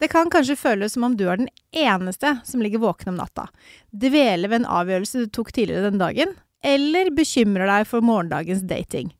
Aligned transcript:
Det 0.00 0.08
kan 0.12 0.28
kanskje 0.32 0.58
føles 0.60 0.92
som 0.92 1.06
om 1.06 1.14
du 1.16 1.24
er 1.30 1.40
den 1.40 1.48
eneste 1.72 2.34
som 2.44 2.60
ligger 2.62 2.82
våken 2.82 3.14
om 3.14 3.20
natta, 3.20 3.46
dveler 3.92 4.48
ved 4.52 4.62
en 4.62 4.72
avgjørelse 4.80 5.24
du 5.24 5.28
tok 5.32 5.52
tidligere 5.56 5.88
den 5.90 6.02
dagen, 6.02 6.34
eller 6.64 7.10
bekymrer 7.16 7.66
deg 7.70 7.86
for 7.88 8.04
morgendagens 8.04 8.62
dating. 8.68 9.12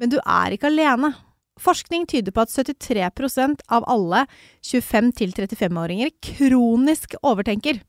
Men 0.00 0.12
du 0.12 0.18
er 0.22 0.56
ikke 0.56 0.70
alene. 0.70 1.14
Forskning 1.60 2.04
tyder 2.08 2.32
på 2.36 2.44
at 2.44 2.52
73% 2.52 3.64
av 3.72 3.84
alle 3.88 4.26
25-35-åringer 4.64 6.10
kronisk 6.24 7.16
overtenker, 7.22 7.80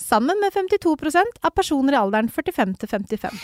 sammen 0.00 0.38
med 0.42 0.54
52% 0.54 1.42
av 1.42 1.50
personer 1.54 1.92
i 1.94 2.00
alderen 2.00 2.30
45 2.32 2.74
til 2.78 2.88
55. 2.94 3.34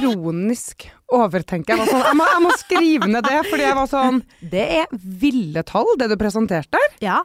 Kronisk 0.00 0.88
overtenker. 1.12 1.76
Jeg, 1.76 1.90
sånn, 1.90 2.06
jeg, 2.06 2.16
må, 2.18 2.26
jeg 2.30 2.42
må 2.44 2.54
skrive 2.60 3.10
ned 3.10 3.26
det, 3.26 3.42
fordi 3.50 3.66
jeg 3.66 3.76
var 3.78 3.90
sånn 3.90 4.22
Det 4.52 4.64
er 4.80 4.96
ville 4.96 5.62
tall, 5.68 5.92
det 6.00 6.10
du 6.12 6.16
presenterte 6.20 6.76
der. 6.76 6.96
Ja. 7.04 7.20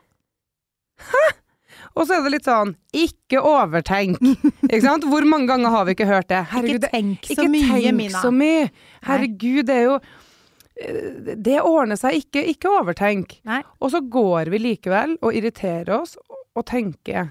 Og 1.96 2.08
så 2.08 2.18
er 2.18 2.26
det 2.26 2.34
litt 2.34 2.48
sånn 2.48 2.76
Ikke 2.96 3.42
overtenk. 3.46 4.20
Ikke 4.68 4.84
sant? 4.84 5.08
Hvor 5.08 5.26
mange 5.28 5.50
ganger 5.52 5.74
har 5.74 5.88
vi 5.88 5.96
ikke 5.96 6.10
hørt 6.10 6.30
det? 6.32 6.44
Herregud, 6.52 6.84
Ikke 6.84 6.92
tenk 6.94 7.30
så 7.30 7.36
ikke 7.38 7.50
mye, 7.54 7.72
tenk 7.72 8.00
Mina. 8.02 8.22
så 8.24 8.32
mye. 8.36 8.70
Herregud, 9.08 9.64
det 9.70 9.80
er 9.80 9.88
jo 9.88 9.98
eh, 10.02 11.34
Det 11.48 11.58
ordner 11.64 12.00
seg. 12.00 12.20
Ikke, 12.24 12.44
ikke 12.52 12.76
overtenk. 12.82 13.40
Nei. 13.48 13.62
Og 13.80 13.96
så 13.96 14.04
går 14.04 14.52
vi 14.54 14.62
likevel 14.70 15.18
og 15.22 15.36
irriterer 15.36 15.96
oss 16.02 16.18
og, 16.20 16.46
og 16.56 16.68
tenker 16.68 17.30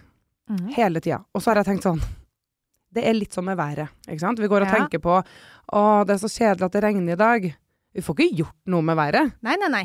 mm. 0.49 0.69
hele 0.79 1.05
tida. 1.05 1.23
Og 1.35 1.45
så 1.45 1.53
har 1.53 1.63
jeg 1.63 1.75
tenkt 1.75 1.89
sånn 1.89 2.03
Det 2.95 3.05
er 3.05 3.17
litt 3.17 3.35
sånn 3.35 3.45
med 3.49 3.59
været. 3.59 3.89
Ikke 4.09 4.21
sant? 4.23 4.39
Vi 4.39 4.49
går 4.51 4.63
og 4.63 4.69
Ja. 4.71 4.75
tenker 4.79 5.01
på 5.03 5.19
Å, 5.73 6.05
det 6.07 6.15
er 6.15 6.21
så 6.23 6.29
kjedelig 6.31 6.67
at 6.69 6.73
det 6.77 6.83
regner 6.85 7.13
i 7.13 7.17
dag. 7.17 7.55
Vi 7.95 8.01
får 8.05 8.15
ikke 8.21 8.37
gjort 8.43 8.57
noe 8.67 8.83
med 8.83 8.97
været. 8.97 9.33
Nei, 9.43 9.57
nei, 9.57 9.69
nei. 9.73 9.85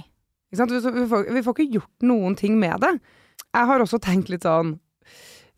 Ikke 0.52 0.58
sant? 0.58 0.72
Vi, 0.72 0.80
vi, 0.92 1.06
får, 1.08 1.30
vi 1.34 1.42
får 1.46 1.56
ikke 1.56 1.74
gjort 1.78 2.06
noen 2.10 2.36
ting 2.38 2.58
med 2.60 2.80
det. 2.82 3.00
Jeg 3.56 3.66
har 3.70 3.80
også 3.80 4.00
tenkt 4.02 4.30
litt 4.30 4.44
sånn 4.44 4.80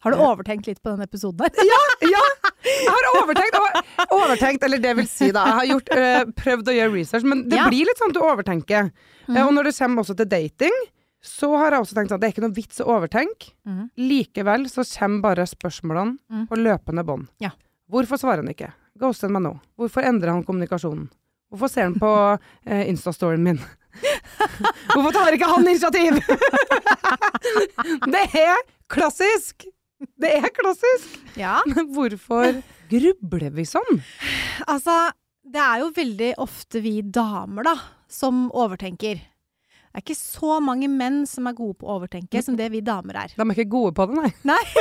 Har 0.02 0.12
du 0.12 0.18
Ja. 0.18 0.32
overtenkt 0.34 0.66
litt 0.68 0.80
på 0.82 0.90
denne 0.96 1.06
episoden 1.06 1.38
der? 1.38 1.52
Ja! 1.62 1.82
Jeg 2.62 2.90
har 2.90 3.06
overtenkt, 3.22 3.58
overtenkt 4.12 4.64
eller 4.64 4.80
det 4.82 4.96
vil 4.98 5.08
si, 5.08 5.32
da. 5.32 5.44
Jeg 5.46 5.54
har 5.60 5.66
gjort, 5.70 5.90
øh, 5.98 6.32
prøvd 6.38 6.72
å 6.72 6.74
gjøre 6.78 6.94
research, 6.94 7.24
men 7.24 7.44
det 7.50 7.58
Ja. 7.60 7.68
blir 7.70 7.86
litt 7.86 7.98
sånn 8.02 8.10
at 8.10 8.18
du 8.18 8.22
overtenker. 8.22 8.92
Mhm. 9.28 9.38
Eh, 9.38 9.46
Og 9.46 9.54
når 9.54 9.64
det 9.70 9.76
kommer 9.78 10.02
også 10.04 10.16
til 10.18 10.26
dating, 10.26 10.72
så 11.22 11.52
har 11.54 11.76
jeg 11.76 11.84
også 11.84 11.96
tenkt 11.98 12.14
at 12.16 12.22
det 12.22 12.28
er 12.28 12.34
ikke 12.34 12.44
noe 12.44 12.56
vits 12.56 12.82
å 12.82 12.90
overtenke. 12.96 13.52
Mm. 13.68 13.84
Likevel 14.02 14.66
så 14.72 14.86
kommer 14.96 15.26
bare 15.28 15.46
spørsmålene 15.50 16.18
mm. 16.18 16.46
på 16.50 16.58
løpende 16.60 17.06
bånd. 17.06 17.28
Ja. 17.44 17.54
Hvorfor 17.92 18.22
svarer 18.22 18.42
han 18.42 18.54
ikke? 18.54 18.72
Ghoster 19.00 19.30
han 19.30 19.38
meg 19.38 19.46
nå? 19.46 19.54
Hvorfor 19.80 20.06
endrer 20.08 20.34
han 20.34 20.46
kommunikasjonen? 20.48 21.10
Hvorfor 21.52 21.70
ser 21.72 21.90
han 21.90 22.00
på 22.02 22.12
eh, 22.70 22.88
Insta-storyen 22.90 23.46
min? 23.46 23.62
Hvorfor 24.94 25.14
tar 25.14 25.38
ikke 25.38 25.50
han 25.52 25.68
initiativ? 25.68 26.18
det 28.16 28.26
er 28.42 28.66
klassisk! 28.92 29.68
Det 30.18 30.32
er 30.40 30.50
klassisk! 30.56 31.20
Ja. 31.38 31.60
Men 31.70 31.92
hvorfor 31.94 32.62
grubler 32.90 33.52
vi 33.54 33.68
sånn? 33.70 34.00
Altså, 34.66 35.12
det 35.46 35.62
er 35.62 35.84
jo 35.84 35.92
veldig 35.94 36.32
ofte 36.42 36.82
vi 36.82 36.96
damer, 37.06 37.68
da, 37.68 37.76
som 38.10 38.48
overtenker. 38.50 39.22
Det 39.92 40.00
er 40.00 40.06
ikke 40.06 40.16
så 40.16 40.60
mange 40.64 40.88
menn 40.88 41.26
som 41.28 41.50
er 41.50 41.58
gode 41.58 41.76
på 41.82 41.90
å 41.90 41.98
overtenke 42.00 42.42
som 42.44 42.56
det 42.56 42.70
vi 42.72 42.80
damer 42.86 43.26
er. 43.26 43.34
De 43.36 43.44
er 43.44 43.56
ikke 43.58 43.74
gode 43.74 43.92
på 43.98 44.08
det, 44.08 44.32
nei. 44.48 44.62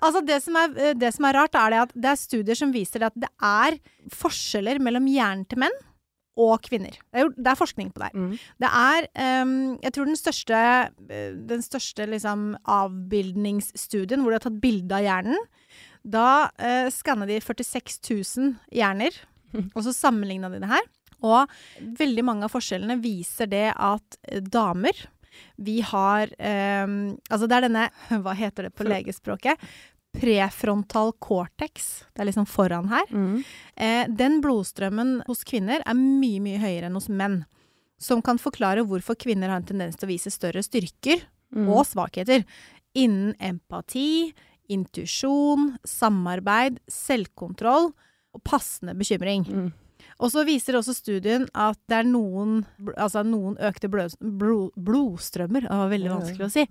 Altså, 0.00 0.22
det 0.24 0.38
som 0.44 0.56
er, 0.56 0.72
eh, 0.80 0.96
det 0.96 1.12
som 1.14 1.26
er 1.28 1.36
rart, 1.36 1.56
er 1.58 1.72
det 1.72 1.80
at 1.84 1.94
det 1.94 2.10
er 2.10 2.18
studier 2.18 2.58
som 2.58 2.72
viser 2.74 3.04
at 3.06 3.16
det 3.20 3.28
er 3.44 3.76
forskjeller 4.16 4.80
mellom 4.82 5.06
hjernen 5.10 5.44
til 5.48 5.60
menn 5.60 5.76
og 6.40 6.62
kvinner. 6.64 6.94
Det 7.10 7.18
er, 7.18 7.26
jo, 7.26 7.32
det 7.36 7.50
er 7.50 7.58
forskning 7.58 7.90
på 7.92 8.00
det. 8.00 8.10
her. 8.10 8.16
Mm. 8.16 8.36
Det 8.62 8.70
er 8.80 9.08
um, 9.42 9.56
Jeg 9.82 9.92
tror 9.92 10.08
den 10.08 10.20
største, 10.20 10.60
eh, 11.10 11.32
den 11.50 11.64
største 11.66 12.06
liksom, 12.08 12.54
avbildningsstudien 12.64 14.22
hvor 14.22 14.32
de 14.32 14.38
har 14.38 14.46
tatt 14.46 14.62
bilde 14.62 14.96
av 14.96 15.04
hjernen, 15.04 15.50
da 16.00 16.48
uh, 16.48 16.88
skanna 16.88 17.28
de 17.28 17.36
46 17.44 18.00
000 18.08 18.54
hjerner, 18.72 19.12
og 19.74 19.82
så 19.84 19.92
sammenligna 19.92 20.48
de 20.48 20.62
det 20.62 20.70
her. 20.70 20.86
Og 21.22 21.50
veldig 21.98 22.24
mange 22.26 22.46
av 22.46 22.52
forskjellene 22.54 22.98
viser 23.02 23.50
det 23.50 23.68
at 23.76 24.18
eh, 24.28 24.40
damer 24.40 25.06
vi 25.56 25.78
har 25.86 26.28
ehm, 26.42 27.14
Altså 27.30 27.46
det 27.48 27.56
er 27.56 27.64
denne 27.68 27.84
Hva 28.24 28.34
heter 28.36 28.66
det 28.66 28.74
på 28.76 28.84
legespråket? 28.88 29.60
Prefrontal 30.20 31.12
cortex. 31.22 32.04
Det 32.12 32.24
er 32.24 32.28
liksom 32.28 32.46
foran 32.50 32.88
her. 32.90 33.06
Mm. 33.14 33.36
Eh, 33.76 34.08
den 34.10 34.40
blodstrømmen 34.42 35.20
hos 35.28 35.44
kvinner 35.46 35.84
er 35.86 35.94
mye, 35.94 36.40
mye 36.42 36.58
høyere 36.58 36.88
enn 36.90 36.98
hos 36.98 37.06
menn. 37.08 37.44
Som 38.00 38.22
kan 38.26 38.40
forklare 38.42 38.82
hvorfor 38.82 39.14
kvinner 39.20 39.52
har 39.52 39.60
en 39.62 39.68
tendens 39.68 39.96
til 40.00 40.08
å 40.08 40.12
vise 40.14 40.32
større 40.34 40.64
styrker 40.66 41.22
Mm. 41.50 41.66
og 41.66 41.82
svakheter 41.82 42.44
innen 42.94 43.32
empati, 43.42 44.30
intuisjon, 44.70 45.72
samarbeid, 45.82 46.76
selvkontroll 46.86 47.88
og 48.34 48.42
passende 48.46 48.94
bekymring. 48.94 49.42
Mm. 49.50 49.72
Og 50.20 50.32
så 50.32 50.44
viser 50.44 50.76
også 50.78 50.94
studien 50.96 51.46
at 51.56 51.78
det 51.90 52.02
er 52.02 52.08
noen, 52.08 52.60
altså 52.94 53.22
noen 53.26 53.56
økte 53.64 53.88
blod, 53.92 54.16
blod, 54.20 54.70
blodstrømmer, 54.76 55.64
det 55.64 55.78
var 55.82 55.92
veldig 55.94 56.12
vanskelig 56.16 56.48
å 56.48 56.52
si, 56.54 56.66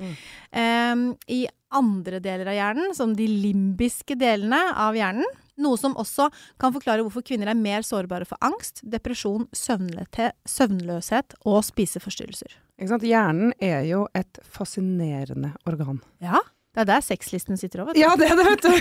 Um, 0.50 1.12
i 1.30 1.44
andre 1.76 2.20
deler 2.24 2.50
av 2.50 2.56
hjernen, 2.56 2.94
som 2.98 3.12
de 3.16 3.28
limbiske 3.30 4.16
delene 4.20 4.58
av 4.74 4.98
hjernen. 4.98 5.28
Noe 5.60 5.78
som 5.78 5.96
også 6.00 6.30
kan 6.62 6.74
forklare 6.74 7.04
hvorfor 7.06 7.24
kvinner 7.26 7.52
er 7.52 7.58
mer 7.60 7.84
sårbare 7.86 8.26
for 8.28 8.40
angst, 8.46 8.82
depresjon, 8.88 9.48
søvnløshet 9.54 11.36
og 11.44 11.60
spiseforstyrrelser. 11.68 12.56
Hjernen 12.80 13.54
er 13.60 13.84
jo 13.90 14.06
et 14.16 14.40
fascinerende 14.48 15.52
organ. 15.70 16.00
Ja, 16.24 16.40
det 16.74 16.86
er 16.86 16.92
der 16.96 17.04
sexlisten 17.04 17.60
sitter 17.60 17.84
òg, 17.84 17.92
vet 17.92 18.00
du. 18.00 18.04
Ja, 18.06 18.16
det 18.20 18.30
er 18.32 18.40
det, 18.40 18.46
vet 18.48 18.64
du. 18.64 18.72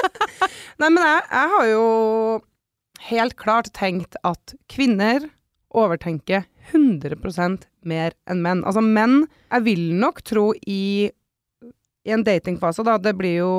Nei, 0.80 0.90
men 0.92 1.02
jeg, 1.02 1.22
jeg 1.32 1.54
har 1.56 1.66
jo 1.72 1.84
helt 3.10 3.36
klart 3.36 3.72
tenkt 3.76 4.16
at 4.24 4.54
kvinner 4.72 5.28
overtenker 5.76 6.44
100% 6.72 7.66
mer 7.86 8.14
enn 8.30 8.40
menn. 8.42 8.62
Altså 8.66 8.82
menn, 8.82 9.26
jeg 9.52 9.64
vil 9.66 9.84
nok 10.00 10.22
tro 10.26 10.48
i, 10.66 11.10
i 12.06 12.10
en 12.14 12.24
datingfase, 12.26 12.84
da, 12.86 12.96
det 12.98 13.12
blir 13.18 13.38
jo 13.42 13.52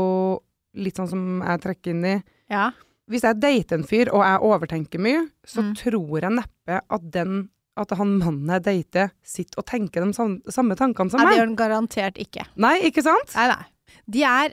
litt 0.78 0.98
sånn 1.00 1.10
som 1.10 1.24
jeg 1.46 1.62
trekker 1.64 1.94
inn 1.96 2.06
i 2.06 2.18
Ja. 2.52 2.72
Hvis 3.08 3.24
jeg 3.24 3.40
dater 3.40 3.78
en 3.78 3.86
fyr 3.88 4.10
og 4.12 4.20
jeg 4.26 4.42
overtenker 4.44 5.00
mye, 5.00 5.22
så 5.48 5.62
Mm. 5.64 5.76
tror 5.80 6.22
jeg 6.22 6.32
neppe 6.36 6.82
at 6.90 7.12
den 7.12 7.50
at 7.78 7.92
han 7.92 8.18
mannen 8.18 8.50
jeg 8.50 8.64
dater, 8.64 9.12
sitter 9.24 9.60
og 9.62 9.66
tenker 9.70 10.02
de 10.04 10.12
samme, 10.12 10.42
samme 10.50 10.76
tankene 10.76 11.12
som 11.12 11.20
Nei, 11.22 11.30
det 11.30 11.38
gjør 11.38 11.46
han 11.48 11.56
garantert 11.56 12.18
ikke. 12.18 12.48
Nei, 12.58 12.80
ikke 12.90 13.04
sant? 13.06 13.36
Nei, 13.36 13.48
nei. 13.48 13.66
De 14.10 14.24
er 14.24 14.50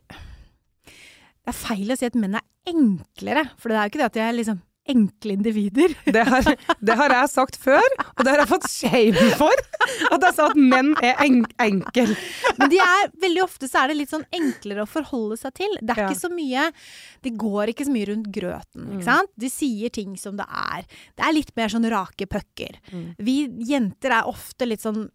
Det 1.44 1.48
er 1.48 1.52
feil 1.52 1.90
å 1.90 1.96
si 1.98 2.04
at 2.06 2.14
menn 2.14 2.34
er 2.36 2.44
enklere, 2.68 3.50
for 3.58 3.68
det 3.68 3.76
er 3.76 3.82
jo 3.88 3.90
ikke 3.92 3.98
det 4.02 4.04
at 4.10 4.12
de 4.16 4.20
er 4.20 4.32
liksom 4.36 4.60
enkle 4.86 5.32
individer. 5.38 5.94
Det 6.14 6.22
har, 6.28 6.44
det 6.80 6.94
har 6.98 7.10
jeg 7.10 7.28
sagt 7.32 7.56
før, 7.56 7.84
og 8.16 8.20
det 8.24 8.30
har 8.34 8.42
jeg 8.42 8.48
fått 8.50 8.66
shame 8.70 9.28
for. 9.40 9.62
At 10.12 10.22
jeg 10.26 10.34
sa 10.36 10.46
at 10.50 10.56
menn 10.60 10.92
er 11.02 11.14
en, 11.24 11.38
enkel. 11.64 12.12
Men 12.58 12.68
de 12.72 12.78
er, 12.84 13.08
veldig 13.22 13.42
ofte 13.44 13.68
så 13.70 13.82
er 13.84 13.88
det 13.92 13.96
litt 14.02 14.12
sånn 14.12 14.26
enklere 14.34 14.84
å 14.84 14.88
forholde 14.90 15.38
seg 15.40 15.54
til. 15.56 15.72
Det 15.80 15.94
er 15.96 16.02
Ja. 16.04 16.08
ikke 16.10 16.20
så 16.20 16.30
mye 16.32 16.66
De 17.24 17.30
går 17.30 17.72
ikke 17.72 17.86
så 17.88 17.92
mye 17.94 18.08
rundt 18.12 18.28
grøten, 18.34 18.84
Mm. 18.84 18.98
ikke 18.98 19.04
sant? 19.08 19.30
De 19.40 19.48
sier 19.48 19.88
ting 19.90 20.16
som 20.20 20.36
det 20.36 20.44
er. 20.48 20.84
Det 21.16 21.24
er 21.24 21.32
litt 21.32 21.52
mer 21.56 21.68
sånn 21.72 21.88
rake 21.90 22.26
pucker. 22.28 22.76
Mm. 22.92 23.14
Vi 23.18 23.36
jenter 23.70 24.10
er 24.20 24.28
ofte 24.28 24.66
litt 24.68 24.82
sånn 24.84 25.08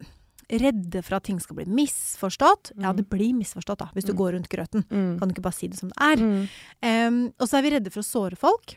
redde 0.50 1.04
for 1.06 1.14
at 1.20 1.22
ting 1.28 1.38
skal 1.38 1.54
bli 1.60 1.64
misforstått. 1.70 2.72
Ja, 2.82 2.90
det 2.92 3.04
blir 3.08 3.30
misforstått, 3.38 3.78
da, 3.78 3.86
hvis 3.94 4.04
du 4.08 4.12
Mm. 4.12 4.18
går 4.18 4.32
rundt 4.34 4.48
grøten. 4.50 4.82
Mm. 4.90 5.18
Kan 5.20 5.28
du 5.28 5.34
ikke 5.34 5.42
bare 5.46 5.54
si 5.54 5.68
det 5.68 5.78
som 5.78 5.90
det 5.90 5.98
er? 6.00 6.16
Mm. 6.16 6.48
Em, 6.82 7.32
og 7.38 7.46
så 7.48 7.58
er 7.58 7.62
vi 7.62 7.70
redde 7.70 7.92
for 7.92 8.00
å 8.02 8.04
såre 8.04 8.36
folk. 8.36 8.74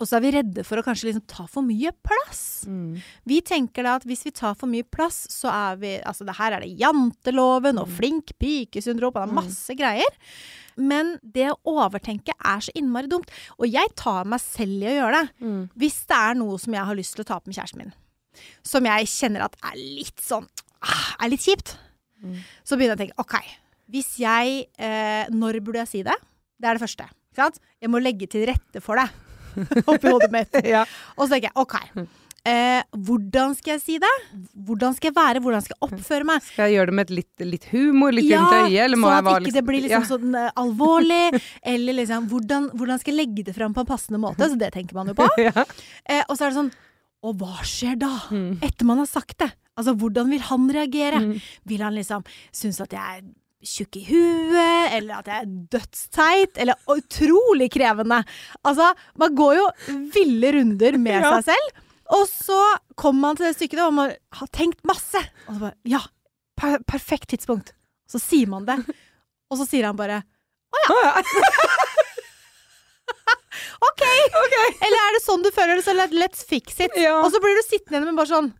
Og 0.00 0.08
så 0.08 0.16
er 0.16 0.22
vi 0.24 0.30
redde 0.32 0.62
for 0.64 0.80
å 0.80 0.84
kanskje 0.86 1.10
liksom 1.10 1.26
ta 1.28 1.44
for 1.50 1.60
mye 1.66 1.90
plass. 2.06 2.64
Mm. 2.64 2.94
Vi 3.28 3.40
tenker 3.44 3.84
da 3.84 3.98
at 3.98 4.06
hvis 4.08 4.22
vi 4.24 4.32
tar 4.32 4.54
for 4.56 4.70
mye 4.72 4.86
plass, 4.88 5.26
så 5.28 5.50
er 5.52 5.76
vi 5.82 5.90
Altså, 6.00 6.24
det 6.24 6.38
her 6.38 6.56
er 6.56 6.64
det 6.64 6.72
janteloven 6.80 7.78
og 7.82 7.90
flink 7.98 8.32
pike-syndrom, 8.40 9.12
og 9.12 9.20
det 9.20 9.26
er 9.28 9.36
masse 9.36 9.76
greier. 9.76 10.16
Men 10.80 11.18
det 11.20 11.50
å 11.52 11.58
overtenke 11.68 12.32
er 12.40 12.64
så 12.64 12.72
innmari 12.80 13.10
dumt. 13.12 13.28
Og 13.60 13.68
jeg 13.68 13.92
tar 14.00 14.24
meg 14.24 14.40
selv 14.40 14.80
i 14.86 14.88
å 14.88 14.96
gjøre 15.02 15.20
det. 15.20 15.44
Mm. 15.44 15.62
Hvis 15.84 16.00
det 16.08 16.16
er 16.16 16.40
noe 16.40 16.56
som 16.62 16.76
jeg 16.78 16.88
har 16.88 16.96
lyst 17.02 17.16
til 17.18 17.26
å 17.26 17.28
ta 17.28 17.36
opp 17.36 17.50
med 17.50 17.58
kjæresten 17.60 17.84
min, 17.84 17.92
som 18.64 18.86
jeg 18.88 19.08
kjenner 19.10 19.44
at 19.44 19.56
er 19.68 19.76
litt 19.76 20.20
sånn 20.24 20.46
ah, 20.80 21.08
Er 21.20 21.32
litt 21.34 21.44
kjipt, 21.44 21.76
Mm. 22.20 22.34
så 22.68 22.76
begynner 22.76 22.98
jeg 22.98 22.98
å 22.98 23.00
tenke 23.00 23.22
OK, 23.22 23.36
hvis 23.88 24.08
jeg 24.20 24.66
eh, 24.76 25.24
Når 25.32 25.56
burde 25.64 25.80
jeg 25.80 25.88
si 25.88 26.02
det? 26.04 26.12
Det 26.60 26.68
er 26.68 26.76
det 26.76 26.82
første. 26.82 27.06
Jeg 27.80 27.88
må 27.88 27.96
legge 28.04 28.28
til 28.28 28.44
rette 28.50 28.82
for 28.84 29.00
det 29.00 29.06
oppi 29.90 30.10
hodet 30.10 30.32
mitt. 30.34 30.58
Ja. 30.70 30.84
Og 31.16 31.26
så 31.26 31.34
tenker 31.34 31.50
jeg 31.50 31.56
OK, 31.60 31.76
eh, 32.48 32.82
hvordan 33.06 33.54
skal 33.58 33.74
jeg 33.74 33.82
si 33.82 33.96
det? 34.02 34.10
Hvordan 34.54 34.96
skal 34.96 35.10
jeg 35.10 35.16
være? 35.16 35.42
Hvordan 35.44 35.64
skal 35.64 35.76
jeg 35.76 35.88
oppføre 35.88 36.28
meg? 36.28 36.44
Skal 36.46 36.68
jeg 36.68 36.78
gjøre 36.78 36.90
det 36.90 36.96
med 36.98 37.08
et 37.08 37.14
litt, 37.20 37.46
litt 37.54 37.66
humor, 37.72 38.14
litt 38.16 38.28
ja, 38.30 38.42
rundt 38.42 38.70
øyet, 38.70 38.98
sånn 38.98 39.16
at 39.18 39.30
ikke 39.40 39.56
det 39.56 39.64
blir 39.70 39.84
liksom 39.86 40.04
ja. 40.04 40.10
sånn 40.10 40.36
uh, 40.36 40.50
alvorlig. 40.62 41.40
eller 41.74 41.98
liksom 42.02 42.28
hvordan, 42.30 42.70
hvordan 42.76 43.02
skal 43.02 43.14
jeg 43.14 43.22
legge 43.24 43.48
det 43.50 43.56
fram 43.56 43.74
på 43.76 43.84
en 43.84 43.90
passende 43.90 44.22
måte? 44.22 44.50
Så 44.50 44.60
det 44.60 44.72
tenker 44.76 44.98
man 44.98 45.12
jo 45.12 45.18
på. 45.18 45.28
ja. 45.48 45.66
Eh, 46.04 46.22
og 46.26 46.36
så 46.36 46.46
er 46.46 46.52
det 46.52 46.60
sånn 46.60 46.72
Og 47.26 47.36
hva 47.40 47.64
skjer 47.68 47.98
da? 48.00 48.14
Mm. 48.32 48.62
Etter 48.64 48.88
man 48.88 49.02
har 49.02 49.08
sagt 49.10 49.40
det. 49.42 49.50
Altså, 49.76 49.94
hvordan 49.96 50.30
vil 50.32 50.42
han 50.48 50.70
reagere? 50.72 51.20
Mm. 51.24 51.36
Vil 51.68 51.84
han 51.84 51.96
liksom 51.96 52.24
synes 52.52 52.80
at 52.84 52.94
jeg 52.96 53.24
tjukk 53.66 53.96
i 54.00 54.04
huet, 54.08 54.92
eller 54.96 55.18
at 55.20 55.26
jeg 55.28 55.42
er 55.44 55.50
dødsteit, 55.74 56.56
eller 56.62 56.74
utrolig 56.88 57.68
krevende? 57.74 58.22
Altså, 58.64 58.86
man 59.20 59.34
går 59.36 59.54
jo 59.58 59.66
ville 60.14 60.52
runder 60.56 60.96
med 60.98 61.20
Ja. 61.20 61.34
seg 61.40 61.52
selv, 61.52 61.82
og 62.16 62.24
så 62.30 62.60
kommer 62.96 63.20
man 63.28 63.36
til 63.36 63.46
det 63.50 63.56
stykket 63.58 63.78
hvor 63.84 63.92
man 63.94 64.14
har 64.40 64.48
tenkt 64.56 64.80
masse. 64.88 65.20
Og 65.48 65.54
så 65.54 65.60
bare 65.60 65.74
Ja, 65.84 66.00
per 66.56 66.78
perfekt 66.88 67.28
tidspunkt. 67.34 67.72
Så 68.10 68.18
sier 68.18 68.48
man 68.50 68.64
det, 68.66 68.78
og 69.50 69.58
så 69.60 69.68
sier 69.68 69.84
han 69.86 69.96
bare 69.96 70.22
Å, 70.70 70.96
ja. 71.04 71.22
OK! 73.90 74.02
Eller 74.86 75.00
er 75.00 75.16
det 75.16 75.22
sånn 75.24 75.42
du 75.44 75.50
føler 75.54 75.78
det, 75.80 75.84
så 75.86 75.94
let's 75.96 76.44
fix 76.46 76.78
it. 76.80 76.94
Ja. 76.98 77.16
Og 77.24 77.30
så 77.34 77.40
blir 77.42 77.56
du 77.58 77.62
sittende 77.66 77.98
igjen 77.98 78.10
med 78.12 78.18
bare 78.20 78.30
sånn 78.30 78.50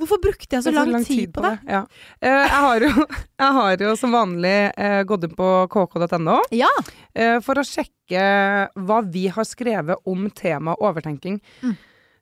Hvorfor 0.00 0.22
brukte 0.22 0.56
jeg 0.56 0.64
så 0.64 0.72
jeg 0.72 0.78
lang, 0.78 0.88
så 0.90 0.96
lang, 0.96 1.06
tid 1.08 1.34
på 1.36 1.44
det? 1.44 1.52
Ja. 1.68 1.82
Uh, 2.22 2.30
jeg, 2.30 2.62
har 2.64 2.86
jo, 2.86 3.06
jeg 3.44 3.58
har 3.58 3.84
jo 3.86 3.92
som 4.00 4.16
vanlig 4.16 4.56
uh, 4.74 5.02
gått 5.08 5.28
inn 5.28 5.36
på 5.38 5.50
kk.no 5.72 6.40
Ja. 6.56 6.72
uh, 6.80 7.38
for 7.44 7.60
å 7.60 7.66
sjekke 7.66 8.24
hva 8.74 8.98
vi 9.06 9.28
har 9.30 9.46
skrevet 9.46 10.10
om 10.10 10.26
temaet 10.34 10.82
overtenking. 10.82 11.38
Mm. 11.62 11.78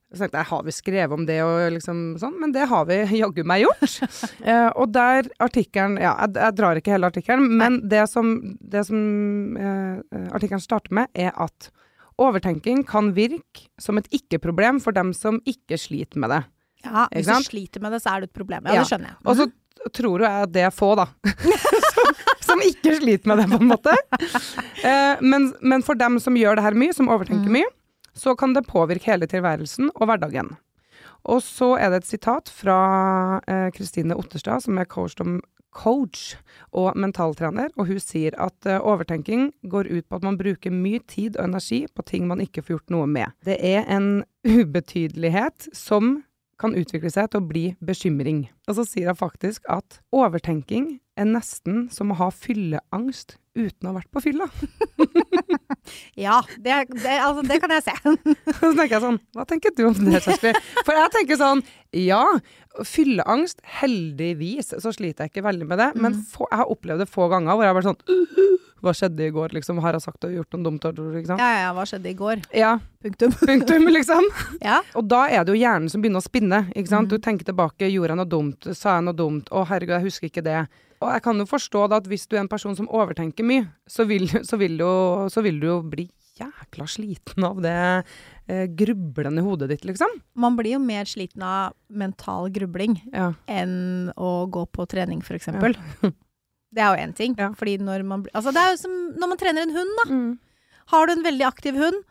Så 0.08 0.22
tenkte 0.22 0.40
jeg, 0.40 0.48
har 0.48 0.62
vi 0.64 0.72
skrevet 0.72 1.12
om 1.12 1.24
det 1.28 1.36
og 1.44 1.74
liksom 1.74 1.98
sånn? 2.20 2.36
Men 2.40 2.52
det 2.54 2.64
har 2.70 2.86
vi 2.88 2.96
jaggu 3.20 3.42
meg 3.48 3.66
gjort. 3.66 3.98
eh, 4.48 4.68
og 4.72 4.94
der 4.96 5.28
artikkelen 5.44 5.98
Ja, 6.00 6.14
jeg, 6.24 6.36
jeg 6.38 6.56
drar 6.56 6.80
ikke 6.80 6.94
hele 6.94 7.10
artikkelen, 7.12 7.50
men 7.60 7.82
det 7.92 8.06
som, 8.08 8.38
det 8.60 8.86
som 8.88 9.58
eh, 9.60 10.22
artikkelen 10.32 10.64
starter 10.64 10.96
med, 11.02 11.12
er 11.12 11.34
at 11.36 11.68
overtenking 12.18 12.82
kan 12.88 13.12
virke 13.14 13.68
som 13.78 14.00
et 14.00 14.08
ikke-problem 14.14 14.80
for 14.82 14.96
dem 14.96 15.12
som 15.14 15.42
ikke 15.46 15.78
sliter 15.78 16.24
med 16.24 16.32
det. 16.34 16.40
Ja 16.84 17.06
hvis 17.12 17.26
du 17.26 17.48
sliter 17.48 17.80
med 17.82 17.92
det, 17.92 18.02
så 18.04 18.14
er 18.14 18.20
det 18.20 18.30
et 18.30 18.36
problem. 18.38 18.66
Ja, 18.66 18.74
Ja. 18.78 18.84
det 18.84 18.90
skjønner 18.92 19.08
jeg. 19.14 19.18
Og 19.26 19.36
så 19.36 19.48
tror 19.94 20.18
jo 20.18 20.26
jeg 20.26 20.42
at 20.48 20.52
det 20.52 20.62
er 20.66 20.70
få, 20.74 20.94
da. 20.98 21.06
som, 21.94 22.14
som 22.48 22.62
ikke 22.66 22.96
sliter 23.00 23.28
med 23.30 23.38
det, 23.42 23.48
på 23.52 23.60
en 23.62 23.68
måte. 23.70 23.94
Eh, 24.84 25.20
men, 25.22 25.52
men 25.62 25.82
for 25.86 25.94
dem 25.98 26.18
som 26.22 26.34
gjør 26.38 26.58
det 26.58 26.64
her 26.66 26.74
mye, 26.78 26.94
som 26.94 27.08
overtenker 27.08 27.46
Mm. 27.48 27.60
mye, 27.60 27.70
så 28.18 28.34
kan 28.36 28.52
det 28.54 28.66
påvirke 28.66 29.06
hele 29.12 29.26
tilværelsen 29.30 29.92
og 29.94 30.06
hverdagen. 30.10 30.56
Og 31.28 31.42
så 31.42 31.76
er 31.78 31.90
det 31.92 32.02
et 32.02 32.10
sitat 32.10 32.48
fra 32.50 33.40
eh, 33.46 33.70
Otterstad, 34.16 34.62
som 34.64 34.78
er 34.78 34.84
coach, 34.90 35.14
om, 35.20 35.40
coach 35.70 36.34
og 36.72 36.96
mentaltrener, 36.96 37.70
og 37.76 37.86
hun 37.86 38.00
sier 38.00 38.34
at 38.40 38.66
eh, 38.66 38.80
overtenking 38.80 39.52
går 39.70 39.86
ut 39.92 40.08
på 40.08 40.16
at 40.16 40.22
man 40.26 40.38
bruker 40.38 40.70
mye 40.74 40.98
tid 41.06 41.36
og 41.36 41.44
energi 41.44 41.86
på 41.94 42.02
ting 42.02 42.26
man 42.26 42.40
ikke 42.40 42.62
får 42.62 42.74
gjort 42.78 42.90
noe 42.90 43.06
med. 43.06 43.30
Det 43.46 43.58
er 43.62 43.84
en 43.86 44.24
ubetydelighet 44.46 45.68
som 45.76 46.22
kan 46.58 46.74
utvikle 46.76 47.10
seg 47.12 47.30
til 47.30 47.42
å 47.42 47.48
bli 47.48 47.64
bekymring. 47.84 48.46
Og 48.68 48.78
så 48.78 48.86
sier 48.88 49.12
hun 49.12 49.20
faktisk 49.20 49.66
at 49.70 50.00
overtenking 50.14 50.98
er 51.18 51.28
nesten 51.30 51.86
som 51.94 52.12
å 52.12 52.18
ha 52.18 52.30
fylleangst 52.34 53.38
uten 53.58 53.88
å 53.88 53.92
ha 53.92 53.98
vært 54.00 54.12
på 54.14 54.24
fylla. 54.24 54.48
Ja, 56.18 56.42
det, 56.58 56.74
det, 56.90 57.14
altså, 57.22 57.42
det 57.48 57.58
kan 57.62 57.72
jeg 57.72 57.84
se. 57.86 57.94
Så 58.58 58.72
tenker 58.76 58.98
jeg 58.98 59.04
sånn, 59.04 59.20
hva 59.36 59.44
tenker 59.48 59.72
du 59.76 59.86
om 59.88 60.00
det, 60.02 60.20
Kjersti? 60.24 60.52
For 60.84 60.98
jeg 60.98 61.12
tenker 61.14 61.38
sånn, 61.40 61.62
ja, 61.96 62.22
fylleangst, 62.84 63.62
heldigvis 63.80 64.74
så 64.82 64.92
sliter 64.94 65.24
jeg 65.24 65.32
ikke 65.32 65.46
veldig 65.46 65.68
med 65.70 65.80
det, 65.80 65.88
men 65.98 66.18
få, 66.28 66.46
jeg 66.50 66.60
har 66.60 66.72
opplevd 66.74 67.04
det 67.04 67.08
få 67.10 67.30
ganger 67.32 67.56
hvor 67.56 67.64
jeg 67.64 67.72
har 67.72 67.78
vært 67.78 67.88
sånn, 67.88 68.02
«Uh, 68.10 68.66
hva 68.84 68.92
skjedde 68.94 69.26
i 69.26 69.32
går, 69.34 69.54
liksom, 69.56 69.80
har 69.82 69.96
jeg 69.96 70.04
sagt 70.04 70.26
og 70.28 70.34
gjort 70.36 70.54
noe 70.54 70.66
dumt, 70.68 70.84
Liksom? 71.16 71.40
Ja, 71.40 71.48
ja, 71.64 71.70
hva 71.74 71.86
skjedde 71.88 72.12
i 72.12 72.18
går? 72.18 72.44
Ja, 72.54 72.76
Punktum. 73.02 73.32
punktum, 73.48 73.88
liksom. 73.94 74.28
Ja. 74.62 74.80
Og 74.98 75.06
da 75.10 75.24
er 75.30 75.46
det 75.46 75.54
jo 75.54 75.60
hjernen 75.60 75.90
som 75.90 76.02
begynner 76.02 76.22
å 76.22 76.26
spinne, 76.26 76.64
ikke 76.74 76.92
sant? 76.92 77.10
Du 77.10 77.22
tenker 77.22 77.46
tilbake, 77.48 77.90
gjorde 77.90 78.14
jeg 78.14 78.20
noe 78.20 78.30
dumt, 78.30 78.68
sa 78.74 78.98
jeg 78.98 79.08
noe 79.08 79.18
dumt, 79.18 79.50
å 79.54 79.64
herregud, 79.66 79.96
jeg 79.98 80.08
husker 80.10 80.30
ikke 80.30 80.46
det. 80.46 80.62
Og 81.00 81.12
jeg 81.14 81.22
kan 81.22 81.38
jo 81.38 81.46
forstå 81.46 81.84
da 81.92 82.00
at 82.02 82.08
hvis 82.10 82.26
du 82.26 82.36
er 82.36 82.42
en 82.42 82.50
person 82.50 82.74
som 82.78 82.88
overtenker 82.90 83.46
mye, 83.46 83.66
så 83.86 84.06
vil, 84.08 84.26
så 84.48 84.58
vil, 84.58 84.76
du, 84.80 84.86
så 85.30 85.42
vil 85.44 85.60
du 85.62 85.68
jo 85.70 85.76
bli 85.86 86.08
jækla 86.38 86.86
sliten 86.90 87.44
av 87.46 87.58
det 87.62 87.74
eh, 88.46 88.66
grublende 88.78 89.42
hodet 89.42 89.68
ditt, 89.72 89.84
liksom. 89.88 90.10
Man 90.38 90.56
blir 90.58 90.76
jo 90.76 90.82
mer 90.82 91.06
sliten 91.10 91.42
av 91.42 91.74
mental 91.90 92.50
grubling 92.54 92.98
Ja. 93.12 93.32
enn 93.50 94.12
å 94.16 94.46
gå 94.50 94.64
på 94.70 94.86
trening, 94.90 95.22
for 95.26 95.38
eksempel. 95.38 95.74
Det 96.68 96.82
er 96.84 96.92
jo 96.92 97.00
én 97.00 97.14
ting. 97.16 97.32
Ja. 97.40 97.46
Fordi 97.56 97.78
når 97.80 98.02
man 98.04 98.26
Altså, 98.36 98.52
det 98.52 98.60
er 98.60 98.74
jo 98.74 98.80
som 98.82 98.96
når 99.16 99.30
man 99.30 99.38
trener 99.40 99.64
en 99.64 99.70
hund, 99.72 99.92
da. 100.02 100.04
Mm. 100.12 100.34
Har 100.92 101.06
du 101.08 101.12
en 101.14 101.22
veldig 101.24 101.46
aktiv 101.48 101.78
hund, 101.80 102.02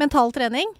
mental 0.00 0.32
trening, 0.32 0.70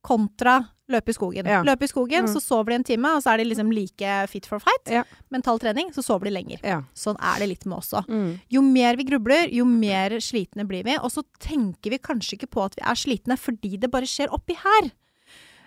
kontra 0.00 0.54
løpe 0.90 1.12
i 1.12 1.16
skogen. 1.16 1.46
Ja. 1.46 1.62
Løpe 1.66 1.86
i 1.86 1.90
skogen, 1.90 2.26
Mm. 2.26 2.32
så 2.34 2.40
sover 2.42 2.70
de 2.70 2.74
en 2.80 2.84
time, 2.84 3.06
og 3.16 3.22
så 3.22 3.32
er 3.32 3.38
de 3.38 3.44
liksom 3.50 3.70
like 3.72 4.28
fit 4.28 4.46
for 4.46 4.58
fight. 4.58 4.90
Ja. 4.90 5.04
Mental 5.30 5.58
trening, 5.58 5.92
så 5.94 6.02
sover 6.02 6.24
de 6.28 6.34
lenger. 6.34 6.60
Ja. 6.62 6.82
Sånn 6.94 7.16
er 7.20 7.38
det 7.38 7.48
litt 7.48 7.66
med 7.66 7.78
også. 7.78 8.04
Mm. 8.08 8.40
Jo 8.50 8.60
mer 8.62 8.96
vi 8.96 9.04
grubler, 9.04 9.48
jo 9.52 9.64
mer 9.64 10.10
slitne 10.20 10.66
blir 10.66 10.84
vi. 10.84 10.96
Og 10.98 11.10
så 11.10 11.22
tenker 11.38 11.90
vi 11.90 11.98
kanskje 11.98 12.36
ikke 12.38 12.50
på 12.50 12.64
at 12.64 12.74
vi 12.76 12.82
er 12.82 12.94
slitne 12.98 13.38
fordi 13.38 13.78
det 13.78 13.90
bare 13.90 14.06
skjer 14.10 14.28
oppi 14.34 14.54
her. 14.56 14.90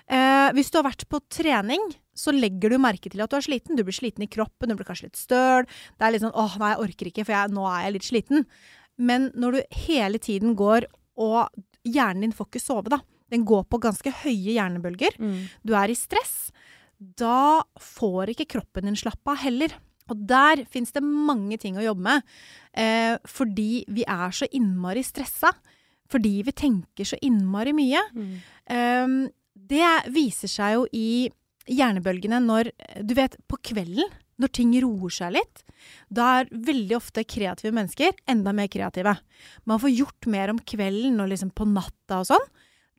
Eh, 0.10 0.52
hvis 0.52 0.70
du 0.70 0.78
har 0.82 0.90
vært 0.92 1.06
på 1.08 1.20
trening, 1.32 1.80
så 2.14 2.34
legger 2.36 2.70
du 2.70 2.78
merke 2.78 3.10
til 3.10 3.22
at 3.24 3.30
du 3.32 3.38
er 3.38 3.46
sliten. 3.46 3.78
Du 3.80 3.84
blir 3.84 3.96
sliten 3.96 4.22
i 4.26 4.28
kroppen, 4.28 4.68
du 4.70 4.76
blir 4.76 4.86
kanskje 4.86 5.08
litt 5.08 5.16
støl. 5.18 5.64
Det 5.98 6.02
er 6.06 6.12
litt 6.12 6.22
sånn 6.22 6.36
'åh, 6.36 6.58
nei, 6.60 6.74
jeg 6.76 6.84
orker 6.84 7.06
ikke, 7.08 7.26
for 7.26 7.32
jeg, 7.34 7.52
nå 7.52 7.64
er 7.66 7.84
jeg 7.86 7.94
litt 7.94 8.10
sliten'. 8.12 8.46
Men 8.98 9.32
når 9.32 9.52
du 9.54 9.64
hele 9.88 10.20
tiden 10.20 10.56
går 10.56 10.86
og 11.18 11.50
hjernen 11.86 12.22
din 12.22 12.32
får 12.32 12.48
ikke 12.48 12.62
sove, 12.62 12.90
da. 12.90 13.00
Den 13.34 13.48
går 13.50 13.66
på 13.68 13.82
ganske 13.82 14.14
høye 14.24 14.54
hjernebølger. 14.56 15.18
Mm. 15.20 15.50
Du 15.66 15.74
er 15.78 15.92
i 15.92 15.98
stress. 15.98 16.54
Da 16.98 17.64
får 17.82 18.34
ikke 18.34 18.52
kroppen 18.56 18.88
din 18.88 19.00
slappe 19.00 19.34
av 19.34 19.42
heller. 19.44 19.74
Og 20.12 20.26
der 20.30 20.66
fins 20.70 20.94
det 20.96 21.04
mange 21.04 21.58
ting 21.62 21.78
å 21.80 21.86
jobbe 21.86 22.06
med. 22.06 22.34
Eh, 22.76 23.16
fordi 23.30 23.84
vi 23.92 24.06
er 24.08 24.36
så 24.36 24.48
innmari 24.52 25.04
stressa. 25.06 25.54
Fordi 26.12 26.42
vi 26.46 26.54
tenker 26.56 27.08
så 27.08 27.20
innmari 27.24 27.74
mye. 27.76 28.04
Mm. 28.14 28.34
Eh, 28.76 29.16
det 29.54 29.94
viser 30.14 30.52
seg 30.52 30.78
jo 30.78 30.86
i 30.94 31.32
hjernebølgene 31.70 32.42
når 32.44 32.74
Du 33.08 33.14
vet, 33.16 33.38
på 33.48 33.58
kvelden, 33.72 34.10
når 34.42 34.52
ting 34.52 34.74
roer 34.82 35.14
seg 35.14 35.36
litt, 35.38 35.62
da 36.10 36.40
er 36.40 36.50
veldig 36.52 36.98
ofte 36.98 37.24
kreative 37.28 37.74
mennesker 37.76 38.16
enda 38.30 38.54
mer 38.56 38.70
kreative. 38.72 39.16
Man 39.70 39.80
får 39.80 39.94
gjort 39.94 40.28
mer 40.32 40.52
om 40.54 40.60
kvelden 40.60 41.22
og 41.22 41.30
liksom 41.32 41.54
på 41.56 41.68
natta 41.70 42.22
og 42.22 42.30
sånn. 42.32 42.48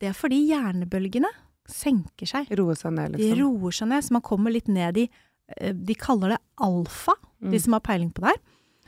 Det 0.00 0.08
er 0.10 0.12
fordi 0.16 0.40
hjernebølgene 0.50 1.30
senker 1.70 2.26
seg. 2.28 2.50
Roer 2.58 2.74
seg 2.76 2.92
ned, 2.92 3.14
liksom. 3.14 3.30
De 3.36 3.42
roer 3.42 3.72
seg 3.72 3.88
ned, 3.88 4.04
så 4.04 4.10
man 4.18 4.22
kommer 4.22 4.52
litt 4.52 4.68
ned 4.68 4.98
i 4.98 5.08
eh, 5.58 5.72
De 5.72 5.94
kaller 5.94 6.34
det 6.36 6.38
alfa, 6.60 7.14
de 7.40 7.56
Mm. 7.56 7.60
som 7.60 7.72
har 7.72 7.80
peiling 7.80 8.10
på 8.12 8.20
det 8.24 8.30
her. 8.34 8.40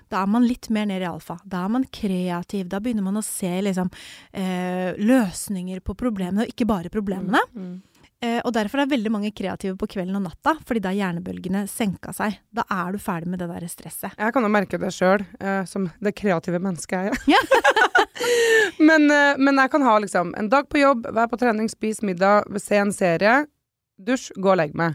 Da 0.09 0.23
er 0.23 0.27
man 0.31 0.47
litt 0.47 0.69
mer 0.71 0.87
ned 0.87 1.03
i 1.03 1.05
alfa. 1.05 1.39
Da 1.45 1.65
er 1.65 1.69
man 1.69 1.85
kreativ. 1.85 2.69
Da 2.69 2.79
begynner 2.81 3.03
man 3.03 3.17
å 3.17 3.25
se 3.25 3.61
liksom, 3.61 3.91
eh, 4.33 4.95
løsninger 4.97 5.81
på 5.81 5.97
problemene, 5.97 6.43
og 6.45 6.49
ikke 6.49 6.67
bare 6.67 6.89
problemene. 6.89 7.41
Mm. 7.55 7.83
Eh, 7.83 7.96
og 8.45 8.53
derfor 8.57 8.83
er 8.83 8.91
veldig 8.91 9.13
mange 9.13 9.33
kreative 9.37 9.77
på 9.79 9.89
kvelden 9.97 10.19
og 10.19 10.27
natta, 10.27 10.57
fordi 10.67 10.83
da 10.85 10.93
hjernebølgene 10.97 11.65
senka 11.71 12.15
seg. 12.17 12.39
Da 12.55 12.67
er 12.73 12.95
du 12.95 13.01
ferdig 13.03 13.31
med 13.33 13.43
det 13.43 13.49
der 13.51 13.67
stresset. 13.71 14.17
Jeg 14.17 14.35
kan 14.35 14.47
jo 14.47 14.53
merke 14.53 14.81
det 14.81 14.93
sjøl, 14.95 15.25
eh, 15.41 15.63
som 15.69 15.89
det 16.03 16.15
kreative 16.19 16.61
mennesket 16.63 16.97
jeg 16.97 17.15
er. 17.15 17.37
Ja. 17.37 17.43
men, 18.89 19.09
eh, 19.11 19.35
men 19.39 19.61
jeg 19.63 19.73
kan 19.73 19.85
ha 19.87 19.99
liksom 20.03 20.35
en 20.39 20.51
dag 20.53 20.69
på 20.71 20.81
jobb, 20.83 21.09
være 21.11 21.33
på 21.33 21.41
trening, 21.41 21.71
spise 21.73 22.07
middag, 22.07 22.49
se 22.63 22.81
en 22.81 22.95
serie, 22.95 23.45
dusj, 23.99 24.33
gå 24.37 24.51
og 24.53 24.59
legg 24.61 24.75
meg. 24.77 24.95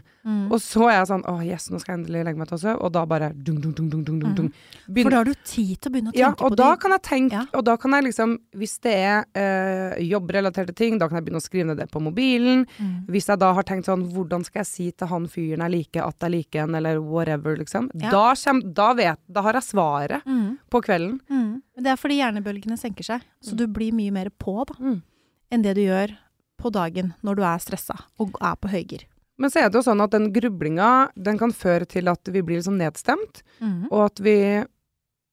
Og 0.52 0.60
så 0.62 0.84
er 0.88 1.00
jeg 1.00 1.08
sånn 1.10 1.24
Å, 1.26 1.32
yes, 1.44 1.70
nå 1.70 1.80
skal 1.82 1.96
jeg 1.96 2.00
endelig 2.04 2.24
legge 2.24 2.38
meg 2.38 2.48
til 2.48 2.56
å 2.56 2.60
sove. 2.62 2.74
Og 2.86 2.92
da 2.94 3.04
bare 3.06 3.32
dung, 3.34 3.58
dung, 3.60 3.72
dung, 3.74 3.88
dung, 3.90 4.04
dung, 4.06 4.34
dung. 4.34 4.48
Mm. 4.86 5.02
For 5.02 5.10
da 5.10 5.16
har 5.16 5.24
du 5.26 5.34
tid 5.44 5.80
til 5.80 5.90
å 5.90 5.94
begynne 5.94 6.12
å 6.12 6.14
tenke 6.14 6.22
Ja, 6.22 6.30
på 6.38 6.50
det. 6.56 7.02
tenke, 7.02 7.32
Ja. 7.32 7.44
og 7.58 7.64
da 7.64 7.76
kan 7.76 7.90
jeg 7.92 8.04
liksom, 8.04 8.38
hvis 8.54 8.78
det 8.80 8.94
er 8.94 9.24
øh, 9.34 9.98
jobbrelaterte 10.06 10.74
ting, 10.74 10.98
da 10.98 11.08
kan 11.08 11.16
jeg 11.18 11.24
begynne 11.26 11.42
å 11.42 11.46
skrive 11.48 11.66
ned 11.66 11.78
det 11.78 11.90
på 11.90 12.00
mobilen. 12.00 12.66
Mm. 12.78 13.06
Hvis 13.08 13.26
jeg 13.26 13.38
da 13.38 13.52
har 13.52 13.62
tenkt 13.64 13.86
sånn, 13.90 14.06
hvordan 14.12 14.44
skal 14.44 14.60
jeg 14.60 14.66
si 14.70 14.90
til 14.92 15.08
han 15.08 15.26
fyren 15.26 15.60
jeg 15.66 15.70
liker 15.70 16.06
at 16.06 16.18
jeg 16.20 16.30
liker 16.30 16.60
han, 16.60 16.74
eller 16.78 17.00
whatever, 17.02 17.56
liksom. 17.56 17.90
Ja. 17.94 18.10
Da, 18.10 18.24
kjem, 18.34 18.62
da, 18.72 18.92
vet, 18.94 19.18
da 19.30 19.42
har 19.42 19.52
jeg 19.54 19.62
svaret 19.62 20.22
Mm. 20.24 20.58
på 20.70 20.80
kvelden. 20.82 21.20
Mm. 21.28 21.62
Det 21.82 21.86
er 21.90 21.96
fordi 21.96 22.18
hjernebølgene 22.20 22.78
senker 22.78 23.02
seg, 23.04 23.22
så 23.42 23.56
du 23.56 23.66
blir 23.66 23.92
mye 23.92 24.12
mer 24.12 24.28
på 24.30 24.64
da, 24.66 24.74
Mm. 24.78 25.02
enn 25.50 25.62
det 25.62 25.74
du 25.74 25.82
gjør 25.82 26.16
på 26.62 26.70
dagen 26.74 27.14
når 27.26 27.38
du 27.40 27.42
er 27.48 27.58
stressa 27.64 27.96
og 28.22 28.36
er 28.40 28.54
på 28.62 28.70
høygir. 28.72 29.04
Men 29.40 29.50
så 29.50 29.62
er 29.64 29.70
det 29.72 29.80
jo 29.80 29.86
sånn 29.88 30.02
at 30.04 30.12
den 30.14 30.28
grublinga, 30.34 31.08
den 31.16 31.38
kan 31.40 31.50
føre 31.56 31.88
til 31.88 32.06
at 32.12 32.28
vi 32.30 32.42
blir 32.46 32.62
sånn 32.62 32.78
nedstemt, 32.78 33.42
Mm. 33.60 33.88
og 33.90 34.04
at 34.06 34.20
vi, 34.22 34.36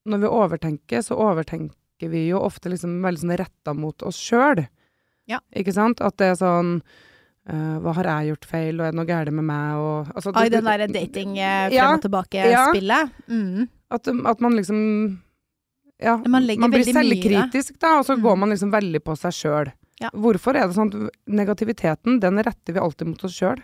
når 0.09 0.19
vi 0.23 0.31
overtenker, 0.39 1.03
så 1.05 1.17
overtenker 1.19 2.09
vi 2.09 2.27
jo 2.29 2.39
ofte 2.39 2.69
liksom 2.71 3.01
veldig 3.03 3.19
sånn 3.25 3.37
retta 3.37 3.73
mot 3.75 4.01
oss 4.07 4.17
sjøl. 4.17 4.65
Ja. 5.27 5.39
Ikke 5.53 5.73
sant? 5.75 6.01
At 6.01 6.17
det 6.17 6.31
er 6.31 6.37
sånn 6.39 6.81
uh, 7.49 7.77
hva 7.83 7.93
har 7.99 8.07
jeg 8.09 8.31
gjort 8.31 8.45
feil, 8.49 8.79
og 8.79 8.87
er 8.87 8.91
det 8.93 8.97
noe 8.99 9.05
galt 9.09 9.33
med 9.33 9.45
meg, 9.45 9.75
og 9.77 10.09
altså, 10.15 10.33
Oi, 10.37 10.49
den 10.53 10.63
derre 10.65 10.87
dating 10.89 11.37
eh, 11.37 11.67
frem 11.69 11.75
Ja, 11.77 11.89
og 11.93 12.01
tilbake-spillet. 12.05 13.11
Mm. 13.27 13.67
at, 13.91 14.07
at 14.07 14.39
man 14.41 14.53
liksom 14.57 14.79
Ja, 15.99 16.15
Man 16.25 16.47
man 16.47 16.71
blir 16.71 16.85
selvkritisk, 16.87 17.77
da, 17.79 17.97
og 17.99 18.05
så 18.05 18.15
Mm. 18.15 18.21
går 18.23 18.37
man 18.37 18.49
liksom 18.49 18.71
veldig 18.71 19.01
på 19.03 19.17
seg 19.19 19.33
sjøl. 19.35 19.71
Ja. 19.99 20.11
Hvorfor 20.15 20.55
er 20.55 20.67
det 20.69 20.77
sånn 20.77 20.93
at 20.95 21.17
negativiteten, 21.27 22.21
den 22.23 22.39
retter 22.45 22.75
vi 22.75 22.81
alltid 22.81 23.11
mot 23.11 23.25
oss 23.27 23.35
sjøl? 23.35 23.59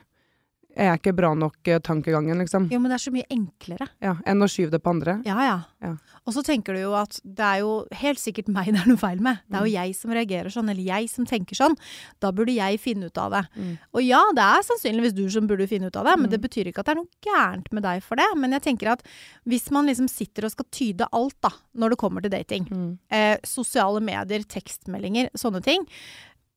Er 0.76 0.98
ikke 0.98 1.14
bra 1.16 1.30
nok, 1.34 1.56
eh, 1.72 1.80
tankegangen, 1.80 2.38
liksom? 2.38 2.66
Jo, 2.70 2.80
men 2.84 2.92
det 2.92 2.98
er 2.98 3.04
så 3.06 3.12
mye 3.16 3.28
enklere. 3.32 3.88
Ja, 4.04 4.16
Enn 4.28 4.44
å 4.44 4.48
skyve 4.52 4.72
det 4.72 4.82
på 4.84 4.90
andre? 4.92 5.22
Ja, 5.24 5.38
ja. 5.42 5.54
Ja. 5.82 5.94
Og 6.28 6.34
så 6.36 6.44
tenker 6.44 6.74
du 6.76 6.82
jo 6.82 6.94
at 7.00 7.20
det 7.24 7.46
er 7.46 7.60
jo 7.62 7.86
helt 7.94 8.20
sikkert 8.20 8.50
meg 8.52 8.66
det 8.74 8.82
er 8.82 8.90
noe 8.92 8.98
feil 9.00 9.22
med. 9.24 9.40
Det 9.48 9.56
er 9.56 9.66
jo 9.70 9.72
jeg 9.72 9.96
som 9.96 10.12
reagerer 10.12 10.52
sånn, 10.52 10.70
eller 10.70 10.84
jeg 10.84 11.08
som 11.10 11.26
tenker 11.26 11.56
sånn. 11.56 11.78
Da 12.20 12.32
burde 12.36 12.52
jeg 12.56 12.80
finne 12.84 13.06
ut 13.08 13.18
av 13.18 13.32
det. 13.32 13.44
Mm. 13.56 13.78
Og 13.94 14.04
ja, 14.04 14.20
det 14.36 14.44
er 14.44 14.66
sannsynligvis 14.68 15.16
du 15.16 15.24
som 15.30 15.48
burde 15.48 15.68
finne 15.72 15.88
ut 15.88 15.96
av 15.96 16.04
det, 16.06 16.18
men 16.20 16.28
Mm. 16.28 16.32
det 16.32 16.42
betyr 16.42 16.68
ikke 16.74 16.80
at 16.80 16.86
det 16.86 16.98
er 16.98 17.02
noe 17.02 17.24
gærent 17.24 17.72
med 17.72 17.84
deg 17.84 18.04
for 18.04 18.16
det. 18.18 18.28
Men 18.36 18.52
jeg 18.52 18.62
tenker 18.64 18.92
at 18.92 19.04
hvis 19.48 19.72
man 19.72 19.86
liksom 19.88 20.10
sitter 20.10 20.44
og 20.46 20.52
skal 20.52 20.66
tyde 20.72 21.08
alt, 21.14 21.40
da, 21.42 21.50
når 21.76 21.90
det 21.92 21.98
kommer 22.00 22.22
til 22.22 22.32
dating, 22.32 22.66
Mm. 22.68 22.98
eh, 23.12 23.38
sosiale 23.46 24.02
medier, 24.02 24.44
tekstmeldinger, 24.44 25.30
sånne 25.38 25.64
ting. 25.64 25.86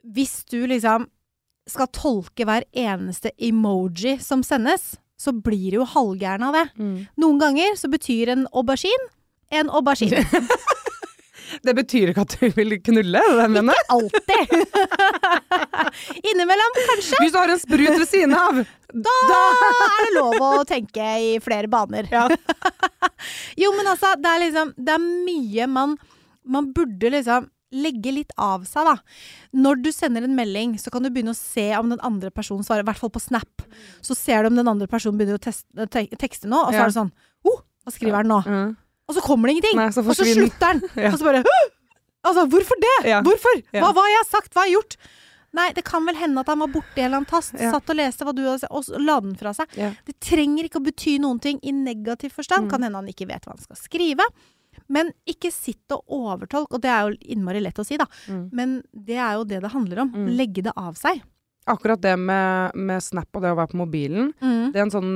Hvis 0.04 0.44
du 0.48 0.66
liksom 0.66 1.06
skal 1.68 1.90
tolke 1.94 2.46
hver 2.48 2.64
eneste 2.72 3.32
emoji 3.36 4.16
som 4.24 4.42
sendes, 4.46 4.96
så 5.18 5.34
blir 5.34 5.74
du 5.74 5.80
jo 5.80 5.86
halvgæren 5.88 6.46
av 6.48 6.56
det. 6.56 6.66
Mm. 6.78 6.98
Noen 7.20 7.40
ganger 7.42 7.78
så 7.78 7.90
betyr 7.92 8.34
en 8.34 8.46
aubergine 8.56 9.10
en 9.50 9.70
aubergine. 9.70 10.24
Det 11.64 11.72
betyr 11.72 12.10
ikke 12.10 12.22
at 12.26 12.34
du 12.36 12.50
vil 12.52 12.74
knulle, 12.84 13.20
det 13.24 13.36
det 13.40 13.46
mener? 13.54 13.78
Alltid. 13.88 14.50
Innimellom, 16.28 16.74
kanskje. 16.90 17.20
Hvis 17.22 17.32
du 17.32 17.38
har 17.40 17.52
en 17.54 17.60
sprut 17.62 17.94
ved 17.94 18.04
siden 18.10 18.34
av! 18.36 18.58
Da 18.92 19.14
er 19.30 20.02
det 20.04 20.10
lov 20.12 20.36
å 20.44 20.50
tenke 20.68 21.06
i 21.24 21.30
flere 21.40 21.70
baner. 21.72 22.04
jo, 23.62 23.72
men 23.78 23.88
altså, 23.88 24.12
det 24.20 24.28
er 24.34 24.44
liksom 24.44 24.70
Det 24.76 24.94
er 24.94 25.02
mye 25.04 25.66
man 25.68 25.96
Man 26.48 26.70
burde 26.76 27.10
liksom 27.16 27.48
legge 27.72 28.12
litt 28.14 28.30
av 28.40 28.64
seg, 28.68 28.86
da. 28.88 28.96
Når 29.52 29.82
du 29.84 29.90
sender 29.92 30.24
en 30.24 30.36
melding, 30.38 30.76
så 30.80 30.90
kan 30.90 31.02
du 31.04 31.10
begynne 31.10 31.34
å 31.34 31.38
se 31.38 31.66
om 31.76 31.90
den 31.92 32.00
andre 32.06 32.30
personen 32.30 32.64
svarer. 32.64 32.80
I 32.84 32.88
hvert 32.88 33.00
fall 33.02 33.12
på 33.12 33.20
Snap. 33.20 33.64
Så 34.00 34.16
ser 34.16 34.42
du 34.42 34.48
om 34.52 34.56
den 34.56 34.68
andre 34.68 34.88
personen 34.88 35.18
begynner 35.20 35.36
å 35.38 35.44
teste, 35.44 35.88
te 35.92 36.06
tekste 36.16 36.48
nå, 36.48 36.56
og 36.66 36.72
så 36.72 36.78
Ja. 36.78 36.82
er 36.86 36.92
det 36.92 36.98
sånn 36.98 37.12
oh, 37.44 37.60
hva 37.84 37.92
skriver 37.92 38.22
han 38.22 38.28
nå? 38.28 38.40
Mm. 38.46 38.76
Og 39.08 39.14
så 39.16 39.20
kommer 39.24 39.48
det 39.48 39.56
ingenting! 39.56 39.76
Nei, 39.80 39.88
så 39.92 40.04
og 40.04 40.16
så 40.16 40.24
slutter 40.24 40.66
han! 40.66 40.82
Ja. 40.96 41.12
Og 41.12 41.18
så 41.20 41.24
bare 41.24 41.44
«Åh!» 41.44 41.68
Altså, 42.28 42.44
hvorfor 42.50 42.76
det? 42.82 42.96
Ja. 43.08 43.22
Hvorfor? 43.22 43.62
Hva, 43.72 43.92
hva 43.94 44.02
har 44.02 44.10
jeg 44.10 44.26
sagt? 44.28 44.52
Hva 44.52 44.64
har 44.64 44.66
jeg 44.68 44.74
gjort? 44.74 44.96
Nei, 45.56 45.70
det 45.72 45.84
kan 45.86 46.04
vel 46.04 46.16
hende 46.18 46.42
at 46.42 46.48
han 46.50 46.58
var 46.60 46.68
borti 46.68 46.98
en 47.00 47.06
eller 47.06 47.20
annen 47.22 47.28
tast, 47.30 47.54
Ja. 47.56 47.70
satt 47.72 47.88
og 47.88 47.96
leste 47.96 48.26
hva 48.26 48.34
du 48.36 48.42
hadde 48.44 48.58
sagt, 48.66 48.72
og 48.74 49.00
la 49.00 49.14
den 49.24 49.36
fra 49.38 49.54
seg. 49.56 49.70
Ja. 49.78 49.92
Det 50.04 50.18
trenger 50.20 50.66
ikke 50.68 50.80
å 50.82 50.84
bety 50.84 51.14
noen 51.22 51.40
ting 51.40 51.60
i 51.62 51.72
negativ 51.72 52.34
forstand. 52.36 52.66
Mm. 52.66 52.70
Kan 52.70 52.82
hende 52.84 53.00
han 53.00 53.08
ikke 53.08 53.28
vet 53.30 53.46
hva 53.46 53.54
han 53.54 53.62
skal 53.62 53.76
skrive. 53.80 54.26
Men 54.88 55.10
ikke 55.28 55.50
sitt 55.52 55.92
og 55.92 56.04
overtolk, 56.08 56.72
og 56.72 56.80
det 56.84 56.90
er 56.92 57.08
jo 57.10 57.18
innmari 57.34 57.60
lett 57.60 57.78
å 57.78 57.84
si, 57.86 57.98
da. 58.00 58.06
Mm. 58.28 58.44
Men 58.52 58.76
det 58.92 59.18
er 59.20 59.34
jo 59.36 59.44
det 59.48 59.60
det 59.64 59.72
handler 59.74 60.04
om. 60.06 60.14
Mm. 60.14 60.30
Legge 60.38 60.64
det 60.64 60.72
av 60.76 60.94
seg. 60.96 61.20
Akkurat 61.68 62.00
det 62.00 62.14
med, 62.16 62.72
med 62.80 63.02
Snap 63.04 63.28
og 63.36 63.42
det 63.44 63.50
å 63.52 63.58
være 63.58 63.72
på 63.74 63.76
mobilen, 63.82 64.30
Mm. 64.40 64.72
det 64.72 64.78
er 64.80 64.86
en 64.86 64.92
sånn 64.94 65.10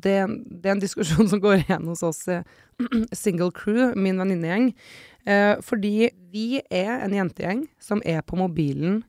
det, 0.00 0.14
det 0.48 0.70
er 0.70 0.72
en 0.72 0.80
diskusjon 0.80 1.28
som 1.28 1.40
går 1.42 1.58
igjen 1.66 1.84
hos 1.90 2.00
oss 2.06 2.22
eh, 2.32 2.42
single 3.12 3.50
crew, 3.52 3.92
min 3.94 4.16
venninnegjeng. 4.16 4.70
Eh, 5.28 5.58
fordi 5.60 6.08
vi 6.32 6.62
er 6.72 7.02
en 7.04 7.12
jentegjeng 7.12 7.66
som 7.78 8.00
er 8.08 8.22
på 8.24 8.38
mobilen 8.40 9.02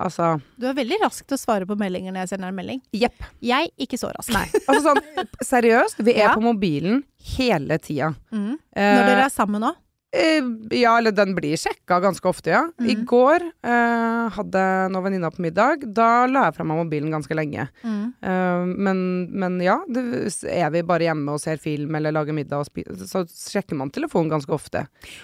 Altså 0.00 0.30
Du 0.60 0.64
er 0.70 0.74
veldig 0.78 0.96
rask 1.02 1.26
til 1.28 1.36
å 1.36 1.40
svare 1.40 1.66
på 1.68 1.76
meldinger 1.78 2.14
når 2.14 2.24
jeg 2.24 2.32
sender 2.34 2.48
en 2.52 2.56
melding. 2.56 2.80
Jepp. 2.96 3.20
Jeg 3.44 3.68
ikke 3.84 3.98
så 4.00 4.10
rask. 4.16 4.32
Nei. 4.32 4.46
Altså 4.64 4.80
sånn 4.86 5.28
seriøst, 5.44 6.00
vi 6.06 6.14
er 6.16 6.24
Ja. 6.30 6.34
på 6.34 6.44
mobilen 6.44 7.02
hele 7.36 7.76
tida. 7.82 8.14
Mm. 8.32 8.54
Eh, 8.76 8.94
Når 8.96 9.06
dere 9.12 9.26
er 9.28 9.32
sammen 9.34 9.60
nå. 9.66 9.74
Eh, 10.12 10.42
ja, 10.74 10.96
eller 10.98 11.12
den 11.14 11.36
blir 11.36 11.54
sjekka 11.60 12.00
ganske 12.02 12.26
ofte, 12.26 12.50
ja. 12.50 12.64
I 12.82 12.96
Mhm. 12.96 13.04
går 13.06 13.44
eh, 13.62 14.28
hadde 14.34 14.62
noen 14.90 15.04
venninner 15.04 15.30
på 15.30 15.38
middag. 15.44 15.84
Da 15.94 16.26
la 16.26 16.46
jeg 16.48 16.56
fra 16.56 16.64
meg 16.66 16.80
mobilen 16.84 17.12
ganske 17.14 17.30
lenge. 17.38 17.68
Mm. 17.84 18.14
Eh, 18.20 18.64
men, 18.74 19.02
men 19.30 19.60
ja, 19.62 19.76
det, 19.86 20.02
er 20.50 20.70
vi 20.74 20.82
bare 20.82 21.06
hjemme 21.06 21.30
og 21.30 21.38
ser 21.40 21.58
film 21.62 21.94
eller 21.94 22.10
lager 22.10 22.34
middag, 22.34 22.66
så 23.06 23.22
sjekker 23.30 23.76
man 23.78 23.90
telefonen 23.94 24.30
ganske 24.32 24.50
ofte. 24.50 24.82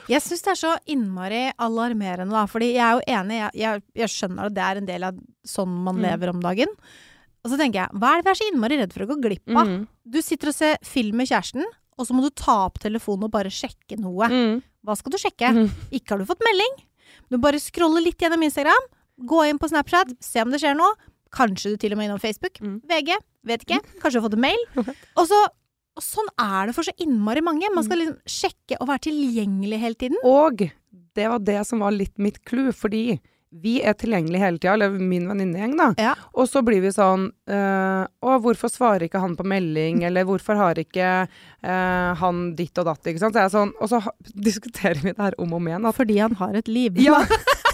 Jeg 0.09 0.23
syns 0.23 0.43
det 0.47 0.53
er 0.55 0.61
så 0.63 0.77
innmari 0.87 1.43
alarmerende, 1.59 2.31
da. 2.31 2.47
Fordi 2.47 2.71
jeg 2.77 2.87
er 2.87 2.95
jo 3.01 3.03
enig, 3.19 3.41
jeg, 3.43 3.51
jeg, 3.65 3.83
jeg 4.05 4.09
skjønner 4.15 4.47
at 4.47 4.55
det 4.55 4.63
er 4.69 4.77
en 4.85 4.87
del 4.87 5.03
av 5.11 5.19
sånn 5.47 5.75
man 5.83 5.97
Mm. 5.97 6.03
lever 6.07 6.29
om 6.31 6.41
dagen. 6.41 6.69
Og 7.45 7.51
så 7.51 7.59
tenker 7.59 7.83
jeg, 7.85 7.91
hva 7.99 8.13
er 8.15 8.23
det 8.23 8.25
vi 8.27 8.31
er 8.31 8.39
så 8.39 8.47
innmari 8.53 8.79
redd 8.79 8.93
for 8.95 9.03
å 9.05 9.11
gå 9.11 9.19
glipp 9.23 9.51
av? 9.57 9.67
Mm. 9.67 9.89
Du 10.07 10.21
sitter 10.23 10.49
og 10.51 10.55
ser 10.55 10.79
film 10.87 11.17
med 11.17 11.27
kjæresten, 11.27 11.63
og 11.99 12.07
så 12.07 12.15
må 12.17 12.23
du 12.27 12.31
ta 12.37 12.55
opp 12.67 12.79
telefonen 12.83 13.25
og 13.29 13.33
bare 13.35 13.51
sjekke 13.53 13.99
noe. 14.01 14.29
Mm. 14.29 14.63
Hva 14.87 14.97
skal 14.99 15.13
du 15.15 15.19
sjekke? 15.19 15.51
Mm. 15.57 15.69
Ikke 15.97 16.15
har 16.15 16.19
du 16.23 16.29
fått 16.29 16.45
melding. 16.47 16.75
Du 17.33 17.39
bare 17.43 17.59
scroller 17.63 18.05
litt 18.05 18.21
gjennom 18.23 18.43
Instagram, 18.47 18.89
gå 19.27 19.45
inn 19.49 19.59
på 19.59 19.69
Snapchat, 19.71 20.13
se 20.23 20.43
om 20.45 20.51
det 20.53 20.61
skjer 20.63 20.77
noe. 20.79 20.95
Kanskje 21.37 21.73
du 21.75 21.77
til 21.83 21.93
og 21.93 21.99
med 21.99 22.07
innom 22.11 22.21
Facebook. 22.23 22.61
Mm. 22.63 22.81
VG, 22.89 23.17
vet 23.49 23.65
ikke. 23.67 23.81
Kanskje 24.03 24.19
du 24.19 24.21
har 24.21 24.27
fått 24.29 24.37
en 24.39 24.45
mail. 24.47 24.67
Og 25.21 25.25
så 25.31 25.47
og 25.97 26.05
sånn 26.05 26.27
er 26.37 26.69
det 26.69 26.75
for 26.77 26.85
så 26.85 26.93
innmari 27.01 27.41
mange. 27.41 27.71
Man 27.73 27.81
Mm. 27.81 27.87
skal 27.87 27.99
liksom 28.03 28.17
sjekke 28.29 28.77
og 28.83 28.89
være 28.91 29.01
tilgjengelig 29.07 29.79
hele 29.81 29.97
tiden. 29.97 30.19
Og 30.29 30.67
det 31.17 31.29
var 31.33 31.39
det 31.41 31.63
som 31.65 31.81
var 31.81 31.95
litt 31.97 32.13
mitt 32.21 32.37
clou, 32.45 32.69
fordi 32.77 33.19
vi 33.55 33.77
er 33.87 33.95
tilgjengelige 33.97 34.43
hele 34.43 34.59
tida, 34.59 34.75
eller 34.75 34.97
min 34.99 35.29
venninnegjeng, 35.31 35.77
da. 35.79 35.89
Ja. 36.01 36.15
Og 36.35 36.49
så 36.51 36.63
blir 36.67 36.83
vi 36.83 36.91
sånn 36.93 37.29
øh, 37.31 38.03
Å, 38.07 38.39
hvorfor 38.43 38.71
svarer 38.73 39.07
ikke 39.07 39.23
han 39.23 39.37
på 39.39 39.47
melding? 39.47 40.03
Eller 40.09 40.27
hvorfor 40.29 40.59
har 40.59 40.81
ikke 40.81 41.11
øh, 41.27 42.11
han 42.21 42.43
ditt 42.59 42.77
og 42.83 42.89
datt? 42.91 43.07
Ikke 43.07 43.23
sant? 43.23 43.37
Så 43.37 43.45
jeg 43.45 43.51
er 43.51 43.55
sånn, 43.55 43.73
og 43.81 43.93
så 43.93 44.03
diskuterer 44.49 45.01
vi 45.03 45.15
det 45.15 45.23
her 45.23 45.39
om 45.39 45.55
og 45.55 45.61
om 45.63 45.71
igjen. 45.71 45.87
At, 45.89 45.99
Fordi 45.99 46.19
han 46.21 46.37
har 46.43 46.59
et 46.59 46.69
liv. 46.71 46.99
ja, 47.03 47.23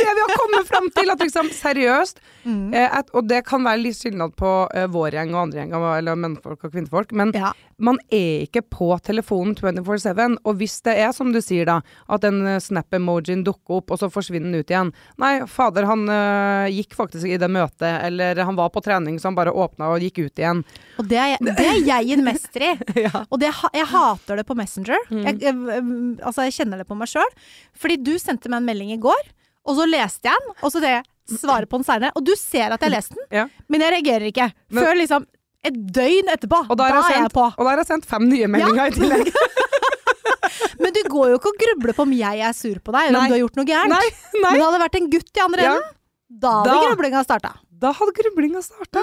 det 0.00 0.14
vi 0.18 0.24
har 0.26 0.34
kommet 0.40 0.68
fram 0.70 0.90
til. 0.96 1.10
At 1.16 1.24
liksom, 1.26 1.50
seriøst 1.54 2.20
Mm. 2.40 2.72
eh, 2.72 2.88
at, 2.96 3.10
Og 3.12 3.26
det 3.28 3.42
kan 3.44 3.60
være 3.62 3.82
litt 3.82 3.98
skillnad 3.98 4.32
på 4.34 4.50
eh, 4.74 4.86
vår 4.88 5.10
gjeng 5.12 5.34
og 5.34 5.42
andre 5.42 5.58
gjeng, 5.60 5.74
eller 5.98 6.16
mennfolk 6.16 6.62
og 6.64 6.72
kvinnfolk. 6.72 7.10
Men 7.12 7.32
Ja. 7.36 7.50
man 7.78 7.98
er 8.10 8.46
ikke 8.46 8.62
på 8.64 8.88
telefonen 9.04 9.54
24-7. 9.54 10.38
Og 10.48 10.56
hvis 10.56 10.78
det 10.82 10.94
er 11.04 11.12
som 11.12 11.32
du 11.34 11.40
sier, 11.44 11.66
da, 11.68 11.82
at 12.08 12.22
den 12.24 12.40
eh, 12.46 12.56
snap-emojien 12.58 13.44
dukker 13.44 13.82
opp, 13.82 13.90
og 13.92 13.98
så 14.00 14.08
forsvinner 14.10 14.50
den 14.52 14.60
ut 14.64 14.72
igjen 14.72 14.92
Nei, 15.20 15.44
fader, 15.46 15.84
han 15.84 16.06
eh, 16.08 16.70
gikk 16.72 16.96
faktisk 16.96 17.28
i 17.28 17.36
det 17.36 17.50
møtet, 17.52 18.04
eller 18.08 18.40
han 18.42 18.56
var 18.56 18.70
på 18.72 18.80
trening, 18.82 19.18
så 19.20 19.28
han 19.28 19.36
bare 19.36 19.52
åpna 19.52 19.90
og 19.92 20.00
gikk 20.00 20.22
ut 20.24 20.40
igjen. 20.40 20.64
Og 20.98 21.08
det 21.12 21.18
er, 21.20 21.36
det 21.44 21.58
er 21.60 21.76
jeg 21.84 22.14
en 22.16 22.24
mester 22.24 22.64
i. 22.70 22.72
ja. 23.04 23.26
Og 23.28 23.38
det, 23.42 23.52
jeg 23.76 23.86
hater 23.92 24.40
det 24.40 24.46
på 24.48 24.56
Messenger. 24.56 24.96
Mm. 25.10 25.22
Jeg, 25.28 25.40
jeg, 25.44 25.84
altså, 26.24 26.48
jeg 26.48 26.56
kjenner 26.56 26.80
det 26.80 26.88
på 26.88 26.96
meg 26.96 27.12
sjøl. 27.12 27.28
Fordi 27.76 27.98
du 28.00 28.14
sendte 28.18 28.48
meg 28.48 28.62
en 28.62 28.70
melding 28.72 28.94
i 28.96 28.98
går, 29.02 29.28
og 29.66 29.76
så 29.76 29.86
leste 29.88 30.28
jeg 30.28 30.34
den, 30.46 30.54
og 30.62 30.72
så 30.72 30.80
det 30.80 30.94
svarer 31.30 31.66
på 31.70 31.78
den 31.78 31.84
seinere. 31.86 32.10
Og 32.16 32.24
du 32.26 32.32
ser 32.36 32.72
at 32.74 32.80
jeg 32.80 32.90
har 32.90 32.96
lest 32.96 33.14
den, 33.14 33.24
Ja. 33.30 33.46
men 33.68 33.80
jeg 33.80 33.92
reagerer 33.92 34.26
ikke. 34.32 34.52
Men- 34.70 34.84
Før 34.84 34.94
liksom 34.98 35.26
et 35.62 35.74
døgn 35.92 36.28
etterpå. 36.32 36.70
Og 36.70 36.76
da 36.76 36.84
er 36.88 36.94
jeg 36.94 37.14
sendt- 37.14 37.32
på. 37.34 37.44
Og 37.58 37.58
da 37.64 37.70
har 37.70 37.76
jeg 37.76 37.86
sendt 37.86 38.06
fem 38.06 38.28
nye 38.28 38.46
meldinger 38.48 38.86
i 38.86 38.90
tillegg. 38.90 39.32
Men 40.80 40.92
du 40.92 41.00
går 41.08 41.30
jo 41.30 41.38
ikke 41.38 41.50
og 41.52 41.58
grubler 41.60 41.92
på 41.94 42.02
om 42.06 42.12
jeg 42.16 42.40
er 42.40 42.52
sur 42.56 42.78
på 42.80 42.92
deg, 42.92 43.08
eller 43.08 43.18
Nei. 43.18 43.24
om 43.26 43.28
du 43.28 43.34
har 43.36 43.42
gjort 43.44 43.56
noe 43.60 43.68
gærent. 43.68 43.92
Nei, 43.92 44.08
Men 44.34 44.44
hadde 44.44 44.56
det 44.58 44.64
hadde 44.66 44.80
vært 44.84 44.96
en 45.00 45.10
gutt 45.10 45.36
i 45.36 45.40
andre 45.44 45.62
Ja. 45.62 45.74
enden. 45.74 45.96
Da 46.40 46.50
hadde 46.62 46.70
Da. 46.70 46.86
grublinga 46.88 47.24
starta. 47.26 47.52
Da 47.80 47.92
hadde 47.92 48.12
grublinga 48.16 48.62
starta. 48.62 49.02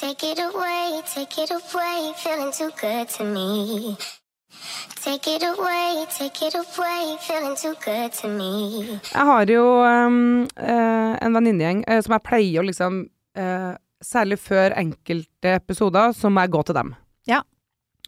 Take 0.00 0.24
it 0.32 0.38
away, 0.38 1.02
take 1.14 1.38
it 1.42 1.50
away, 1.50 2.12
feeling 2.22 2.52
too 2.52 2.70
good 2.80 3.08
to 3.08 3.24
me. 3.24 3.96
Take 5.02 5.36
it 5.36 5.42
away, 5.42 6.06
take 6.10 6.46
it 6.46 6.54
away, 6.54 7.16
feeling 7.20 7.56
too 7.56 7.74
good 7.84 8.12
to 8.20 8.28
me. 8.28 8.98
Jeg 9.12 9.26
har 9.30 9.50
jo 9.50 9.64
um, 9.82 10.44
uh, 10.56 11.14
en 11.18 11.38
venninnegjeng 11.38 11.84
uh, 11.88 12.00
som 12.04 12.16
jeg 12.16 12.26
pleier 12.28 12.62
å 12.62 12.68
liksom 12.68 13.06
uh, 13.38 13.72
Særlig 14.02 14.40
før 14.42 14.74
enkelte 14.74 15.52
episoder, 15.60 16.10
så 16.10 16.26
må 16.26 16.42
jeg 16.42 16.50
gå 16.50 16.62
til 16.66 16.74
dem. 16.74 16.88
Ja. 17.30 17.36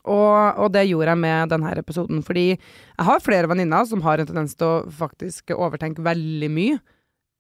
Og, 0.04 0.58
og 0.58 0.72
det 0.74 0.88
gjorde 0.88 1.12
jeg 1.12 1.20
med 1.22 1.52
denne 1.52 1.70
episoden, 1.78 2.24
fordi 2.26 2.48
jeg 2.50 3.06
har 3.06 3.22
flere 3.22 3.46
venninner 3.46 3.86
som 3.86 4.02
har 4.02 4.18
en 4.18 4.26
tendens 4.26 4.56
til 4.58 4.66
å 4.66 4.90
faktisk 4.90 5.54
overtenke 5.54 6.02
veldig 6.04 6.50
mye 6.50 6.80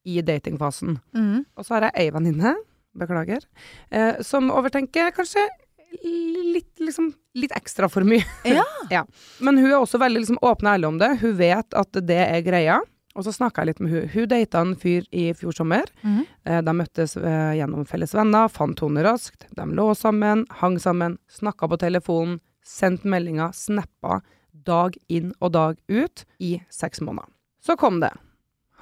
i 0.06 0.20
datingfasen. 0.24 0.96
Mm. 1.16 1.42
Og 1.58 1.66
så 1.66 1.76
har 1.76 1.88
jeg 1.88 2.04
ei 2.04 2.14
venninne, 2.14 2.54
beklager, 2.94 3.42
eh, 3.90 4.22
som 4.22 4.52
overtenker 4.54 5.10
kanskje 5.16 5.42
litt, 6.54 6.72
liksom, 6.78 7.10
litt 7.34 7.52
ekstra 7.56 7.88
for 7.90 8.06
mye. 8.06 8.24
Ja. 8.92 9.04
Men 9.40 9.56
hun 9.58 9.70
er 9.70 9.78
også 9.80 9.98
veldig 9.98 10.20
liksom, 10.22 10.38
åpen 10.44 10.68
og 10.68 10.74
ærlig 10.76 10.88
om 10.90 10.98
det. 11.00 11.12
Hun 11.22 11.32
vet 11.38 11.74
at 11.80 11.96
det 12.06 12.18
er 12.28 12.42
greia. 12.46 12.80
Og 13.14 13.22
så 13.24 13.30
snakka 13.32 13.62
jeg 13.62 13.68
litt 13.70 13.80
med 13.84 13.92
hun. 13.94 14.08
Hun 14.12 14.26
data 14.28 14.60
en 14.64 14.74
fyr 14.76 15.04
i 15.14 15.28
fjor 15.38 15.54
sommer. 15.54 15.86
Eh, 16.44 16.60
De 16.66 16.74
møttes 16.74 17.14
eh, 17.16 17.52
gjennom 17.60 17.86
felles 17.86 18.12
venner, 18.14 18.50
fant 18.50 18.80
henne 18.82 19.04
raskt. 19.06 19.46
De 19.54 19.66
lå 19.70 19.86
sammen, 19.96 20.42
hang 20.60 20.76
sammen, 20.82 21.16
snakka 21.30 21.68
på 21.70 21.78
telefonen, 21.80 22.40
sendte 22.66 23.06
meldinger, 23.08 23.54
snappa 23.54 24.18
dag 24.66 24.98
inn 25.12 25.32
og 25.40 25.52
dag 25.54 25.78
ut 25.88 26.24
i 26.42 26.56
seks 26.74 27.00
måneder. 27.06 27.30
Så 27.64 27.78
kom 27.80 28.00
det. 28.02 28.10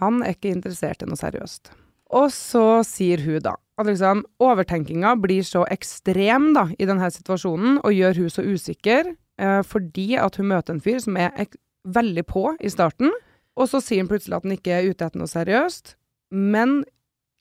Han 0.00 0.22
er 0.24 0.34
ikke 0.34 0.50
interessert 0.56 1.04
i 1.04 1.08
noe 1.10 1.20
seriøst. 1.20 1.70
Og 2.16 2.32
så 2.34 2.80
sier 2.88 3.22
hun 3.24 3.38
da 3.44 3.54
at 3.78 3.86
liksom, 3.88 4.24
overtenkinga 4.42 5.14
blir 5.22 5.42
så 5.42 5.64
ekstrem 5.72 6.50
da, 6.54 6.66
i 6.78 6.84
denne 6.88 7.08
situasjonen, 7.10 7.80
og 7.84 7.92
gjør 7.96 8.16
hun 8.22 8.30
så 8.30 8.42
usikker, 8.44 9.14
eh, 9.38 9.62
fordi 9.62 10.16
at 10.20 10.36
hun 10.36 10.46
møter 10.52 10.74
en 10.74 10.80
fyr 10.84 10.98
som 11.00 11.16
er 11.16 11.46
veldig 11.88 12.24
på 12.28 12.56
i 12.60 12.68
starten, 12.70 13.10
og 13.56 13.68
så 13.68 13.80
sier 13.82 14.02
han 14.04 14.08
plutselig 14.08 14.36
at 14.36 14.44
han 14.46 14.52
ikke 14.56 14.76
er 14.76 14.90
ute 14.90 15.04
etter 15.08 15.18
noe 15.18 15.26
seriøst, 15.30 15.94
men 16.32 16.82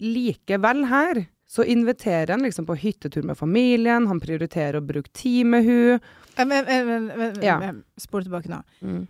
likevel 0.02 0.86
her 0.90 1.26
så 1.52 1.66
inviterer 1.68 2.32
han 2.32 2.46
liksom 2.46 2.66
på 2.66 2.78
hyttetur 2.80 3.26
med 3.28 3.36
familien, 3.38 4.08
han 4.08 4.22
prioriterer 4.24 4.80
å 4.80 4.86
bruke 4.88 5.12
tid 5.14 5.46
med 5.52 5.66
hun. 5.68 6.00
Eh, 6.38 6.46
men- 6.46 6.66
men- 6.66 7.08
men- 7.08 7.42
Ja. 7.44 7.74
Spol 8.00 8.24
tilbake 8.24 8.48
nå. 8.48 8.64
Mm. 8.82 9.08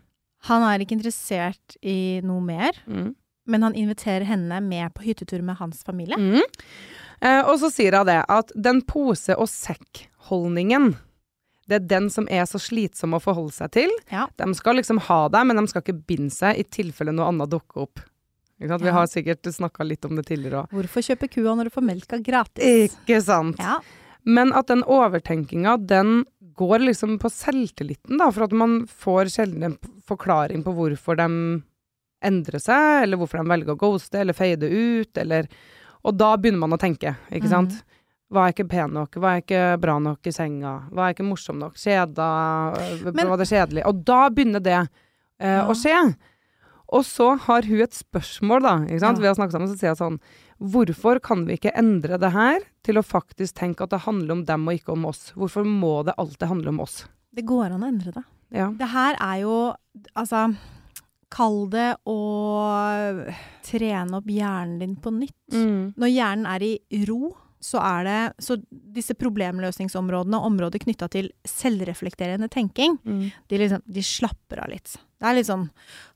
Han 0.49 0.63
er 0.63 0.83
ikke 0.83 0.97
interessert 0.97 1.77
i 1.83 2.19
noe 2.23 2.41
mer, 2.41 2.71
Mm. 2.87 3.15
men 3.45 3.61
han 3.61 3.73
inviterer 3.75 4.25
henne 4.25 4.59
med 4.61 4.91
på 4.95 5.03
hyttetur 5.03 5.43
med 5.43 5.57
hans 5.57 5.83
familie. 5.83 6.17
Mm. 6.17 6.41
Eh, 7.21 7.41
og 7.45 7.59
så 7.61 7.69
sier 7.73 7.99
hun 7.99 8.09
det, 8.09 8.19
at 8.33 8.51
den 8.55 8.81
pose- 8.81 9.37
og 9.37 9.49
sekk-holdningen, 9.49 10.95
det 11.69 11.77
er 11.77 11.87
den 11.87 12.09
som 12.11 12.27
er 12.33 12.47
så 12.49 12.59
slitsom 12.59 13.13
å 13.15 13.21
forholde 13.23 13.53
seg 13.55 13.73
til. 13.77 13.91
Ja. 14.11 14.25
De 14.41 14.49
skal 14.57 14.79
liksom 14.79 14.99
ha 15.07 15.21
det, 15.31 15.43
men 15.47 15.61
de 15.61 15.67
skal 15.69 15.85
ikke 15.85 16.01
binde 16.09 16.33
seg 16.33 16.59
i 16.59 16.65
tilfelle 16.67 17.13
noe 17.15 17.29
annet 17.31 17.53
dukker 17.53 17.85
opp. 17.85 18.01
Sant? 18.61 18.83
Vi 18.83 18.93
har 18.93 19.07
sikkert 19.09 19.47
snakka 19.49 19.85
litt 19.87 20.05
om 20.05 20.17
det 20.19 20.27
tidligere 20.27 20.63
òg. 20.63 20.75
Hvorfor 20.75 21.05
kjøpe 21.05 21.29
kua 21.33 21.55
når 21.57 21.69
du 21.69 21.73
får 21.73 21.85
melka 21.85 22.19
gratis? 22.21 22.93
Ikke 22.93 23.17
sant? 23.25 23.61
Ja. 23.61 23.79
Men 24.21 24.53
at 24.53 24.69
den 24.69 24.83
overtenkinga, 24.85 25.79
den 25.89 26.23
går 26.57 26.83
liksom 26.85 27.17
på 27.21 27.31
selvtilliten, 27.33 28.19
da. 28.21 28.29
For 28.29 28.45
at 28.45 28.53
man 28.53 28.83
får 28.85 29.31
sjelden 29.33 29.65
en 29.65 29.77
forklaring 30.05 30.65
på 30.65 30.75
hvorfor 30.77 31.17
de 31.17 31.27
endrer 32.21 32.61
seg, 32.61 33.07
eller 33.07 33.17
hvorfor 33.17 33.41
de 33.41 33.49
velger 33.49 33.73
å 33.73 33.79
ghoste 33.81 34.21
eller 34.21 34.37
fade 34.37 34.69
ut, 34.69 35.17
eller 35.17 35.49
Og 36.05 36.17
da 36.17 36.35
begynner 36.37 36.59
man 36.63 36.71
å 36.73 36.79
tenke, 36.81 37.15
ikke 37.31 37.49
sant. 37.51 37.71
Mhm. 37.71 37.81
Var 38.31 38.45
jeg 38.47 38.55
ikke 38.55 38.69
pen 38.71 38.93
nok? 38.95 39.15
Var 39.19 39.33
jeg 39.35 39.43
ikke 39.43 39.63
bra 39.81 39.97
nok 39.99 40.27
i 40.27 40.31
senga? 40.31 40.87
Var 40.89 41.09
jeg 41.09 41.15
ikke 41.17 41.27
morsom 41.27 41.57
nok? 41.59 41.73
Kjeda? 41.75 42.27
Men- 43.13 43.27
var 43.27 43.37
det 43.37 43.47
kjedelig? 43.49 43.83
Og 43.85 44.05
da 44.05 44.29
begynner 44.29 44.63
det 44.63 44.77
eh, 45.39 45.57
Ja. 45.57 45.65
å 45.67 45.73
skje. 45.75 46.15
Og 46.93 47.03
så 47.03 47.37
har 47.39 47.61
hun 47.63 47.81
et 47.81 47.91
spørsmål, 47.91 48.61
da. 48.61 48.77
Ikke 48.85 48.99
sant? 48.99 49.17
Ja. 49.17 49.21
Vi 49.21 49.27
har 49.27 49.35
snakket 49.35 49.51
sammen, 49.51 49.67
så 49.67 49.77
sier 49.77 49.91
jeg 49.91 49.97
sånn 49.97 50.19
Hvorfor 50.61 51.19
kan 51.21 51.45
vi 51.45 51.57
ikke 51.57 51.75
endre 51.75 52.17
det 52.19 52.31
her 52.31 52.59
til 52.83 52.95
å 52.95 53.03
faktisk 53.03 53.53
tenke 53.57 53.81
at 53.81 53.89
det 53.89 54.01
handler 54.01 54.31
om 54.31 54.43
dem 54.45 54.67
og 54.67 54.75
ikke 54.79 54.93
om 54.93 55.05
oss? 55.05 55.31
Hvorfor 55.35 55.65
må 55.65 56.05
det 56.05 56.13
alltid 56.17 56.47
handle 56.47 56.69
om 56.69 56.79
oss? 56.81 57.05
Det 57.33 57.43
går 57.45 57.71
an 57.71 57.81
å 57.81 57.87
endre 57.87 58.11
det. 58.13 58.23
Ja. 58.51 58.69
Det 58.71 58.87
her 58.89 59.15
er 59.19 59.41
jo 59.41 59.75
Altså, 60.15 60.55
kall 61.31 61.63
det 61.71 61.89
å 62.11 62.15
trene 63.65 64.17
opp 64.19 64.27
hjernen 64.31 64.79
din 64.81 64.95
på 64.99 65.13
nytt. 65.15 65.37
Mm. 65.55 65.93
Når 65.99 66.11
hjernen 66.11 66.49
er 66.51 66.65
i 66.67 67.05
ro, 67.07 67.31
så 67.61 67.77
er 67.77 68.03
det 68.07 68.19
Så 68.41 68.57
disse 68.71 69.13
problemløsningsområdene 69.13 70.39
og 70.39 70.47
områder 70.49 70.81
knytta 70.81 71.07
til 71.13 71.29
selvreflekterende 71.45 72.49
tenking, 72.49 72.97
Mm. 73.05 73.31
de, 73.47 73.57
liksom, 73.57 73.81
de 73.85 74.01
slapper 74.01 74.63
av 74.63 74.69
litt. 74.69 74.97
Det 75.19 75.27
er 75.29 75.35
litt 75.35 75.45
sånn 75.47 75.69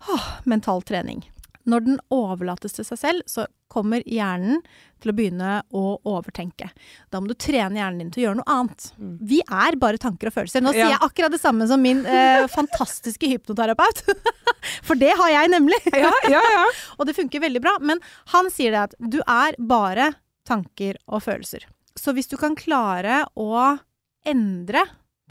åh, 0.10 0.42
mental 0.46 0.82
trening. 0.82 1.24
Når 1.66 1.86
den 1.86 2.00
overlates 2.12 2.74
til 2.74 2.86
seg 2.86 2.98
selv, 2.98 3.22
så 3.28 3.46
kommer 3.72 4.04
hjernen 4.08 4.62
til 5.02 5.12
å 5.12 5.16
begynne 5.18 5.52
å 5.76 5.84
overtenke. 6.08 6.70
Da 7.12 7.20
må 7.22 7.28
du 7.30 7.36
trene 7.40 7.80
hjernen 7.82 8.00
din 8.04 8.12
til 8.14 8.22
å 8.22 8.26
gjøre 8.28 8.40
noe 8.40 8.56
annet. 8.56 8.88
Mm. 8.98 9.16
Vi 9.28 9.40
er 9.44 9.78
bare 9.82 10.00
tanker 10.02 10.30
og 10.32 10.36
følelser. 10.38 10.64
Nå 10.64 10.72
Ja. 10.74 10.78
sier 10.78 10.94
jeg 10.96 11.02
akkurat 11.08 11.34
det 11.34 11.42
samme 11.42 11.68
som 11.70 11.82
min 11.82 12.06
eh, 12.06 12.46
fantastiske 12.58 13.28
hypnoterapeut. 13.34 14.04
For 14.88 14.96
det 14.96 15.12
har 15.18 15.30
jeg 15.34 15.52
nemlig. 15.54 15.80
Ja, 15.94 16.12
ja, 16.30 16.42
ja. 16.42 16.66
Og 17.00 17.06
det 17.10 17.18
funker 17.18 17.44
veldig 17.44 17.62
bra. 17.66 17.76
Men 17.82 18.02
han 18.34 18.50
sier 18.54 18.72
det 18.76 18.84
at 18.90 18.96
du 19.00 19.20
er 19.26 19.58
bare 19.60 20.12
tanker 20.48 20.98
og 21.08 21.24
følelser. 21.26 21.66
Så 21.98 22.14
hvis 22.14 22.28
du 22.30 22.38
kan 22.38 22.56
klare 22.60 23.24
å 23.40 23.78
endre 24.26 24.82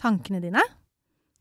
tankene 0.00 0.40
dine, 0.42 0.62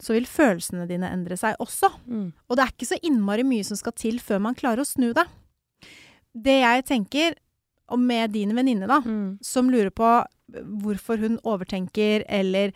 så 0.03 0.13
vil 0.17 0.25
følelsene 0.27 0.87
dine 0.89 1.09
endre 1.13 1.37
seg 1.39 1.55
også. 1.63 1.89
Mm. 2.09 2.33
Og 2.49 2.57
det 2.57 2.63
er 2.65 2.73
ikke 2.73 2.89
så 2.89 2.97
innmari 3.05 3.45
mye 3.47 3.63
som 3.65 3.77
skal 3.79 3.93
til 3.97 4.19
før 4.21 4.41
man 4.43 4.57
klarer 4.57 4.83
å 4.83 4.87
snu 4.89 5.11
det. 5.15 5.23
Det 6.35 6.59
jeg 6.61 6.85
tenker, 6.85 7.35
og 7.89 7.99
med 7.99 8.31
din 8.33 8.53
venninne, 8.55 8.87
da, 8.87 9.01
Mm. 9.01 9.37
som 9.43 9.69
lurer 9.69 9.91
på 9.91 10.25
hvorfor 10.81 11.17
hun 11.19 11.37
overtenker, 11.43 12.23
eller 12.29 12.73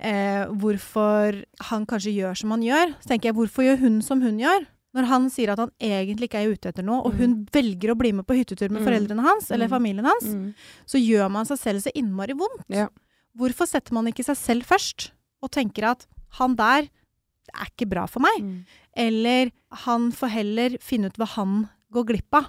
eh, 0.00 0.46
hvorfor 0.46 1.44
han 1.70 1.86
kanskje 1.86 2.14
gjør 2.14 2.36
som 2.36 2.50
han 2.50 2.62
gjør, 2.62 2.94
så 3.00 3.08
tenker 3.08 3.30
jeg 3.30 3.34
hvorfor 3.38 3.64
gjør 3.64 3.78
hun 3.80 4.00
som 4.02 4.20
hun 4.22 4.38
gjør? 4.38 4.66
Når 4.94 5.04
han 5.10 5.28
sier 5.30 5.50
at 5.50 5.58
han 5.58 5.70
egentlig 5.80 6.28
ikke 6.28 6.42
er 6.44 6.52
ute 6.54 6.68
etter 6.70 6.84
noe, 6.86 7.02
og 7.04 7.14
hun 7.18 7.46
velger 7.52 7.90
å 7.92 7.96
bli 7.98 8.12
med 8.12 8.26
på 8.26 8.34
hyttetur 8.36 8.70
med 8.70 8.82
Mm. 8.82 8.86
foreldrene 8.86 9.22
hans, 9.22 9.50
eller 9.50 9.66
Mm. 9.66 9.70
familien 9.70 10.04
hans, 10.04 10.24
Mm. 10.24 10.54
så 10.86 10.98
gjør 10.98 11.30
man 11.30 11.44
seg 11.46 11.58
selv 11.58 11.80
så 11.82 11.90
innmari 11.94 12.32
vondt. 12.32 12.64
Ja. 12.68 12.88
Hvorfor 13.36 13.66
setter 13.66 13.92
man 13.92 14.06
ikke 14.06 14.24
seg 14.24 14.36
selv 14.36 14.62
først, 14.64 15.10
og 15.42 15.50
tenker 15.50 15.84
at 15.90 16.06
han 16.38 16.54
der, 16.54 16.82
det 16.82 17.54
er 17.54 17.66
ikke 17.66 17.88
bra 17.90 18.06
for 18.06 18.20
meg? 18.20 18.38
Mm. 18.40 18.64
Eller 18.96 19.50
han 19.72 20.12
får 20.12 20.28
heller 20.30 20.78
finne 20.80 21.06
ut 21.06 21.16
hva 21.18 21.26
han 21.26 21.68
går 21.92 22.04
glipp 22.06 22.32
av, 22.34 22.46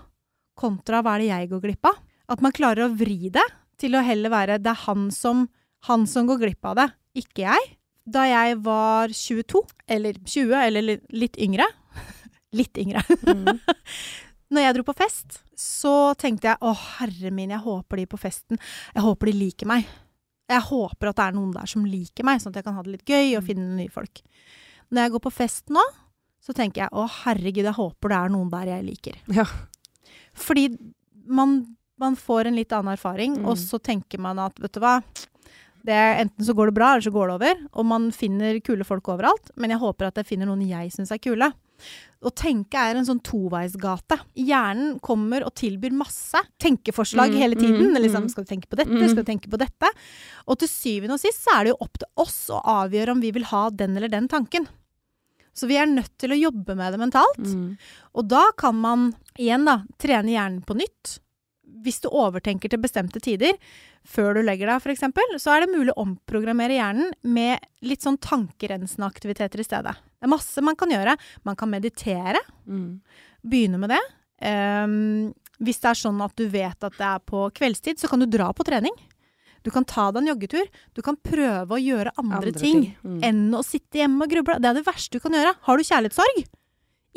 kontra 0.58 1.02
hva 1.04 1.15
er 1.15 1.24
det 1.24 1.32
jeg 1.32 1.52
går 1.54 1.63
glipp 1.68 1.89
av. 1.91 2.02
At 2.32 2.41
man 2.41 2.56
klarer 2.56 2.88
å 2.88 2.94
vri 2.98 3.30
det 3.34 3.46
til 3.82 3.98
å 3.98 4.04
heller 4.06 4.32
være 4.34 4.60
det 4.63 4.72
er 4.72 4.84
han 4.86 5.10
som, 5.13 5.46
han 5.89 6.06
som 6.10 6.30
går 6.30 6.41
glipp 6.41 6.70
av 6.72 6.78
det, 6.80 6.88
ikke 7.22 7.46
jeg. 7.46 7.74
Da 8.06 8.26
jeg 8.30 8.60
var 8.65 9.13
22, 9.13 9.62
eller 9.96 10.20
20, 10.22 10.54
eller 10.62 11.00
litt 11.10 11.39
yngre 11.41 11.65
Litt 12.60 12.78
yngre. 12.78 13.02
Mm. 13.26 13.58
Når 14.54 14.62
jeg 14.62 14.76
dro 14.78 14.84
på 14.86 14.96
fest, 14.96 15.39
så 15.58 16.13
tenkte 16.20 16.52
jeg 16.52 16.62
å 16.62 16.72
herre 16.76 17.32
min, 17.34 17.52
jeg 17.52 17.63
håper 17.65 18.00
de 18.00 18.06
på 18.12 18.20
festen 18.22 18.60
Jeg 18.94 19.04
håper 19.04 19.32
de 19.32 19.34
liker 19.39 19.70
meg. 19.72 19.88
Jeg 20.46 20.62
håper 20.68 21.10
at 21.10 21.18
det 21.18 21.26
er 21.26 21.36
noen 21.36 21.54
der 21.56 21.70
som 21.70 21.88
liker 21.89 22.28
meg, 22.28 22.39
sånn 22.41 22.54
at 22.54 22.62
jeg 22.62 22.68
kan 22.68 22.78
ha 22.78 22.86
det 22.86 22.94
litt 22.94 23.10
gøy 23.10 23.34
og 23.39 23.46
finne 23.48 23.65
nye 23.74 23.91
folk. 23.91 24.22
Når 24.94 25.02
jeg 25.02 25.13
går 25.15 25.24
på 25.26 25.34
fest 25.34 25.74
nå, 25.74 25.82
så 26.46 26.54
tenker 26.54 26.86
jeg 26.86 26.94
å 26.94 27.08
herregud, 27.24 27.65
jeg 27.65 27.78
håper 27.80 28.13
det 28.13 28.20
er 28.20 28.36
noen 28.36 28.52
der 28.54 28.70
jeg 28.76 28.86
liker. 28.86 29.18
Ja. 29.34 29.48
Fordi 30.36 30.67
man, 31.28 31.56
man 32.02 32.15
får 32.19 32.48
en 32.52 32.56
litt 32.60 32.74
annen 32.76 32.93
erfaring, 32.98 33.38
Mm. 33.39 33.45
og 33.50 33.58
så 33.58 33.80
tenker 33.82 34.19
man 34.19 34.38
at 34.39 34.60
vet 34.60 34.74
du 34.74 34.80
hva 34.84 34.98
det 35.86 35.93
er, 35.93 36.15
Enten 36.24 36.41
så 36.48 36.54
går 36.58 36.71
det 36.71 36.74
bra, 36.80 36.93
eller 36.95 37.06
så 37.06 37.12
går 37.13 37.28
det 37.30 37.36
over. 37.36 37.60
Og 37.78 37.86
man 37.86 38.08
finner 38.12 38.58
kule 38.65 38.84
folk 38.84 39.06
overalt. 39.13 39.52
Men 39.56 39.69
jeg 39.69 39.78
håper 39.80 40.08
at 40.08 40.15
jeg 40.15 40.26
finner 40.26 40.48
noen 40.50 40.63
jeg 40.67 40.89
syns 40.91 41.12
er 41.13 41.19
kule. 41.21 41.52
Å 42.26 42.32
tenke 42.34 42.74
er 42.74 42.95
en 42.98 43.06
sånn 43.06 43.21
toveisgate. 43.21 44.17
Hjernen 44.36 44.95
kommer 45.00 45.45
og 45.45 45.54
tilbyr 45.54 45.93
masse 45.93 46.41
tenkeforslag 46.58 47.30
Mm, 47.30 47.38
hele 47.38 47.56
tiden. 47.56 47.91
mm, 47.93 48.02
liksom, 48.02 48.24
mm. 48.26 48.30
skal 48.32 48.43
du 48.45 48.50
tenke 48.50 48.67
på 48.67 48.78
dette? 48.82 48.89
Mm. 48.98 49.06
Skal 49.12 49.21
du 49.24 49.30
tenke 49.30 49.48
på 49.52 49.60
dette? 49.62 49.91
Og 50.48 50.58
til 50.58 50.67
syvende 50.67 51.13
og 51.13 51.19
sist 51.21 51.43
så 51.45 51.60
er 51.60 51.63
det 51.65 51.74
jo 51.76 51.78
opp 51.86 52.00
til 52.02 52.08
oss 52.17 52.50
å 52.50 52.63
avgjøre 52.65 53.12
om 53.12 53.21
vi 53.21 53.30
vil 53.32 53.43
ha 53.43 53.69
den 53.69 53.95
eller 53.95 54.10
den 54.10 54.28
tanken. 54.28 54.67
Så 55.56 55.70
vi 55.70 55.78
er 55.80 55.88
nødt 55.88 56.12
til 56.20 56.36
å 56.36 56.39
jobbe 56.39 56.76
med 56.76 56.94
det 56.94 57.00
mentalt. 57.00 57.39
Mm. 57.39 57.76
Og 58.20 58.28
da 58.28 58.44
kan 58.60 58.76
man 58.76 59.12
igjen 59.39 59.68
da, 59.68 59.80
trene 60.02 60.34
hjernen 60.34 60.63
på 60.68 60.76
nytt. 60.78 61.20
Hvis 61.86 62.02
du 62.04 62.10
overtenker 62.10 62.72
til 62.72 62.82
bestemte 62.82 63.22
tider, 63.24 63.56
før 64.06 64.38
du 64.38 64.41
legger 64.44 64.70
deg 64.70 64.84
f.eks., 64.84 65.06
så 65.41 65.54
er 65.54 65.63
det 65.63 65.72
mulig 65.72 65.94
å 65.94 66.04
omprogrammere 66.04 66.78
hjernen 66.78 67.13
med 67.24 67.63
litt 67.86 68.04
sånn 68.06 68.20
tankerensende 68.22 69.08
aktiviteter 69.08 69.62
i 69.62 69.68
stedet. 69.68 69.96
Det 69.96 70.28
er 70.28 70.34
masse 70.34 70.63
man 70.65 70.78
kan 70.80 70.91
gjøre. 70.91 71.15
Man 71.48 71.58
kan 71.60 71.72
meditere. 71.72 72.41
Mm. 72.68 73.00
Begynne 73.46 73.82
med 73.82 73.96
det. 73.96 74.04
Um, 74.46 75.34
hvis 75.63 75.80
det 75.82 75.91
er 75.91 76.00
sånn 76.00 76.20
at 76.26 76.36
du 76.36 76.48
vet 76.52 76.84
at 76.84 76.98
det 77.00 77.08
er 77.08 77.22
på 77.24 77.48
kveldstid, 77.56 78.02
så 78.02 78.12
kan 78.12 78.22
du 78.22 78.28
dra 78.30 78.52
på 78.56 78.65
trening. 78.68 78.96
Du 79.65 79.71
kan 79.73 79.84
ta 79.89 80.12
deg 80.13 80.21
en 80.21 80.30
joggetur. 80.30 80.67
Du 80.93 81.01
kan 81.01 81.17
prøve 81.17 81.73
å 81.73 81.82
gjøre 81.82 82.12
andre, 82.21 82.38
Andre 82.38 82.51
ting, 82.54 82.82
ting. 82.86 82.97
Mm. 83.04 83.19
enn 83.25 83.39
å 83.58 83.63
sitte 83.65 83.97
hjemme 84.04 84.21
og 84.28 84.30
gruble. 84.30 84.60
Det 84.62 84.69
er 84.69 84.78
det 84.78 84.86
verste 84.86 85.17
du 85.17 85.23
kan 85.23 85.34
gjøre. 85.34 85.56
Har 85.65 85.78
du 85.82 85.84
kjærlighetssorg? 85.88 86.43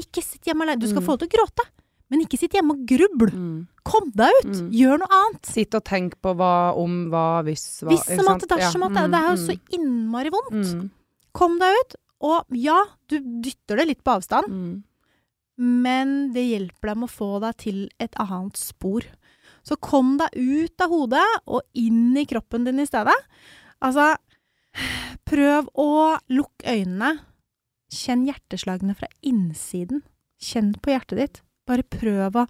Ikke 0.01 0.23
sitt 0.25 0.47
hjemme 0.49 0.65
alene. 0.65 0.81
Du 0.81 0.87
skal 0.89 1.03
Mm. 1.03 1.07
få 1.07 1.13
lov 1.15 1.19
til 1.21 1.29
å 1.29 1.35
gråte, 1.37 1.65
men 2.11 2.21
ikke 2.25 2.39
sitt 2.39 2.53
hjemme 2.57 2.73
og 2.73 2.87
gruble. 2.89 3.31
Mm. 3.35 3.67
Kom 3.85 4.11
deg 4.17 4.31
ut! 4.41 4.53
Mm. 4.63 4.71
Gjør 4.73 4.99
noe 5.03 5.13
annet. 5.21 5.45
Sitt 5.47 5.75
og 5.75 5.85
tenk 5.85 6.15
på 6.23 6.35
hva 6.37 6.75
om, 6.77 7.11
hva 7.11 7.43
hvis, 7.45 7.83
hva 7.85 7.91
Hvis 7.93 8.05
som 8.17 8.29
at 8.33 8.41
dersom 8.49 8.81
Ja. 8.81 8.87
at 8.89 8.95
det, 8.97 9.11
det 9.13 9.21
er 9.21 9.29
jo 9.29 9.37
Mm, 9.37 9.47
så 9.47 9.61
innmari 9.77 10.31
vondt. 10.31 10.75
mm, 10.75 10.91
Kom 11.35 11.59
deg 11.59 11.75
ut. 11.83 11.95
Og 12.21 12.45
ja, 12.53 12.85
du 13.09 13.19
dytter 13.21 13.77
det 13.77 13.87
litt 13.89 14.03
på 14.05 14.17
avstand, 14.17 14.49
mm, 14.49 14.83
men 15.59 16.33
det 16.33 16.45
hjelper 16.49 16.89
deg 16.93 16.97
med 16.99 17.09
å 17.09 17.13
få 17.13 17.41
deg 17.43 17.57
til 17.57 17.89
et 18.01 18.15
annet 18.19 18.57
spor. 18.57 19.03
Så 19.69 19.77
kom 19.85 20.17
deg 20.17 20.33
ut 20.33 20.81
av 20.81 20.93
hodet 20.93 21.27
og 21.45 21.61
inn 21.77 22.17
i 22.17 22.25
kroppen 22.29 22.65
din 22.65 22.81
i 22.81 22.89
stedet. 22.89 23.17
Altså, 23.85 24.15
prøv 25.29 25.69
å 25.77 25.91
lukke 26.33 26.79
øynene. 26.79 27.19
Kjenn 27.93 28.27
hjerteslagene 28.29 28.97
fra 28.97 29.09
innsiden. 29.25 30.03
Kjenn 30.41 30.75
på 30.81 30.93
hjertet 30.95 31.21
ditt. 31.21 31.41
Bare 31.69 31.85
prøv 31.85 32.41
å 32.41 32.47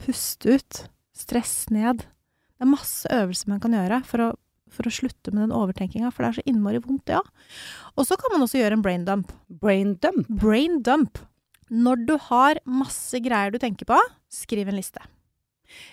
puste 0.00 0.56
ut. 0.56 0.82
Stress 1.18 1.66
ned. 1.74 2.04
Det 2.04 2.64
er 2.64 2.70
masse 2.70 3.10
øvelser 3.12 3.50
man 3.52 3.60
kan 3.62 3.74
gjøre 3.76 4.00
for 4.08 4.24
å, 4.24 4.28
for 4.72 4.88
å 4.88 4.94
slutte 4.94 5.32
med 5.34 5.44
den 5.44 5.54
overtenkinga, 5.56 6.12
for 6.14 6.24
det 6.24 6.30
er 6.30 6.38
så 6.38 6.46
innmari 6.50 6.80
vondt, 6.82 7.04
det 7.10 7.18
ja. 7.18 7.22
Og 7.94 8.06
så 8.08 8.16
kan 8.18 8.32
man 8.34 8.44
også 8.46 8.60
gjøre 8.60 8.78
en 8.78 8.84
brain 8.86 9.04
dump. 9.06 9.34
Brain 9.50 9.96
dump. 10.02 10.30
Brain 10.40 10.80
dump. 10.86 11.20
Når 11.68 12.06
du 12.08 12.14
har 12.30 12.62
masse 12.64 13.20
greier 13.22 13.52
du 13.52 13.60
tenker 13.60 13.88
på, 13.88 13.98
skriv 14.32 14.70
en 14.70 14.78
liste. 14.78 15.02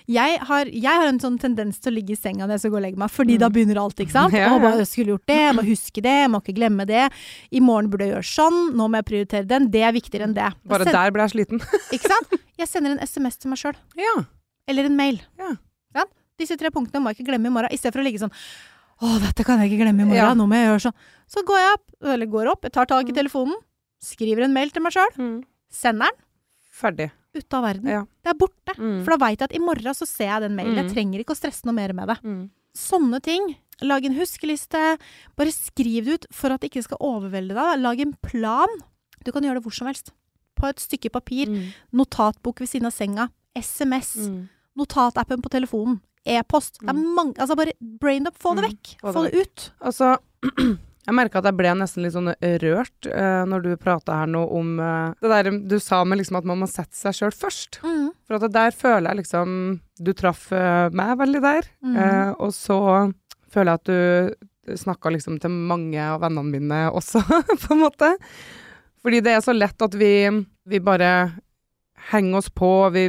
Jeg 0.08 0.40
har, 0.40 0.66
jeg 0.66 0.84
har 1.02 1.08
en 1.08 1.20
sånn 1.20 1.38
tendens 1.40 1.80
til 1.80 1.92
å 1.92 1.96
ligge 1.96 2.12
i 2.12 2.16
senga 2.20 2.46
når 2.48 2.56
jeg 2.56 2.60
skal 2.66 2.72
gå 2.72 2.78
og 2.78 2.86
legge 2.86 2.98
meg, 2.98 3.10
fordi 3.12 3.36
Mm. 3.36 3.40
da 3.40 3.50
begynner 3.50 3.78
alt, 3.82 3.96
ikke 4.00 4.12
sant? 4.12 4.34
Ja, 4.34 4.50
Å, 4.56 4.62
bare, 4.62 4.78
jeg 4.80 4.88
skulle 4.88 5.12
gjort 5.16 5.26
det, 5.28 5.38
jeg 5.42 5.56
må 5.56 5.64
huske 5.68 6.02
det, 6.02 6.16
jeg 6.24 6.30
må 6.32 6.42
ikke 6.42 6.56
glemme 6.56 6.86
det. 6.88 7.12
I 7.52 7.60
morgen 7.60 7.90
burde 7.90 8.06
jeg 8.08 8.14
gjøre 8.16 8.30
sånn, 8.36 8.60
nå 8.76 8.88
må 8.90 8.96
jeg 9.02 9.06
prioritere 9.12 9.48
den. 9.48 9.70
Det 9.70 9.82
er 9.84 9.92
viktigere 9.92 10.24
enn 10.30 10.34
det. 10.34 10.54
Bare 10.66 10.84
send- 10.86 10.94
der 10.94 11.12
ble 11.12 11.22
jeg 11.28 11.32
sliten. 11.36 11.60
Ikke 11.96 12.08
sant? 12.14 12.40
Jeg 12.58 12.68
sender 12.68 12.92
en 12.92 13.00
SMS 13.06 13.38
til 13.38 13.50
meg 13.52 13.60
sjøl. 13.60 13.76
Ja. 14.00 14.26
Eller 14.68 14.86
en 14.86 14.96
mail. 14.96 15.22
Ja. 15.38 15.54
Disse 16.38 16.58
tre 16.60 16.68
punktene 16.70 17.00
må 17.02 17.08
jeg 17.14 17.20
ikke 17.24 17.30
glemme 17.32 17.48
i 17.48 17.50
morgen, 17.50 17.72
istedenfor 17.72 18.02
å 18.02 18.04
ligge 18.04 18.20
sånn 18.20 18.32
Å, 19.02 19.20
dette 19.24 19.44
kan 19.48 19.60
jeg 19.60 19.72
ikke 19.72 19.84
glemme 19.86 20.02
i 20.04 20.06
morgen, 20.06 20.16
Ja. 20.20 20.34
nå 20.36 20.44
må 20.48 20.56
jeg 20.56 20.68
gjøre 20.68 20.82
sånn. 20.92 20.94
Så 21.32 21.44
går 21.48 21.58
jeg 21.60 21.74
opp, 21.74 21.86
eller 22.12 22.26
går 22.28 22.48
opp, 22.52 22.62
jeg 22.64 22.72
tar 22.74 22.86
tak 22.86 23.08
i 23.08 23.12
Mm. 23.12 23.16
telefonen, 23.16 23.56
skriver 24.04 24.44
en 24.44 24.54
mail 24.54 24.70
til 24.70 24.82
meg 24.84 24.92
sjøl, 24.92 25.44
sender 25.72 26.08
den, 26.12 26.20
Ferdig. 26.76 27.12
Ute 27.36 27.58
av 27.58 27.64
verden. 27.68 27.90
Ja. 27.92 28.02
Det 28.24 28.32
er 28.34 28.40
borte. 28.40 28.76
Mm. 28.78 29.04
For 29.06 29.12
da 29.16 29.18
veit 29.26 29.40
jeg 29.40 29.50
at 29.50 29.56
i 29.56 29.60
morgen 29.64 29.94
så 29.98 30.08
ser 30.08 30.30
jeg 30.32 30.42
den 30.46 30.56
mailen. 30.58 30.76
Jeg 30.80 30.86
Mm. 30.90 30.94
trenger 30.94 31.20
ikke 31.24 31.36
å 31.36 31.40
stresse 31.40 31.66
noe 31.66 31.74
mer 31.78 31.94
med 31.94 32.08
det. 32.08 32.18
Mm. 32.24 32.50
Sånne 32.76 33.22
ting. 33.22 33.56
Lag 33.82 34.06
en 34.06 34.16
huskeliste. 34.16 34.98
Bare 35.36 35.52
skriv 35.52 36.06
det 36.06 36.14
ut 36.14 36.26
for 36.32 36.52
at 36.52 36.62
det 36.62 36.72
ikke 36.72 36.84
skal 36.84 36.98
overvelde 37.02 37.54
deg. 37.56 37.80
Lag 37.82 38.00
en 38.00 38.14
plan. 38.24 38.68
Du 39.24 39.32
kan 39.32 39.42
gjøre 39.44 39.56
det 39.60 39.64
hvor 39.64 39.74
som 39.74 39.88
helst. 39.88 40.12
På 40.56 40.68
et 40.70 40.78
stykke 40.80 41.12
papir. 41.12 41.48
Mm. 41.48 41.74
Notatbok 41.94 42.60
ved 42.60 42.70
siden 42.70 42.86
av 42.88 42.94
senga. 42.94 43.30
SMS. 43.56 44.16
Notatappen 44.78 45.42
på 45.42 45.50
telefonen. 45.52 46.00
E-post. 46.26 46.80
Det 46.82 46.90
er 46.90 46.94
mange 46.94 47.36
Altså, 47.38 47.56
bare 47.56 47.74
brain 47.82 48.26
up. 48.28 48.38
Få 48.40 48.56
det 48.56 48.64
vekk. 48.72 48.96
Få 49.02 49.08
det 49.12 49.14
Få 49.16 49.24
det 49.30 49.34
ut. 49.46 49.72
Altså, 49.82 50.18
jeg 51.06 51.16
merka 51.18 51.40
at 51.40 51.48
jeg 51.50 51.58
ble 51.60 51.74
nesten 51.78 52.06
litt 52.06 52.16
sånn 52.16 52.32
rørt 52.64 53.10
uh, 53.12 53.44
når 53.50 53.66
du 53.66 53.70
prata 53.82 54.22
her 54.22 54.32
nå 54.32 54.42
om 54.58 54.76
uh, 54.82 55.14
det 55.22 55.32
der 55.32 55.52
du 55.70 55.78
sa 55.84 56.02
med 56.08 56.22
liksom 56.22 56.40
at 56.40 56.48
man 56.50 56.64
må 56.64 56.70
sette 56.70 56.98
seg 56.98 57.18
sjøl 57.18 57.36
først. 57.36 57.80
Mm. 57.86 58.10
For 58.26 58.40
at 58.40 58.56
der 58.56 58.74
føler 58.74 59.12
jeg 59.12 59.22
liksom 59.22 59.54
Du 60.02 60.12
traff 60.18 60.48
uh, 60.52 60.90
meg 60.96 61.14
veldig 61.22 61.42
der. 61.44 61.70
Mm. 61.86 62.36
Og 62.42 62.52
så 62.56 62.80
føler 63.54 63.72
jeg 63.72 63.82
at 63.82 63.88
du 63.88 64.78
snakka 64.82 65.12
liksom 65.14 65.38
til 65.40 65.54
mange 65.54 66.02
av 66.02 66.24
vennene 66.24 66.58
mine 66.58 66.80
også, 66.90 67.22
på 67.64 67.76
en 67.76 67.84
måte. 67.84 68.12
Fordi 69.06 69.22
det 69.22 69.36
er 69.38 69.44
så 69.46 69.54
lett 69.54 69.86
at 69.86 69.96
vi, 70.00 70.14
vi 70.66 70.82
bare 70.82 71.12
henger 72.12 72.38
oss 72.38 72.50
på, 72.54 72.70
vi, 72.94 73.06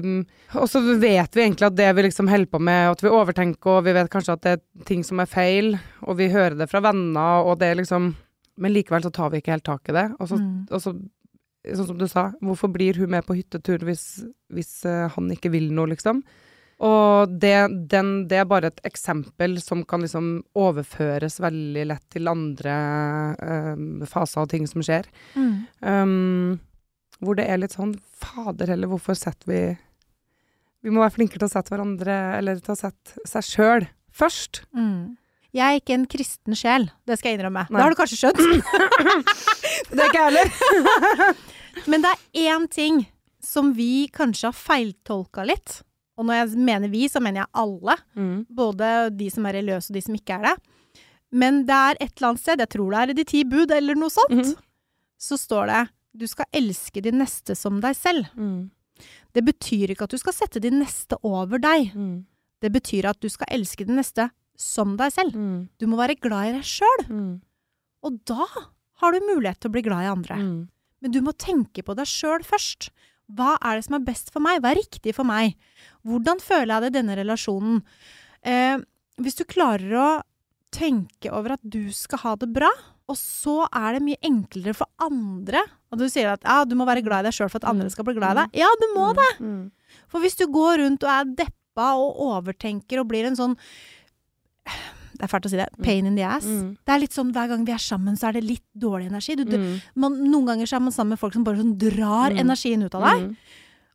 og 0.56 0.68
så 0.70 0.80
vet 1.00 1.36
vi 1.36 1.42
egentlig 1.44 1.66
at 1.68 1.76
det 1.76 1.88
vi 1.96 2.06
liksom 2.06 2.30
holder 2.32 2.48
på 2.52 2.60
med, 2.64 2.92
at 2.94 3.02
vi 3.04 3.12
overtenker, 3.12 3.78
og 3.78 3.84
vi 3.84 3.92
vet 3.96 4.08
kanskje 4.12 4.36
at 4.36 4.44
det 4.46 4.54
er 4.56 4.86
ting 4.88 5.02
som 5.04 5.20
er 5.20 5.28
feil, 5.28 5.74
og 6.06 6.16
vi 6.16 6.30
hører 6.32 6.56
det 6.56 6.70
fra 6.70 6.80
venner, 6.80 7.44
og 7.44 7.58
det 7.60 7.72
er 7.72 7.82
liksom 7.82 8.14
Men 8.58 8.72
likevel 8.72 9.02
så 9.04 9.10
tar 9.12 9.28
vi 9.28 9.42
ikke 9.42 9.52
helt 9.52 9.66
tak 9.68 9.88
i 9.90 9.92
det. 9.92 10.06
Og 10.18 10.28
så, 10.30 10.38
Mm. 10.40 10.66
og 10.70 10.80
så 10.80 10.94
sånn 11.76 11.86
som 11.90 11.98
du 11.98 12.06
sa, 12.08 12.32
hvorfor 12.40 12.72
blir 12.72 12.96
hun 12.96 13.10
med 13.10 13.26
på 13.26 13.34
hyttetur 13.36 13.84
hvis, 13.84 14.24
hvis 14.48 14.84
eh, 14.86 15.10
han 15.12 15.28
ikke 15.30 15.50
vil 15.52 15.72
noe, 15.74 15.90
liksom? 15.92 16.22
Og 16.80 17.28
det, 17.40 17.88
den, 17.88 18.28
det 18.28 18.38
er 18.38 18.48
bare 18.48 18.68
et 18.68 18.80
eksempel 18.84 19.58
som 19.60 19.82
kan 19.84 20.00
liksom 20.00 20.42
overføres 20.54 21.38
veldig 21.40 21.86
lett 21.88 22.04
til 22.12 22.28
andre 22.28 22.74
øh, 23.40 24.06
faser 24.08 24.42
og 24.44 24.48
ting 24.52 24.66
som 24.68 24.80
skjer. 24.84 25.04
Mm. 25.34 25.54
Um, 25.80 26.60
hvor 27.24 27.38
det 27.38 27.46
er 27.48 27.60
litt 27.62 27.76
sånn 27.76 27.94
Fader 28.16 28.72
heller, 28.72 28.90
hvorfor 28.90 29.16
setter 29.18 29.48
vi 29.48 29.60
Vi 30.84 30.92
må 30.92 31.02
være 31.02 31.16
flinkere 31.16 31.42
til 31.42 31.48
å 31.48 31.52
sette 31.52 31.72
hverandre, 31.72 32.16
eller 32.38 32.60
til 32.62 32.74
å 32.74 32.78
sette 32.78 33.28
seg 33.28 33.46
sjøl 33.46 33.86
først. 34.16 34.62
Mm. 34.76 35.16
Jeg 35.56 35.64
er 35.66 35.80
ikke 35.80 35.96
en 35.96 36.06
kristen 36.10 36.56
sjel, 36.58 36.86
det 37.08 37.16
skal 37.18 37.32
jeg 37.32 37.40
innrømme. 37.40 37.64
Nei. 37.70 37.78
Det 37.78 37.84
har 37.84 37.94
du 37.94 37.98
kanskje 37.98 38.20
skjønt? 38.20 38.40
Det 39.90 40.00
er 40.00 40.08
ikke 40.08 40.22
jeg 40.22 40.30
heller. 40.30 41.34
Men 41.90 42.02
det 42.04 42.10
er 42.10 42.46
én 42.54 42.64
ting 42.72 43.02
som 43.44 43.74
vi 43.76 44.06
kanskje 44.12 44.48
har 44.48 44.56
feiltolka 44.56 45.44
litt. 45.46 45.80
Og 46.16 46.24
når 46.26 46.38
jeg 46.38 46.62
mener 46.64 46.90
vi, 46.92 47.04
så 47.12 47.20
mener 47.20 47.42
jeg 47.42 47.52
alle. 47.60 47.96
Mm. 48.16 48.38
Både 48.56 48.92
de 49.12 49.28
som 49.32 49.46
er 49.46 49.58
religiøse 49.58 49.92
og 49.92 49.98
de 49.98 50.02
som 50.06 50.16
ikke 50.16 50.38
er 50.38 50.46
det. 50.48 50.54
Men 51.36 51.60
det 51.68 51.76
er 51.76 52.00
et 52.00 52.14
eller 52.16 52.30
annet 52.30 52.42
sted, 52.42 52.62
jeg 52.64 52.72
tror 52.72 52.94
det 52.94 53.02
er 53.02 53.12
i 53.12 53.18
De 53.18 53.26
ti 53.28 53.42
bud 53.48 53.74
eller 53.74 53.98
noe 53.98 54.12
sånt, 54.14 54.40
mm. 54.40 54.54
så 55.20 55.38
står 55.40 55.70
det 55.72 55.82
du 56.18 56.26
skal 56.30 56.46
elske 56.56 57.02
din 57.04 57.18
neste 57.20 57.56
som 57.58 57.80
deg 57.84 57.96
selv. 57.98 58.28
Mm. 58.36 58.70
Det 59.36 59.42
betyr 59.44 59.92
ikke 59.92 60.06
at 60.08 60.14
du 60.14 60.18
skal 60.20 60.32
sette 60.36 60.60
din 60.64 60.78
neste 60.80 61.18
over 61.26 61.60
deg. 61.60 61.92
Mm. 61.94 62.24
Det 62.64 62.70
betyr 62.72 63.10
at 63.10 63.20
du 63.20 63.28
skal 63.28 63.50
elske 63.52 63.84
din 63.86 63.98
neste 64.00 64.30
som 64.56 64.94
deg 64.96 65.12
selv. 65.12 65.36
Mm. 65.36 65.58
Du 65.78 65.84
må 65.90 65.98
være 66.00 66.16
glad 66.20 66.48
i 66.48 66.54
deg 66.56 66.64
sjøl, 66.64 67.04
Mm. 67.10 67.40
og 68.02 68.24
da 68.24 68.46
har 69.02 69.12
du 69.12 69.20
mulighet 69.28 69.60
til 69.60 69.68
å 69.68 69.74
bli 69.74 69.82
glad 69.84 70.04
i 70.06 70.12
andre. 70.14 70.36
Mm. 70.40 70.68
Men 71.02 71.10
du 71.12 71.20
må 71.20 71.32
tenke 71.36 71.82
på 71.84 71.94
deg 71.94 72.06
sjøl 72.08 72.40
først. 72.42 72.88
Hva 73.28 73.58
er 73.60 73.76
det 73.76 73.84
som 73.84 73.98
er 73.98 74.06
best 74.06 74.30
for 74.32 74.40
meg? 74.40 74.62
Hva 74.62 74.70
er 74.72 74.80
riktig 74.80 75.12
for 75.14 75.24
meg? 75.28 75.56
Hvordan 76.06 76.40
føler 76.40 76.72
jeg 76.72 76.82
det 76.86 76.90
i 76.94 76.98
denne 77.02 77.16
relasjonen? 77.18 77.82
Eh, 78.42 78.78
hvis 79.20 79.36
du 79.36 79.44
klarer 79.44 79.92
å 79.98 80.22
tenke 80.72 81.30
over 81.32 81.52
at 81.56 81.60
du 81.68 81.90
skal 81.92 82.18
ha 82.22 82.34
det 82.36 82.48
bra, 82.54 82.70
og 83.08 83.16
så 83.18 83.66
er 83.70 83.96
det 83.98 84.02
mye 84.06 84.22
enklere 84.24 84.74
for 84.74 84.88
andre 84.98 85.60
Og 85.96 86.02
du 86.04 86.10
sier 86.12 86.28
at 86.34 86.42
ja, 86.44 86.58
du 86.68 86.74
må 86.76 86.84
være 86.84 87.00
glad 87.06 87.24
i 87.24 87.30
deg 87.30 87.36
sjøl 87.38 87.48
for 87.48 87.62
at 87.62 87.68
andre 87.72 87.88
skal 87.92 88.04
bli 88.04 88.14
glad 88.18 88.36
i 88.36 88.40
deg. 88.42 88.58
Ja, 88.60 88.68
du 88.82 88.86
må 88.92 89.08
det! 89.16 89.30
Mm. 89.40 89.70
For 90.12 90.20
hvis 90.20 90.36
du 90.36 90.44
går 90.52 90.82
rundt 90.84 91.06
og 91.06 91.08
er 91.14 91.30
deppa 91.40 91.86
og 91.96 92.20
overtenker 92.26 93.00
og 93.00 93.08
blir 93.08 93.24
en 93.28 93.36
sånn 93.38 93.56
Det 95.16 95.24
er 95.24 95.30
fælt 95.32 95.46
å 95.48 95.50
si 95.52 95.56
det. 95.56 95.68
Pain 95.80 96.04
in 96.04 96.16
the 96.18 96.24
ass. 96.28 96.44
Mm. 96.44 96.74
Det 96.84 96.92
er 96.92 97.00
litt 97.00 97.14
sånn 97.16 97.30
hver 97.32 97.48
gang 97.48 97.62
vi 97.64 97.72
er 97.72 97.80
sammen, 97.80 98.18
så 98.20 98.28
er 98.28 98.36
det 98.36 98.42
litt 98.44 98.64
dårlig 98.76 99.06
energi. 99.08 99.36
Du, 99.38 99.44
du, 99.48 99.56
Mm. 99.56 99.78
man, 99.96 100.18
noen 100.28 100.44
ganger 100.50 100.66
så 100.68 100.76
er 100.76 100.80
man 100.84 100.92
sammen 100.92 101.14
med 101.16 101.18
folk 101.22 101.32
som 101.32 101.44
bare 101.46 101.56
sånn 101.56 101.78
drar 101.80 102.34
Mm. 102.34 102.40
energien 102.42 102.84
ut 102.84 102.94
av 102.94 103.00
deg. 103.06 103.22
Mm. 103.22 103.36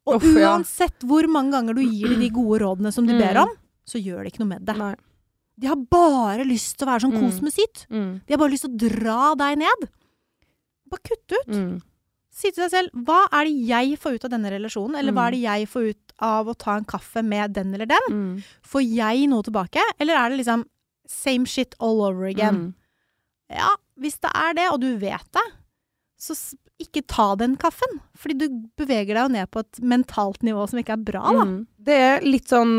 Og 0.08 0.24
ja. 0.24 0.58
uansett 0.58 1.06
hvor 1.06 1.28
mange 1.30 1.52
ganger 1.54 1.76
du 1.78 1.82
gir 1.86 2.10
dem 2.10 2.20
de 2.26 2.30
gode 2.34 2.62
rådene 2.64 2.92
som 2.92 3.06
de 3.06 3.14
Mm. 3.14 3.20
ber 3.22 3.38
om, 3.44 3.50
så 3.86 4.02
gjør 4.02 4.24
det 4.24 4.34
ikke 4.34 4.40
noe 4.40 4.48
med 4.58 4.66
det. 4.66 4.78
Nei. 4.78 4.96
De 5.60 5.68
har 5.68 5.76
bare 5.76 6.44
lyst 6.44 6.78
til 6.78 6.88
å 6.88 6.90
være 6.90 7.02
sånn 7.06 7.14
Mm. 7.14 7.22
kos 7.22 7.42
med 7.42 7.54
sitt. 7.54 7.86
Mm. 7.92 8.22
De 8.26 8.34
har 8.34 8.38
bare 8.40 8.50
lyst 8.50 8.66
til 8.66 8.72
å 8.74 8.78
dra 8.90 9.36
deg 9.36 9.58
ned. 9.60 9.90
Bare 10.90 11.02
kutt 11.06 11.32
ut. 11.38 11.82
Mm. 12.32 12.38
Si 12.42 12.50
til 12.52 12.64
deg 12.64 12.72
selv 12.72 12.92
hva 13.06 13.26
er 13.36 13.44
det 13.46 13.68
jeg 13.68 13.98
får 14.00 14.14
ut 14.16 14.26
av 14.26 14.32
denne 14.32 14.52
relasjonen, 14.54 14.96
eller 14.98 15.12
hva 15.12 15.26
Mm. 15.26 15.28
er 15.28 15.32
det 15.36 15.42
jeg 15.42 15.68
får 15.68 15.90
ut 15.90 16.14
av 16.22 16.48
å 16.48 16.58
ta 16.58 16.78
en 16.78 16.86
kaffe 16.86 17.24
med 17.24 17.54
den 17.54 17.74
eller 17.76 17.86
den? 17.86 18.08
Mm. 18.10 18.44
Får 18.64 18.82
jeg 18.88 19.28
noe 19.30 19.44
tilbake, 19.44 19.82
eller 20.00 20.16
er 20.16 20.30
det 20.30 20.38
liksom 20.40 20.66
same 21.08 21.46
shit 21.46 21.76
all 21.80 22.00
over 22.02 22.26
again? 22.26 22.56
Mm. 22.56 22.74
Ja, 23.58 23.76
hvis 24.00 24.18
det 24.24 24.32
er 24.34 24.54
det, 24.54 24.70
og 24.72 24.80
du 24.80 24.96
vet 24.98 25.28
det, 25.34 25.44
så 26.18 26.34
ikke 26.84 27.06
ta 27.10 27.32
den 27.40 27.58
kaffen. 27.62 28.00
Fordi 28.22 28.38
du 28.38 28.48
beveger 28.78 29.16
deg 29.16 29.24
jo 29.24 29.34
ned 29.34 29.50
på 29.54 29.64
et 29.64 29.80
mentalt 29.82 30.44
nivå 30.46 30.68
som 30.70 30.82
ikke 30.82 30.98
er 30.98 31.06
bra, 31.08 31.24
da. 31.34 31.46
Mm. 31.48 31.60
Det 31.82 31.96
er 31.98 32.26
litt 32.28 32.52
sånn 32.52 32.74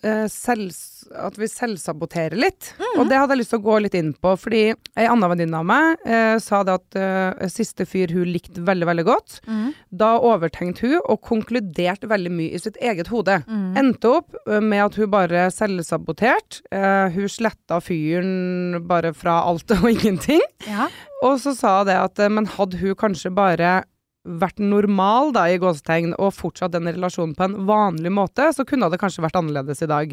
uh, 0.00 0.24
selvs- 0.32 0.94
at 1.12 1.36
vi 1.40 1.48
selvsaboterer 1.48 2.36
litt. 2.40 2.70
Mm. 2.78 2.94
Og 3.00 3.10
det 3.10 3.18
hadde 3.20 3.34
jeg 3.34 3.40
lyst 3.42 3.52
til 3.52 3.60
å 3.60 3.66
gå 3.66 3.74
litt 3.84 3.96
inn 3.98 4.14
på, 4.16 4.32
fordi 4.40 4.62
ei 4.72 5.04
anna 5.08 5.28
venninne 5.28 5.60
av 5.60 5.66
meg 5.68 6.06
uh, 6.08 6.36
sa 6.40 6.62
det 6.64 6.78
at 6.78 6.98
uh, 7.00 7.48
siste 7.52 7.84
fyr 7.88 8.12
hun 8.16 8.28
likte 8.32 8.64
veldig, 8.64 8.88
veldig 8.88 9.04
godt. 9.08 9.38
Mm. 9.48 9.66
Da 10.00 10.14
overtenkte 10.24 10.88
hun 10.88 10.96
og 11.02 11.20
konkluderte 11.28 12.08
veldig 12.08 12.32
mye 12.38 12.56
i 12.56 12.62
sitt 12.62 12.80
eget 12.80 13.12
hode. 13.12 13.38
Mm. 13.48 13.76
Endte 13.80 14.14
opp 14.20 14.36
eh, 14.46 14.60
med 14.64 14.82
at 14.84 14.98
hun 15.00 15.10
bare 15.12 15.46
selvsaboterte. 15.54 16.62
Eh, 16.74 17.14
hun 17.14 17.28
sletta 17.32 17.80
fyren 17.84 18.80
bare 18.88 19.12
fra 19.16 19.40
alt 19.48 19.72
og 19.76 19.88
ingenting. 19.94 20.42
Ja. 20.68 20.88
Og 21.26 21.38
så 21.42 21.54
sa 21.56 21.80
det 21.88 21.96
at 21.98 22.20
eh, 22.22 22.30
men 22.32 22.46
hadde 22.56 22.78
hun 22.80 22.94
kanskje 22.98 23.32
bare 23.34 23.80
vært 24.28 24.58
normal 24.60 25.30
da, 25.32 25.46
i 25.48 25.56
gåsetegn, 25.60 26.12
og 26.20 26.34
fortsatt 26.36 26.74
den 26.74 26.90
relasjonen 26.90 27.32
på 27.38 27.46
en 27.46 27.54
vanlig 27.68 28.10
måte, 28.12 28.50
så 28.52 28.66
kunne 28.68 28.90
det 28.92 28.98
kanskje 29.00 29.22
vært 29.24 29.38
annerledes 29.40 29.80
i 29.86 29.88
dag. 29.88 30.12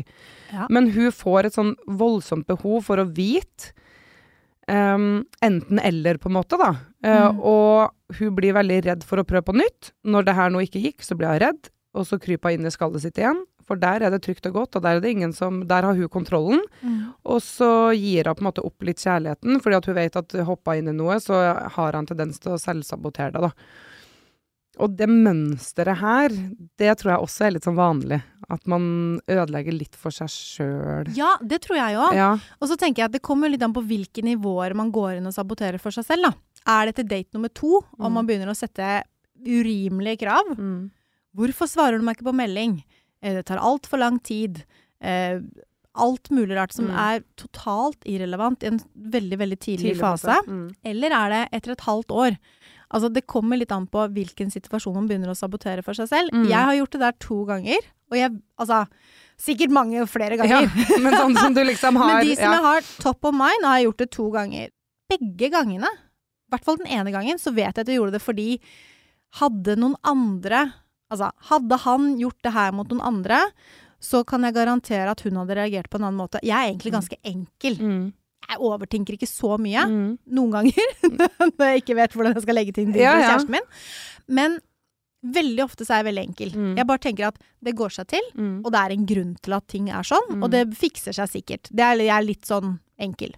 Ja. 0.53 0.67
Men 0.71 0.87
hun 0.95 1.11
får 1.11 1.49
et 1.49 1.57
sånn 1.57 1.73
voldsomt 1.99 2.47
behov 2.47 2.85
for 2.87 3.01
å 3.01 3.07
vite 3.09 3.73
um, 4.71 5.25
enten 5.43 5.81
eller, 5.83 6.21
på 6.21 6.31
en 6.31 6.37
måte, 6.37 6.59
da. 6.61 6.71
Eh, 7.03 7.25
Mm. 7.35 7.41
Og 7.43 8.17
hun 8.19 8.35
blir 8.37 8.55
veldig 8.55 8.79
redd 8.85 9.03
for 9.05 9.19
å 9.19 9.27
prøve 9.27 9.49
på 9.49 9.57
nytt. 9.57 9.91
Når 10.05 10.25
det 10.25 10.37
her 10.37 10.49
nå 10.53 10.63
ikke 10.63 10.81
gikk, 10.81 11.03
så 11.03 11.17
blir 11.17 11.33
hun 11.33 11.41
redd, 11.43 11.69
og 11.97 12.07
så 12.07 12.17
kryper 12.21 12.53
hun 12.53 12.61
inn 12.61 12.69
i 12.69 12.73
skallet 12.73 13.03
sitt 13.03 13.19
igjen. 13.19 13.43
For 13.65 13.75
der 13.81 14.03
er 14.05 14.13
det 14.13 14.21
trygt 14.21 14.45
og 14.45 14.53
godt, 14.53 14.75
og 14.77 14.83
der 14.85 14.97
er 14.97 15.01
det 15.01 15.09
ingen 15.15 15.33
som 15.33 15.63
Der 15.67 15.81
har 15.87 15.95
hun 15.97 16.09
kontrollen. 16.13 16.61
Mm. 16.83 17.13
Og 17.25 17.41
så 17.41 17.89
gir 17.97 18.27
hun 18.29 18.35
på 18.37 18.43
en 18.45 18.49
måte 18.51 18.65
opp 18.65 18.83
litt 18.85 19.01
kjærligheten, 19.01 19.57
fordi 19.63 19.75
at 19.79 19.85
hun 19.89 19.95
vet 19.95 20.15
at 20.21 20.37
hoppa 20.45 20.75
inn 20.77 20.91
i 20.91 20.93
noe, 20.93 21.17
så 21.19 21.39
har 21.73 21.93
han 21.97 22.05
tendens 22.05 22.37
til 22.39 22.53
å 22.53 22.61
selvsabotere 22.61 23.33
det, 23.33 23.41
da. 23.49 23.51
Og 24.83 24.91
det 24.99 25.07
mønsteret 25.07 25.97
her, 26.01 26.33
det 26.77 26.97
tror 26.99 27.13
jeg 27.13 27.23
også 27.23 27.45
er 27.47 27.53
litt 27.55 27.63
sånn 27.63 27.77
vanlig. 27.79 28.17
At 28.51 28.67
man 28.67 29.21
ødelegger 29.31 29.71
litt 29.73 29.95
for 29.95 30.11
seg 30.11 30.27
sjøl. 30.29 31.07
ja, 31.15 31.31
det 31.41 31.61
tror 31.63 31.77
jeg 31.79 31.95
òg. 31.97 32.13
Ja. 32.13 32.33
Og 32.59 32.67
så 32.69 32.75
tenker 32.77 33.01
jeg 33.01 33.05
at 33.09 33.15
det 33.15 33.23
kommer 33.25 33.49
litt 33.49 33.63
an 33.63 33.73
på 33.73 33.81
hvilke 33.87 34.21
nivåer 34.21 34.75
man 34.75 34.91
går 34.91 35.15
inn 35.21 35.25
og 35.31 35.33
saboterer 35.33 35.79
for 35.79 35.95
seg 35.95 36.05
selv, 36.05 36.27
da. 36.27 36.33
Er 36.67 36.85
det 36.91 36.97
til 36.99 37.07
date 37.07 37.33
nummer 37.33 37.49
to, 37.49 37.77
og 37.97 38.05
Mm. 38.09 38.13
man 38.13 38.27
begynner 38.27 38.51
å 38.51 38.55
sette 38.57 39.03
urimelige 39.45 40.19
krav? 40.25 40.43
Mm. 40.57 40.91
Hvorfor 41.35 41.67
svarer 41.67 41.97
du 41.99 42.03
meg 42.07 42.17
ikke 42.17 42.29
på 42.31 42.35
melding? 42.35 42.83
Eh, 43.25 43.33
Det 43.39 43.45
tar 43.49 43.57
altfor 43.65 43.97
lang 44.01 44.19
tid. 44.21 44.61
Eh, 45.01 45.39
alt 45.95 46.29
mulig 46.29 46.55
rart 46.57 46.73
som 46.75 46.89
Mm. 46.89 46.95
er 46.99 47.23
totalt 47.39 48.03
irrelevant 48.05 48.61
i 48.63 48.67
en 48.67 48.79
veldig, 48.99 49.37
veldig 49.39 49.57
tidlig, 49.59 49.93
Tidlig 49.95 50.01
fase. 50.01 50.35
Mm. 50.45 50.75
Eller 50.83 51.11
er 51.15 51.29
det 51.33 51.43
etter 51.57 51.71
et 51.71 51.85
halvt 51.87 52.11
år? 52.11 52.37
Altså, 52.93 53.09
det 53.11 53.25
kommer 53.27 53.57
litt 53.57 53.71
an 53.71 53.87
på 53.87 54.03
hvilken 54.13 54.51
situasjon 54.51 54.93
man 54.93 55.07
begynner 55.07 55.31
å 55.31 55.35
sabotere 55.39 55.81
for 55.83 55.93
seg 55.97 56.07
selv. 56.11 56.29
Mm. 56.35 56.45
Jeg 56.51 56.65
har 56.67 56.75
gjort 56.75 56.91
det 56.91 56.99
der 57.01 57.15
to 57.19 57.45
ganger, 57.45 57.79
Og 58.11 58.17
jeg, 58.19 58.31
altså 58.59 58.87
Sikkert 59.37 59.71
mange 59.73 60.05
flere 60.07 60.37
Ja, 60.37 60.45
ganger. 60.45 60.69
men 61.03 61.13
sånn 61.13 61.35
som 61.37 61.53
du 61.53 61.63
liksom 61.65 61.95
har 62.01 62.19
Men 62.21 62.25
de 62.27 62.35
som 62.35 62.45
ja. 62.45 62.51
jeg 62.53 62.61
har 62.63 62.81
top 63.01 63.25
of 63.25 63.33
mind, 63.33 63.65
har 63.65 63.79
jeg 63.79 63.85
gjort 63.87 63.97
det 63.97 64.11
to 64.11 64.29
ganger. 64.31 64.69
Begge 65.09 65.49
gangene, 65.51 65.89
i 65.89 66.49
hvert 66.53 66.63
fall 66.63 66.77
den 66.77 66.87
ene 66.87 67.11
gangen, 67.11 67.37
så 67.41 67.51
vet 67.53 67.73
jeg 67.75 67.79
at 67.83 67.87
jeg 67.87 67.97
gjorde 67.99 68.13
det 68.13 68.21
fordi 68.21 68.59
hadde 69.41 69.75
noen 69.81 69.95
andre 70.05 70.73
Altså, 71.13 71.31
hadde 71.51 71.77
han 71.85 72.11
gjort 72.19 72.39
det 72.43 72.53
her 72.55 72.71
mot 72.75 72.89
noen 72.89 73.03
andre, 73.05 73.39
så 74.01 74.23
kan 74.27 74.43
jeg 74.45 74.53
garantere 74.57 75.09
at 75.11 75.21
hun 75.25 75.37
hadde 75.39 75.55
reagert 75.57 75.89
på 75.89 75.97
en 75.99 76.07
annen 76.07 76.19
måte. 76.19 76.41
Jeg 76.45 76.55
er 76.57 76.71
egentlig 76.73 76.93
ganske 76.95 77.17
enkel. 77.25 77.77
Mm. 77.79 78.05
Jeg 78.45 78.59
overtenker 78.61 79.15
ikke 79.17 79.29
så 79.29 79.55
mye. 79.61 79.85
Mm. 79.89 80.09
Noen 80.37 80.51
ganger. 80.53 80.89
når 81.57 81.65
jeg 81.71 81.81
ikke 81.83 81.95
vet 81.97 82.13
hvordan 82.13 82.35
jeg 82.37 82.43
skal 82.45 82.57
legge 82.59 82.73
ting 82.77 82.91
til 82.93 83.01
Ja, 83.01 83.15
ja. 83.17 83.29
kjæresten 83.31 83.55
min. 83.55 83.69
Men 84.27 84.57
veldig 85.25 85.63
ofte 85.65 85.85
så 85.87 85.95
er 85.95 86.03
jeg 86.03 86.09
veldig 86.11 86.23
enkel. 86.27 86.51
Mm. 86.53 86.73
Jeg 86.77 86.85
bare 86.91 87.01
tenker 87.01 87.27
at 87.31 87.39
det 87.65 87.73
går 87.79 87.95
seg 87.95 88.09
til. 88.13 88.27
Mm. 88.37 88.59
Og 88.61 88.69
det 88.75 88.81
er 88.83 88.93
en 88.93 89.07
grunn 89.09 89.31
til 89.41 89.55
at 89.57 89.65
ting 89.73 89.89
er 89.89 90.05
sånn, 90.05 90.27
Mm. 90.35 90.43
og 90.45 90.51
det 90.53 90.65
fikser 90.77 91.13
seg 91.17 91.31
sikkert. 91.31 91.69
Det 91.73 91.81
er, 91.87 91.97
jeg 92.05 92.13
er 92.17 92.27
litt 92.27 92.45
sånn 92.45 92.75
enkel. 93.01 93.33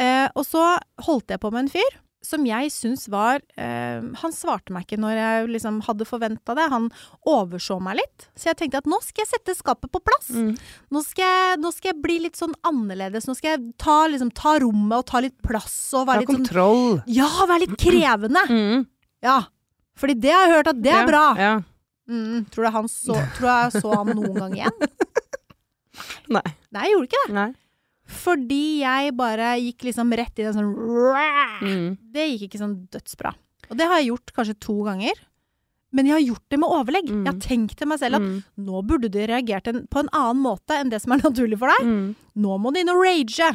Eh, 0.00 0.28
og 0.34 0.46
så 0.48 0.62
holdt 1.04 1.28
jeg 1.34 1.40
på 1.42 1.50
med 1.52 1.66
en 1.66 1.72
fyr 1.74 1.98
som 2.22 2.44
jeg 2.44 2.68
syns 2.68 3.06
var 3.08 3.40
eh, 3.56 4.00
Han 4.20 4.32
svarte 4.36 4.74
meg 4.74 4.84
ikke 4.84 4.98
når 5.00 5.14
jeg 5.16 5.46
liksom 5.54 5.78
hadde 5.86 6.04
forventa 6.08 6.52
det. 6.58 6.66
Han 6.72 6.90
overså 7.28 7.78
meg 7.80 7.96
litt. 8.02 8.26
Så 8.36 8.50
jeg 8.50 8.58
tenkte 8.60 8.82
at 8.82 8.88
nå 8.90 8.98
skal 9.04 9.24
jeg 9.24 9.30
sette 9.32 9.54
skapet 9.56 9.88
på 9.92 10.02
plass. 10.04 10.28
Mm. 10.34 10.50
Nå, 10.92 11.02
skal 11.06 11.24
jeg, 11.24 11.60
nå 11.64 11.72
skal 11.72 11.92
jeg 11.94 12.02
bli 12.04 12.18
litt 12.26 12.36
sånn 12.40 12.52
annerledes. 12.68 13.24
Nå 13.30 13.36
skal 13.38 13.54
jeg 13.56 13.72
ta, 13.80 13.96
liksom, 14.12 14.32
ta 14.36 14.58
rommet 14.60 14.98
og 14.98 15.06
ta 15.08 15.22
litt 15.24 15.38
plass 15.44 15.78
og 15.96 16.10
Ta 16.12 16.18
litt 16.20 16.28
kontroll. 16.28 16.44
sånn 16.44 17.00
kontroll. 17.00 17.16
Ja, 17.16 17.30
være 17.48 17.64
litt 17.64 17.78
krevende. 17.80 18.44
Mm. 18.52 18.84
Ja. 19.24 19.38
Fordi 20.00 20.16
det 20.20 20.32
har 20.36 20.46
jeg 20.46 20.54
hørt 20.58 20.72
at 20.74 20.84
det 20.84 20.92
er 20.92 21.02
Ja, 21.02 21.08
bra. 21.08 21.24
Ja. 21.40 21.54
Mm, 22.10 22.44
tror, 22.50 22.66
du 22.66 22.70
han 22.74 22.88
så, 22.90 23.16
tror 23.36 23.48
jeg 23.54 23.80
så 23.80 23.92
han 23.94 24.08
noen 24.18 24.34
gang 24.34 24.54
igjen? 24.60 24.88
Nei. 26.36 26.46
Nei, 26.74 26.84
jeg 26.86 26.94
gjorde 26.94 27.08
ikke 27.10 27.24
det. 27.26 27.34
Nei. 27.36 27.50
Fordi 28.10 28.80
jeg 28.82 29.14
bare 29.16 29.52
gikk 29.62 29.86
liksom 29.88 30.12
rett 30.18 30.38
i 30.42 30.46
den 30.48 30.56
sånn 30.56 30.70
Mm. 31.60 31.88
Det 32.12 32.24
gikk 32.32 32.46
ikke 32.48 32.60
sånn 32.62 32.76
dødsbra. 32.90 33.34
Og 33.70 33.76
det 33.78 33.86
har 33.86 34.00
jeg 34.00 34.08
gjort 34.10 34.32
kanskje 34.34 34.54
to 34.60 34.76
ganger. 34.86 35.18
Men 35.92 36.06
jeg 36.06 36.14
har 36.14 36.22
gjort 36.22 36.44
det 36.50 36.58
med 36.62 36.70
overlegg. 36.70 37.08
Mm. 37.10 37.24
Jeg 37.26 37.32
har 37.32 37.40
tenkt 37.42 37.76
til 37.78 37.88
meg 37.90 37.98
selv 37.98 38.14
at 38.16 38.22
Mm. 38.22 38.42
nå 38.58 38.82
burde 38.86 39.10
du 39.10 39.18
reagert 39.26 39.66
en, 39.68 39.86
på 39.90 39.98
en 40.00 40.08
annen 40.12 40.42
måte 40.42 40.70
enn 40.78 40.88
det 40.90 41.00
som 41.02 41.12
er 41.12 41.18
naturlig 41.26 41.58
for 41.58 41.66
deg. 41.68 41.86
Mm. 41.86 42.14
Nå 42.36 42.58
må 42.62 42.72
du 42.72 42.80
inn 42.80 42.88
og 42.92 43.02
rage. 43.02 43.50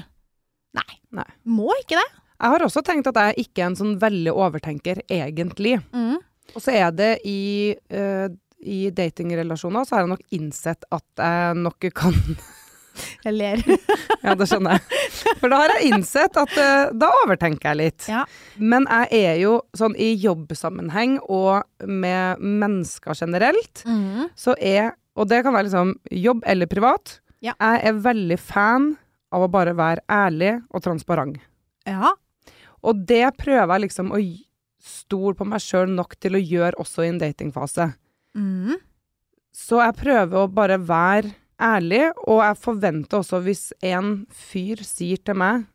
Nei. 0.76 1.00
Nei. 1.12 1.30
Må 1.48 1.70
ikke 1.82 1.96
det. 1.96 2.08
Jeg 2.42 2.52
har 2.52 2.60
også 2.60 2.84
tenkt 2.84 3.08
at 3.08 3.16
jeg 3.16 3.48
ikke 3.48 3.64
er 3.64 3.68
en 3.72 3.76
sånn 3.80 3.98
veldig 4.00 4.34
overtenker, 4.36 5.00
egentlig. 5.10 5.78
Mm. 5.94 6.18
Og 6.56 6.62
så 6.62 6.74
er 6.76 6.92
det 6.92 7.12
i, 7.26 7.74
uh, 7.96 8.28
i 8.60 8.90
datingrelasjoner, 8.92 9.86
så 9.88 9.96
har 9.96 10.04
jeg 10.04 10.10
nok 10.12 10.26
innsett 10.36 10.84
at 10.92 11.06
jeg 11.18 11.56
nok 11.64 11.88
kan 11.96 12.14
Jeg 13.26 13.34
ler. 13.36 13.64
Ja, 14.26 14.34
det 14.34 14.48
skjønner 14.50 14.80
jeg. 14.80 15.36
For 15.38 15.52
da 15.54 15.60
har 15.62 15.74
jeg 15.76 15.92
innsett 15.94 16.38
at 16.42 16.54
uh, 16.58 16.94
da 16.98 17.10
overtenker 17.26 17.70
jeg 17.74 17.78
litt. 17.82 18.06
Ja. 18.10 18.24
Men 18.58 18.88
jeg 18.90 19.20
er 19.30 19.36
jo 19.44 19.52
sånn 19.78 19.94
i 20.02 20.12
jobbsammenheng 20.24 21.20
og 21.30 21.62
med 21.86 22.42
mennesker 22.42 23.14
generelt, 23.20 23.84
Mm. 23.86 24.30
så 24.36 24.56
er 24.58 24.94
Og 25.16 25.30
det 25.32 25.44
kan 25.46 25.54
være 25.56 25.70
liksom 25.70 25.94
jobb 26.12 26.42
eller 26.46 26.68
privat. 26.68 27.20
Ja. 27.40 27.54
Jeg 27.62 27.86
er 27.88 28.02
veldig 28.04 28.36
fan 28.42 28.90
av 29.32 29.46
å 29.46 29.52
bare 29.52 29.72
være 29.78 30.02
ærlig 30.12 30.58
og 30.74 30.84
transparent. 30.84 31.38
Ja. 31.88 32.12
Og 32.84 33.06
det 33.08 33.30
prøver 33.40 33.78
jeg 33.78 33.86
liksom 33.86 34.12
å 34.12 34.20
stole 34.84 35.34
på 35.40 35.48
meg 35.48 35.64
sjøl 35.64 35.88
nok 35.96 36.18
til 36.20 36.36
å 36.36 36.42
gjøre 36.44 36.76
også 36.84 37.06
i 37.06 37.14
en 37.14 37.22
datingfase. 37.22 37.88
Mm. 38.36 38.76
Så 39.56 39.80
jeg 39.80 39.96
prøver 40.02 40.36
å 40.44 40.52
bare 40.52 40.78
være 40.84 41.32
ærlig, 41.62 42.12
og 42.28 42.42
jeg 42.44 42.58
forventer 42.62 43.22
også 43.22 43.42
hvis 43.46 43.70
en 43.84 44.26
fyr 44.32 44.84
sier 44.84 45.18
til 45.24 45.36
meg 45.36 45.66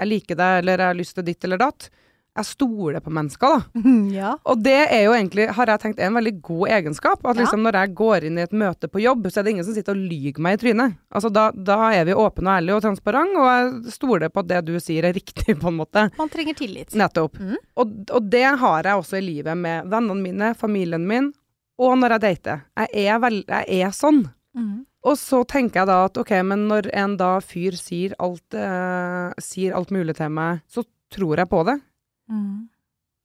'jeg 0.00 0.08
liker 0.08 0.34
deg', 0.36 0.58
eller 0.60 0.76
'jeg 0.78 0.86
har 0.86 0.94
lyst 0.94 1.14
til 1.14 1.24
ditt 1.24 1.44
eller 1.44 1.58
datt', 1.58 1.90
jeg 2.36 2.46
stoler 2.46 3.00
på 3.00 3.10
mennesker, 3.10 3.48
da. 3.48 3.80
ja. 4.20 4.36
Og 4.46 4.62
det 4.62 4.86
er 4.88 5.02
jo 5.04 5.12
egentlig, 5.12 5.48
har 5.50 5.66
jeg 5.66 5.80
tenkt, 5.80 5.98
er 5.98 6.06
en 6.06 6.14
veldig 6.14 6.40
god 6.40 6.68
egenskap. 6.68 7.18
At 7.26 7.36
Ja. 7.36 7.42
liksom 7.42 7.60
når 7.62 7.72
jeg 7.72 7.94
går 7.94 8.24
inn 8.24 8.38
i 8.38 8.42
et 8.42 8.52
møte 8.52 8.88
på 8.88 9.02
jobb, 9.02 9.26
så 9.26 9.40
er 9.40 9.42
det 9.42 9.50
ingen 9.50 9.64
som 9.64 9.74
sitter 9.74 9.92
og 9.92 10.04
lyver 10.08 10.38
meg 10.38 10.54
i 10.54 10.60
trynet. 10.62 10.96
Altså 11.12 11.28
da, 11.32 11.50
da 11.50 11.90
er 11.90 12.04
vi 12.04 12.12
åpne 12.14 12.46
og 12.46 12.56
ærlige 12.62 12.76
og 12.76 12.82
transparente, 12.82 13.36
og 13.36 13.48
jeg 13.84 13.92
stoler 13.92 14.28
på 14.30 14.40
at 14.40 14.48
det 14.48 14.64
du 14.64 14.78
sier 14.78 15.04
er 15.04 15.12
riktig, 15.12 15.58
på 15.60 15.68
en 15.68 15.76
måte. 15.82 16.10
Man 16.16 16.28
trenger 16.28 16.54
tillit. 16.54 16.94
Nettopp. 16.94 17.36
Mm. 17.40 17.56
Og, 17.76 17.86
og 18.10 18.30
det 18.30 18.58
har 18.58 18.82
jeg 18.84 18.94
også 18.94 19.18
i 19.18 19.26
livet 19.26 19.56
med 19.58 19.90
vennene 19.90 20.22
mine, 20.22 20.54
familien 20.54 21.06
min, 21.06 21.32
og 21.78 21.98
når 21.98 22.10
jeg 22.10 22.20
dater. 22.20 22.62
Jeg 22.78 23.06
er, 23.08 23.18
vel, 23.18 23.44
jeg 23.48 23.80
er 23.82 23.90
sånn. 23.90 24.28
Mm. 24.54 24.86
Og 25.08 25.16
så 25.16 25.40
tenker 25.48 25.80
jeg 25.80 25.88
da 25.88 25.98
at 26.04 26.18
ok, 26.20 26.32
men 26.44 26.66
når 26.68 26.90
en 26.92 27.14
da 27.16 27.38
fyr 27.40 27.72
sier 27.80 28.12
alt, 28.20 28.52
eh, 28.54 29.30
sier 29.40 29.72
alt 29.78 29.90
mulig 29.94 30.16
til 30.18 30.28
meg, 30.36 30.60
så 30.68 30.84
tror 31.10 31.40
jeg 31.40 31.48
på 31.48 31.62
det. 31.70 31.78
Mm. 32.30 32.68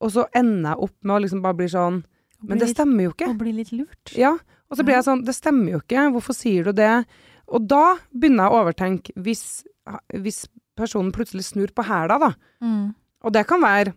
Og 0.05 0.11
så 0.15 0.23
ender 0.35 0.71
jeg 0.71 0.83
opp 0.87 0.95
med 1.03 1.15
å 1.15 1.21
liksom 1.25 1.41
bare 1.43 1.57
bli 1.59 1.67
sånn 1.71 2.03
Men 2.45 2.59
det 2.61 2.69
stemmer 2.71 3.07
jo 3.07 3.11
ikke. 3.13 3.27
Og 3.31 3.37
bli 3.41 3.51
litt 3.57 3.71
lurt. 3.73 4.11
Ja, 4.15 4.33
og 4.69 4.77
så 4.77 4.83
blir 4.85 4.95
jeg 4.99 5.05
sånn, 5.07 5.23
det 5.25 5.33
stemmer 5.35 5.71
jo 5.75 5.79
ikke, 5.81 6.07
hvorfor 6.13 6.35
sier 6.37 6.67
du 6.67 6.73
det? 6.77 7.05
Og 7.47 7.67
da 7.67 7.95
begynner 8.13 8.45
jeg 8.45 8.53
å 8.53 8.59
overtenke, 8.63 9.13
hvis, 9.17 9.43
hvis 10.13 10.43
personen 10.77 11.13
plutselig 11.15 11.45
snur 11.51 11.71
på 11.73 11.85
hæla 11.87 12.19
da, 12.21 12.31
Mm. 12.61 12.93
og 13.23 13.33
det 13.33 13.45
kan 13.47 13.61
være 13.61 13.93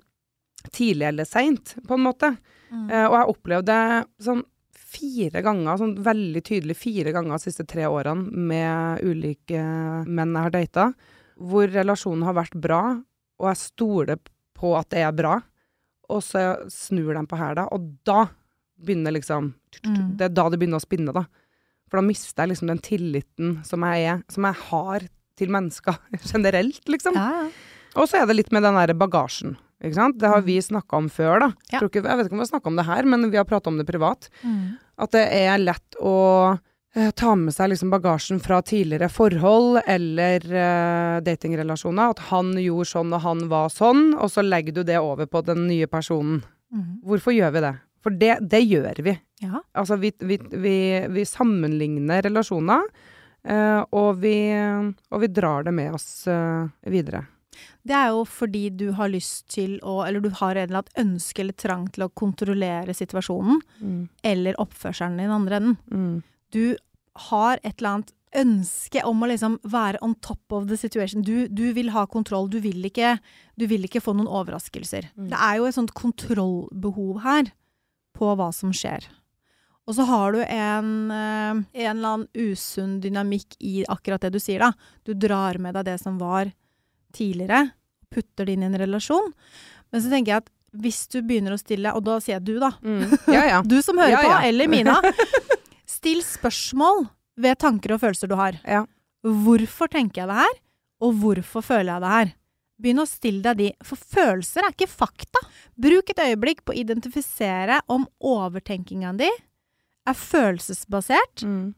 tidlig 0.72 1.06
eller 1.08 1.24
sent, 1.24 1.74
på 1.86 1.94
en 1.94 2.04
måte. 2.04 2.36
Mm. 2.72 2.90
Eh, 2.90 3.06
og 3.06 3.14
jeg 3.18 3.34
opplevde 3.34 3.76
sånn 4.20 4.42
fire 4.88 5.42
ganger, 5.44 5.76
sånn 5.80 5.94
veldig 6.04 6.42
tydelig 6.46 6.78
fire 6.80 7.12
ganger 7.12 7.36
de 7.36 7.44
siste 7.44 7.66
tre 7.68 7.84
årene 7.90 8.32
med 8.48 9.04
ulike 9.04 9.60
menn 10.08 10.32
jeg 10.32 10.46
har 10.46 10.54
data, 10.54 10.88
hvor 11.38 11.68
relasjonen 11.70 12.24
har 12.26 12.36
vært 12.38 12.56
bra, 12.58 12.82
og 13.38 13.50
jeg 13.50 13.60
stoler 13.60 14.20
på 14.58 14.72
at 14.78 14.88
det 14.94 15.04
er 15.04 15.14
bra, 15.14 15.36
og 16.08 16.24
så 16.24 16.54
snur 16.72 17.12
de 17.14 17.22
på 17.28 17.38
hæla, 17.38 17.68
og 17.74 17.92
da 18.08 18.24
begynner 18.80 19.14
liksom 19.14 19.52
Mm. 19.84 20.16
Det 20.16 20.24
er 20.24 20.34
da 20.34 20.48
det 20.48 20.58
begynner 20.60 20.80
å 20.80 20.84
spinne, 20.84 21.12
da. 21.14 21.26
For 21.88 22.00
da 22.00 22.04
mister 22.06 22.42
jeg 22.42 22.54
liksom 22.54 22.70
den 22.70 22.82
tilliten 22.84 23.58
som 23.66 23.84
jeg 23.86 24.06
er, 24.10 24.22
som 24.32 24.46
jeg 24.48 24.60
har 24.70 25.06
til 25.38 25.52
mennesker 25.54 25.98
generelt, 26.32 26.82
liksom. 26.90 27.16
Ja. 27.18 27.48
Og 27.98 28.08
så 28.10 28.20
er 28.20 28.28
det 28.28 28.38
litt 28.38 28.52
med 28.54 28.64
den 28.66 28.78
der 28.78 28.94
bagasjen. 28.98 29.56
Ikke 29.84 29.94
sant? 29.94 30.18
Det 30.18 30.26
har 30.28 30.40
Mm. 30.42 30.46
vi 30.46 30.58
snakka 30.60 30.96
om 30.96 31.08
før, 31.08 31.38
da. 31.40 31.48
Ja. 31.70 31.78
Jeg, 31.80 31.90
ikke, 31.90 32.02
jeg 32.02 32.16
vet 32.18 32.26
ikke 32.26 32.32
om 32.34 32.40
vi 32.40 32.46
har 32.46 32.52
snakka 32.60 32.66
om 32.66 32.76
det 32.76 32.84
her, 32.86 33.02
men 33.04 33.30
vi 33.30 33.36
har 33.36 33.44
prata 33.44 33.70
om 33.70 33.76
det 33.78 33.86
privat. 33.86 34.28
Mm. 34.42 34.78
At 34.98 35.10
det 35.14 35.22
er 35.32 35.58
lett 35.58 35.98
å 36.02 36.58
eh, 36.96 37.10
ta 37.14 37.34
med 37.36 37.54
seg 37.54 37.70
liksom 37.70 37.90
bagasjen 37.92 38.40
fra 38.42 38.58
tidligere 38.62 39.08
forhold 39.12 39.82
eller 39.86 40.40
eh, 40.50 41.20
datingrelasjoner. 41.22 42.10
At 42.10 42.18
han 42.32 42.54
gjorde 42.58 42.88
sånn 42.90 43.12
og 43.14 43.20
han 43.22 43.44
var 43.48 43.68
sånn, 43.70 44.14
og 44.18 44.30
så 44.32 44.42
legger 44.42 44.74
du 44.74 44.82
det 44.82 44.98
over 44.98 45.26
på 45.30 45.44
den 45.46 45.68
nye 45.68 45.86
personen. 45.86 46.42
Mm. 46.74 46.98
Hvorfor 47.06 47.32
gjør 47.36 47.52
vi 47.54 47.60
det? 47.68 47.74
For 48.02 48.10
det, 48.10 48.34
det 48.50 48.60
gjør 48.66 48.98
vi. 49.04 49.14
Ja. 49.42 49.60
Altså, 49.74 49.96
vi, 49.98 50.10
vi, 50.20 50.38
vi, 50.50 50.76
vi 51.08 51.24
sammenligner 51.24 52.22
relasjoner, 52.26 52.82
eh, 53.46 53.80
og, 53.92 54.18
vi, 54.22 54.34
og 55.10 55.20
vi 55.22 55.26
drar 55.30 55.62
det 55.66 55.72
med 55.74 55.94
oss 55.94 56.26
eh, 56.26 56.66
videre. 56.90 57.26
Det 57.86 57.96
er 57.96 58.10
jo 58.14 58.24
fordi 58.28 58.64
du 58.70 58.90
har 58.98 59.10
lyst 59.12 59.48
til 59.54 59.78
å 59.86 60.00
Eller 60.06 60.20
du 60.20 60.30
har 60.30 60.56
en 60.56 60.68
eller 60.68 60.82
annen 60.82 61.14
ønske 61.14 61.42
eller 61.42 61.56
trang 61.56 61.88
til 61.94 62.06
å 62.06 62.12
kontrollere 62.12 62.94
situasjonen. 62.94 63.62
Eller 64.22 64.58
oppførselen 64.60 65.18
i 65.20 65.26
den 65.26 65.34
andre 65.34 65.60
enden. 65.62 65.78
Mm. 65.90 66.22
Du 66.52 66.76
har 67.28 67.58
et 67.62 67.78
eller 67.78 67.98
annet 67.98 68.14
ønske 68.36 69.02
om 69.08 69.22
å 69.22 69.28
liksom 69.30 69.56
være 69.68 70.00
on 70.04 70.14
top 70.24 70.52
of 70.52 70.66
the 70.68 70.76
situation. 70.76 71.22
Du, 71.24 71.48
du 71.48 71.70
vil 71.76 71.92
ha 71.94 72.04
kontroll. 72.06 72.50
Du 72.50 72.58
vil 72.64 72.84
ikke, 72.84 73.16
du 73.56 73.66
vil 73.70 73.86
ikke 73.88 74.02
få 74.04 74.14
noen 74.16 74.28
overraskelser. 74.28 75.10
Mm. 75.16 75.30
Det 75.32 75.38
er 75.48 75.60
jo 75.60 75.68
et 75.68 75.78
sånt 75.78 75.94
kontrollbehov 75.96 77.22
her 77.24 77.52
på 78.18 78.34
hva 78.36 78.50
som 78.54 78.74
skjer. 78.74 79.08
Og 79.88 79.96
så 79.96 80.04
har 80.04 80.34
du 80.36 80.42
en, 80.44 81.10
eh, 81.10 81.50
en 81.56 81.96
eller 81.96 82.08
annen 82.08 82.28
usunn 82.36 82.98
dynamikk 83.00 83.56
i 83.64 83.86
akkurat 83.88 84.20
det 84.20 84.34
du 84.34 84.40
sier, 84.42 84.60
da. 84.60 84.72
Du 85.04 85.14
drar 85.16 85.56
med 85.58 85.78
deg 85.78 85.86
det 85.88 85.96
som 86.02 86.18
var 86.20 86.52
tidligere, 87.18 87.64
putter 88.14 88.46
det 88.48 88.54
inn 88.56 88.64
i 88.64 88.68
en 88.70 88.78
relasjon. 88.80 89.32
Men 89.92 90.04
så 90.04 90.10
tenker 90.12 90.32
jeg 90.36 90.44
at 90.44 90.50
hvis 90.78 91.02
du 91.12 91.18
begynner 91.24 91.54
å 91.56 91.60
stille, 91.60 91.92
og 91.96 92.02
da 92.06 92.18
sier 92.20 92.36
jeg 92.38 92.44
du, 92.48 92.54
da. 92.62 92.72
Mm. 92.84 93.04
Ja, 93.36 93.44
ja. 93.48 93.60
Du 93.64 93.78
som 93.82 93.98
hører 94.00 94.14
Ja, 94.16 94.22
på, 94.24 94.32
eller 94.48 94.68
Mina. 94.70 94.98
Still 95.98 96.20
spørsmål 96.24 97.06
ved 97.40 97.58
tanker 97.62 97.94
og 97.96 98.02
følelser 98.02 98.28
du 98.30 98.36
har. 98.38 98.58
Ja. 98.68 98.82
Hvorfor 99.24 99.88
tenker 99.90 100.22
jeg 100.22 100.30
det 100.30 100.36
her, 100.42 100.58
og 101.02 101.16
hvorfor 101.22 101.64
føler 101.64 101.94
jeg 101.96 102.04
det 102.04 102.12
her? 102.14 102.34
Begynn 102.78 103.02
å 103.02 103.08
stille 103.10 103.42
deg 103.42 103.58
de, 103.58 103.68
for 103.82 103.98
følelser 103.98 104.62
er 104.68 104.74
ikke 104.76 104.86
fakta. 104.92 105.40
Bruk 105.80 106.12
et 106.12 106.20
øyeblikk 106.22 106.60
på 106.66 106.74
å 106.74 106.78
identifisere 106.78 107.80
om 107.90 108.04
overtenkinga 108.22 109.16
di 109.18 109.30
er 110.08 110.14
følelsesbasert 110.16 111.42
Mm. 111.42 111.72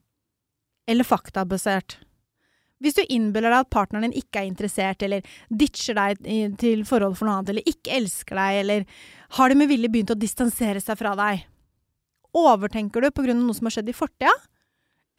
eller 0.90 1.05
faktabasert. 1.09 1.96
Hvis 2.81 2.97
du 2.97 3.03
innbiller 3.12 3.53
deg 3.53 3.66
at 3.66 3.71
partneren 3.73 4.07
din 4.09 4.16
ikke 4.23 4.40
er 4.40 4.49
interessert, 4.49 5.03
eller 5.05 5.25
ditcher 5.53 5.99
deg 5.99 6.23
til 6.61 6.85
forhold 6.88 7.19
for 7.19 7.29
noe 7.29 7.38
annet, 7.40 7.51
eller 7.53 7.69
ikke 7.69 7.93
elsker 7.99 8.38
deg, 8.40 8.61
eller 8.62 8.87
har 9.37 9.53
de 9.53 9.59
med 9.61 9.69
vilje 9.69 9.90
begynt 9.93 10.12
å 10.14 10.16
distansere 10.19 10.81
seg 10.81 10.97
fra 10.97 11.12
deg, 11.19 11.43
overtenker 12.37 13.05
du 13.05 13.11
på 13.12 13.25
grunn 13.27 13.43
av 13.43 13.49
noe 13.51 13.59
som 13.59 13.69
har 13.69 13.77
skjedd 13.79 13.93
i 13.93 13.97
fortida, 13.97 14.33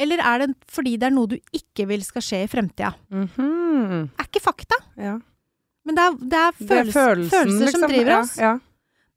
Eller 0.01 0.17
er 0.25 0.39
det 0.41 0.53
fordi 0.71 0.95
det 0.97 1.05
er 1.05 1.13
noe 1.13 1.29
du 1.29 1.35
ikke 1.53 1.85
vil 1.85 2.01
skal 2.01 2.23
skje 2.25 2.37
i 2.45 2.49
fremtida? 2.49 2.93
Mhm. 3.13 4.07
Er 4.17 4.25
ikke 4.25 4.41
fakta, 4.41 4.79
ja. 4.97 5.19
men 5.85 5.95
det 5.95 6.01
er, 6.07 6.15
det 6.17 6.39
er, 6.39 6.51
Det 6.57 6.63
er 6.63 6.69
følelser, 6.71 6.95
følelsen, 6.95 7.29
følelser 7.35 7.71
som 7.75 7.81
driver 7.81 7.93
driver 7.93 8.11
Ja, 8.15 8.19
oss. 8.23 8.37
Ja. 8.39 8.53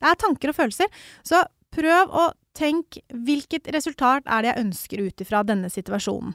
Det 0.02 0.10
er 0.10 0.18
tanker 0.20 0.52
og 0.52 0.56
følelser. 0.58 0.86
Så 1.24 1.40
prøv 1.72 2.12
å 2.12 2.26
tenke 2.54 3.00
hvilket 3.08 3.70
resultat 3.72 4.26
er 4.26 4.42
det 4.44 4.50
jeg 4.52 4.64
ønsker 4.66 5.06
ut 5.06 5.24
ifra 5.24 5.40
denne 5.46 5.70
situasjonen. 5.72 6.34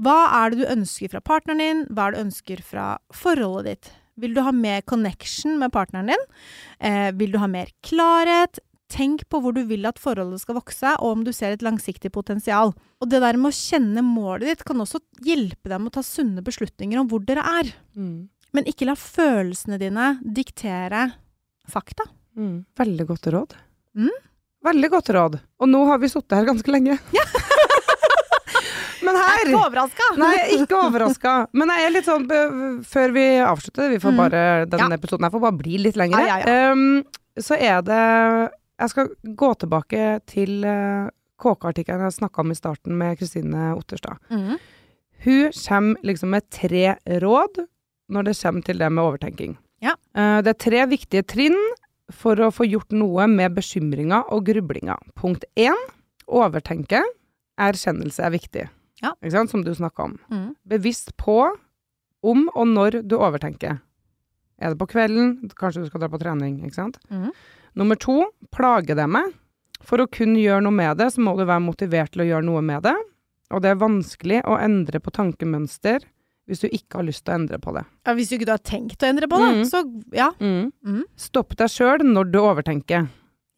Hva 0.00 0.18
er 0.38 0.52
det 0.52 0.62
du 0.62 0.70
ønsker 0.72 1.12
fra 1.12 1.20
partneren 1.24 1.60
din? 1.60 1.82
Hva 1.92 2.08
er 2.08 2.14
det 2.14 2.20
du 2.20 2.26
ønsker 2.26 2.62
fra 2.64 2.86
forholdet 3.12 3.68
ditt? 3.68 3.90
Vil 4.22 4.34
du 4.36 4.42
ha 4.44 4.52
mer 4.52 4.82
connection 4.88 5.58
med 5.60 5.72
partneren 5.72 6.12
din? 6.12 6.28
Eh, 6.80 7.10
vil 7.16 7.32
du 7.32 7.40
ha 7.40 7.48
mer 7.50 7.72
klarhet? 7.84 8.60
Tenk 8.92 9.24
på 9.32 9.40
hvor 9.40 9.54
du 9.56 9.62
vil 9.68 9.86
at 9.88 10.00
forholdet 10.00 10.42
skal 10.42 10.58
vokse, 10.58 10.96
og 11.00 11.16
om 11.16 11.22
du 11.24 11.32
ser 11.32 11.54
et 11.54 11.64
langsiktig 11.64 12.12
potensial. 12.12 12.74
Og 13.00 13.08
det 13.08 13.22
der 13.24 13.38
med 13.40 13.52
å 13.52 13.56
kjenne 13.56 14.04
målet 14.04 14.50
ditt 14.50 14.64
kan 14.68 14.80
også 14.84 15.00
hjelpe 15.24 15.72
deg 15.72 15.80
med 15.80 15.92
å 15.92 15.96
ta 15.96 16.04
sunne 16.04 16.44
beslutninger 16.44 17.00
om 17.00 17.08
hvor 17.08 17.24
dere 17.24 17.44
er. 17.60 17.72
Mm. 17.96 18.28
Men 18.52 18.68
ikke 18.68 18.88
la 18.88 18.96
følelsene 18.98 19.80
dine 19.80 20.10
diktere 20.20 21.06
fakta. 21.68 22.04
Mm. 22.36 22.64
Veldig 22.76 23.08
godt 23.08 23.32
råd. 23.32 23.56
Mm. 23.96 24.12
Veldig 24.62 24.92
godt 24.92 25.10
råd. 25.16 25.40
Og 25.60 25.72
nå 25.72 25.80
har 25.88 26.00
vi 26.02 26.12
sittet 26.12 26.36
her 26.36 26.48
ganske 26.52 26.72
lenge. 26.72 27.00
Men 29.12 29.22
Jeg 29.22 29.38
er 29.38 29.48
ikke 29.50 29.62
overraska! 29.66 30.06
Nei, 30.18 30.36
ikke 30.58 30.78
overraska. 30.88 31.32
Men 31.52 31.68
jeg 31.72 31.86
er 31.86 31.92
litt 31.94 32.08
sånn 32.08 32.26
Før 32.88 33.12
vi 33.16 33.24
avslutter, 33.44 33.90
vi 33.92 33.98
får 34.02 34.12
Mm. 34.12 34.16
bare, 34.22 34.42
denne 34.66 34.90
Ja. 34.90 34.96
episoden 34.96 35.24
her 35.24 35.30
får 35.30 35.40
bare 35.40 35.58
bli 35.58 35.78
litt 35.78 35.96
lengre. 35.96 36.20
Ja, 36.26 36.38
ja, 36.38 36.72
Um, 36.72 37.04
så 37.38 37.56
er 37.60 37.82
det 37.82 38.52
Jeg 38.80 38.88
skal 38.90 39.08
gå 39.24 39.50
tilbake 39.58 40.20
til 40.26 40.64
uh, 40.64 41.08
KK-artikkelen 41.38 42.02
jeg 42.08 42.18
snakka 42.20 42.40
om 42.40 42.50
i 42.50 42.54
starten 42.54 42.96
med 42.98 43.18
Kristine 43.18 43.74
Otterstad. 43.76 44.18
Mm. 44.30 44.58
Hun 45.24 45.52
kommer 45.52 46.02
liksom 46.02 46.30
med 46.30 46.48
tre 46.50 46.96
råd 47.06 47.66
når 48.10 48.24
det 48.24 48.36
kommer 48.42 48.64
til 48.64 48.78
det 48.78 48.90
med 48.92 49.04
overtenking. 49.04 49.56
Ja. 49.80 49.94
Uh, 50.16 50.40
det 50.42 50.48
er 50.56 50.58
tre 50.70 50.86
viktige 50.86 51.22
trinn 51.26 51.58
for 52.10 52.34
å 52.36 52.50
få 52.52 52.66
gjort 52.68 52.90
noe 52.92 53.26
med 53.26 53.54
bekymringer 53.54 54.24
og 54.32 54.44
grublinga. 54.44 54.96
Punkt 55.16 55.44
én 55.56 55.78
overtenke. 56.28 57.02
Erkjennelse 57.58 58.24
er 58.26 58.30
viktig. 58.34 58.68
Ja. 59.02 59.14
Som 59.50 59.64
du 59.64 59.72
snakka 59.74 60.02
om. 60.08 60.18
Mm. 60.30 60.54
Bevisst 60.68 61.16
på 61.18 61.38
om 62.22 62.44
og 62.54 62.66
når 62.70 63.00
du 63.08 63.16
overtenker. 63.18 63.80
Er 64.62 64.70
det 64.70 64.78
på 64.78 64.86
kvelden? 64.92 65.50
Kanskje 65.58 65.82
du 65.82 65.88
skal 65.90 66.00
dra 66.04 66.08
på 66.12 66.20
trening, 66.22 66.60
ikke 66.62 66.74
sant? 66.78 66.98
Mm. 67.10 67.32
Nummer 67.74 67.96
to, 67.98 68.20
plage 68.54 68.94
det 68.94 69.08
med. 69.10 69.32
For 69.82 69.98
å 69.98 70.06
kunne 70.06 70.38
gjøre 70.38 70.62
noe 70.62 70.76
med 70.76 70.98
det, 71.02 71.08
så 71.14 71.20
må 71.24 71.32
du 71.36 71.42
være 71.48 71.64
motivert 71.64 72.12
til 72.14 72.22
å 72.22 72.28
gjøre 72.28 72.46
noe 72.46 72.62
med 72.62 72.84
det. 72.86 72.94
Og 73.50 73.62
det 73.64 73.72
er 73.72 73.80
vanskelig 73.80 74.42
å 74.46 74.54
endre 74.62 75.00
på 75.02 75.10
tankemønster 75.12 76.04
hvis 76.46 76.62
du 76.62 76.68
ikke 76.74 76.98
har 77.00 77.06
lyst 77.06 77.24
til 77.24 77.32
å 77.34 77.38
endre 77.40 77.58
på 77.62 77.72
det. 77.74 77.82
Ja, 78.06 78.14
hvis 78.18 78.30
du 78.30 78.36
ikke 78.36 78.50
har 78.54 78.62
tenkt 78.66 79.02
å 79.02 79.08
endre 79.08 79.26
på 79.30 79.38
det, 79.42 79.50
Mm. 79.56 79.64
så 79.66 79.82
ja. 80.14 80.30
Mm. 80.38 81.02
Stopp 81.16 81.56
deg 81.56 81.70
sjøl 81.70 82.02
når 82.06 82.30
du 82.32 82.38
overtenker. 82.40 83.08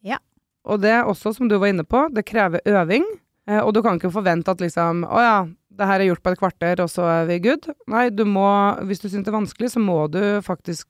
Ja. 0.01 0.17
Og 0.65 0.81
det 0.81 0.91
er 0.91 1.03
også, 1.05 1.33
som 1.35 1.47
du 1.47 1.57
var 1.59 1.67
inne 1.69 1.83
på, 1.85 2.07
det 2.13 2.25
krever 2.25 2.61
øving. 2.65 3.05
Eh, 3.47 3.59
Og 3.61 3.73
du 3.73 3.81
kan 3.83 3.97
ikke 3.99 4.11
forvente 4.13 4.49
at 4.51 4.59
liksom 4.63 5.03
Å 5.07 5.19
ja, 5.21 5.37
det 5.75 5.85
her 5.89 5.99
er 5.99 6.07
gjort 6.13 6.23
på 6.23 6.31
et 6.31 6.39
kvarter, 6.39 6.79
og 6.83 6.89
så 6.89 7.03
er 7.03 7.25
vi 7.27 7.39
good. 7.43 7.65
Nei, 7.91 8.09
du 8.09 8.23
må 8.25 8.45
Hvis 8.87 9.01
du 9.03 9.09
syns 9.09 9.25
det 9.25 9.33
er 9.33 9.39
vanskelig, 9.41 9.71
så 9.73 9.81
må 9.83 10.09
du 10.11 10.21
faktisk 10.45 10.87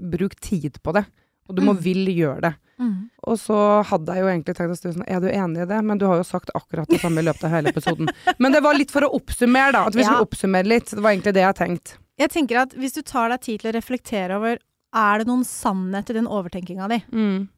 bruke 0.00 0.38
tid 0.40 0.78
på 0.82 0.92
det. 0.94 1.04
Og 1.48 1.56
du 1.56 1.62
må 1.66 1.74
Mm. 1.74 1.80
vil 1.82 2.06
gjøre 2.14 2.40
det. 2.40 2.54
Mm. 2.78 3.10
Og 3.26 3.36
så 3.36 3.82
hadde 3.84 4.14
jeg 4.14 4.22
jo 4.22 4.28
egentlig 4.30 4.54
tenkt 4.56 4.70
å 4.72 4.76
spørre 4.78 4.94
sånn, 4.94 5.08
er 5.10 5.20
du 5.20 5.26
enig 5.28 5.62
i 5.62 5.66
det? 5.66 5.80
Men 5.84 5.98
du 5.98 6.06
har 6.06 6.16
jo 6.16 6.22
sagt 6.24 6.48
akkurat 6.54 6.88
det 6.88 7.00
samme 7.00 7.18
i 7.18 7.22
løpet 7.26 7.44
av 7.44 7.50
hele 7.50 7.68
episoden. 7.74 8.08
Men 8.38 8.52
det 8.52 8.62
var 8.62 8.74
litt 8.78 8.90
for 8.90 9.02
å 9.02 9.10
oppsummere, 9.18 9.72
da. 9.72 9.84
At 9.86 9.94
vi 9.94 10.00
Ja. 10.02 10.06
skulle 10.14 10.26
oppsummere 10.26 10.64
litt. 10.66 10.86
Det 10.94 11.02
var 11.02 11.10
egentlig 11.10 11.34
det 11.34 11.42
jeg 11.44 11.54
tenkte. 11.56 11.98
Jeg 12.18 12.30
tenker 12.30 12.56
at 12.62 12.70
hvis 12.78 12.94
du 12.94 13.02
tar 13.02 13.28
deg 13.30 13.40
tid 13.40 13.60
til 13.60 13.72
å 13.72 13.74
reflektere 13.76 14.36
over 14.38 14.58
er 14.94 15.18
det 15.18 15.26
noen 15.26 15.44
sannhet 15.44 16.08
i 16.10 16.14
den 16.14 16.26
overtenkinga 16.26 16.88
di, 16.88 17.02
Mm. 17.12 17.48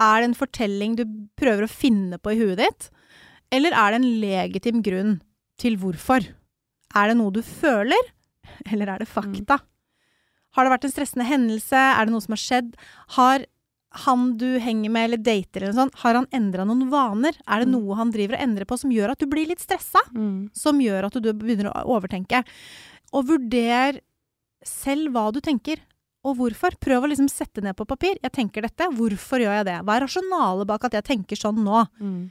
er 0.00 0.20
det 0.20 0.24
en 0.24 0.34
fortelling 0.34 0.96
du 0.96 1.04
prøver 1.36 1.62
å 1.64 1.70
finne 1.70 2.18
på 2.18 2.32
i 2.32 2.38
huet 2.40 2.56
ditt, 2.58 2.90
eller 3.54 3.72
er 3.78 3.94
det 3.94 4.00
en 4.02 4.10
legitim 4.22 4.82
grunn 4.84 5.14
til 5.60 5.76
hvorfor? 5.80 6.26
Er 6.94 7.10
det 7.10 7.16
noe 7.18 7.32
du 7.34 7.40
føler, 7.46 8.12
eller 8.70 8.90
er 8.94 9.02
det 9.04 9.08
fakta? 9.10 9.60
Har 10.54 10.66
det 10.66 10.70
vært 10.76 10.84
en 10.86 10.92
stressende 10.94 11.26
hendelse? 11.26 11.74
Er 11.74 12.06
det 12.06 12.14
noe 12.14 12.22
som 12.22 12.34
har 12.36 12.42
skjedd? 12.44 12.74
Har 13.16 13.46
han 14.04 14.32
du 14.38 14.58
henger 14.62 14.90
med 14.90 15.04
eller 15.08 15.20
dater 15.22 15.62
eller 15.62 15.74
noe 15.74 15.84
sånt, 15.84 15.98
har 16.02 16.16
han 16.18 16.28
endra 16.34 16.64
noen 16.66 16.88
vaner? 16.90 17.36
Er 17.46 17.62
det 17.62 17.68
Mm. 17.70 17.74
noe 17.78 17.94
han 17.98 18.10
driver 18.14 18.34
og 18.38 18.42
endrer 18.42 18.66
på 18.66 18.78
som 18.78 18.90
gjør 18.90 19.12
at 19.14 19.18
du 19.22 19.26
blir 19.30 19.46
litt 19.50 19.62
stressa? 19.62 20.02
Mm. 20.14 20.50
som 20.54 20.78
gjør 20.82 21.06
at 21.06 21.18
du 21.22 21.32
begynner 21.32 21.70
å 21.70 21.84
overtenke. 21.94 22.40
Og 23.14 23.26
vurder 23.28 24.00
selv 24.66 25.12
hva 25.14 25.28
du 25.32 25.40
tenker, 25.40 25.78
og 26.24 26.38
hvorfor. 26.38 26.72
Prøv 26.80 27.04
å 27.04 27.08
liksom 27.12 27.28
sette 27.28 27.60
ned 27.62 27.76
på 27.76 27.84
papir. 27.86 28.16
Jeg 28.22 28.32
tenker 28.32 28.62
dette, 28.64 28.86
hvorfor 28.96 29.42
gjør 29.42 29.58
jeg 29.60 29.66
det? 29.68 29.78
Hva 29.84 29.96
er 29.98 30.06
rasjonalet 30.06 30.66
bak 30.70 30.84
at 30.88 30.94
jeg 30.96 31.04
tenker 31.04 31.36
sånn 31.36 31.58
nå? 31.66 31.82
Mm. 32.00 32.30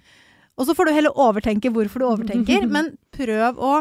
Og 0.59 0.67
så 0.67 0.75
får 0.77 0.89
du 0.89 0.95
heller 0.95 1.19
overtenke 1.19 1.71
hvorfor 1.73 2.03
du 2.03 2.07
overtenker, 2.09 2.67
men 2.75 2.93
prøv 3.15 3.59
å 3.59 3.75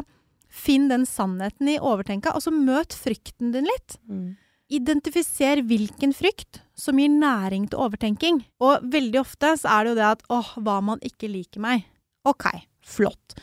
finne 0.53 0.93
den 0.93 1.09
sannheten 1.09 1.71
i 1.73 1.81
overtenka, 1.81 2.35
og 2.37 2.45
så 2.45 2.53
møt 2.53 2.95
frykten 2.97 3.55
din 3.55 3.69
litt. 3.69 3.97
Mm. 4.09 4.35
Identifiser 4.73 5.61
hvilken 5.69 6.15
frykt 6.17 6.63
som 6.79 7.01
gir 7.01 7.13
næring 7.13 7.69
til 7.73 7.81
overtenking. 7.85 8.41
Og 8.65 8.85
veldig 8.93 9.21
ofte 9.21 9.55
så 9.61 9.75
er 9.75 9.85
det 9.85 9.93
jo 9.93 9.99
det 10.01 10.09
at 10.09 10.25
åh, 10.33 10.55
hva 10.65 10.79
om 10.81 10.95
han 10.95 11.05
ikke 11.05 11.29
liker 11.33 11.65
meg? 11.65 11.85
Ok, 12.29 12.49
flott. 12.85 13.37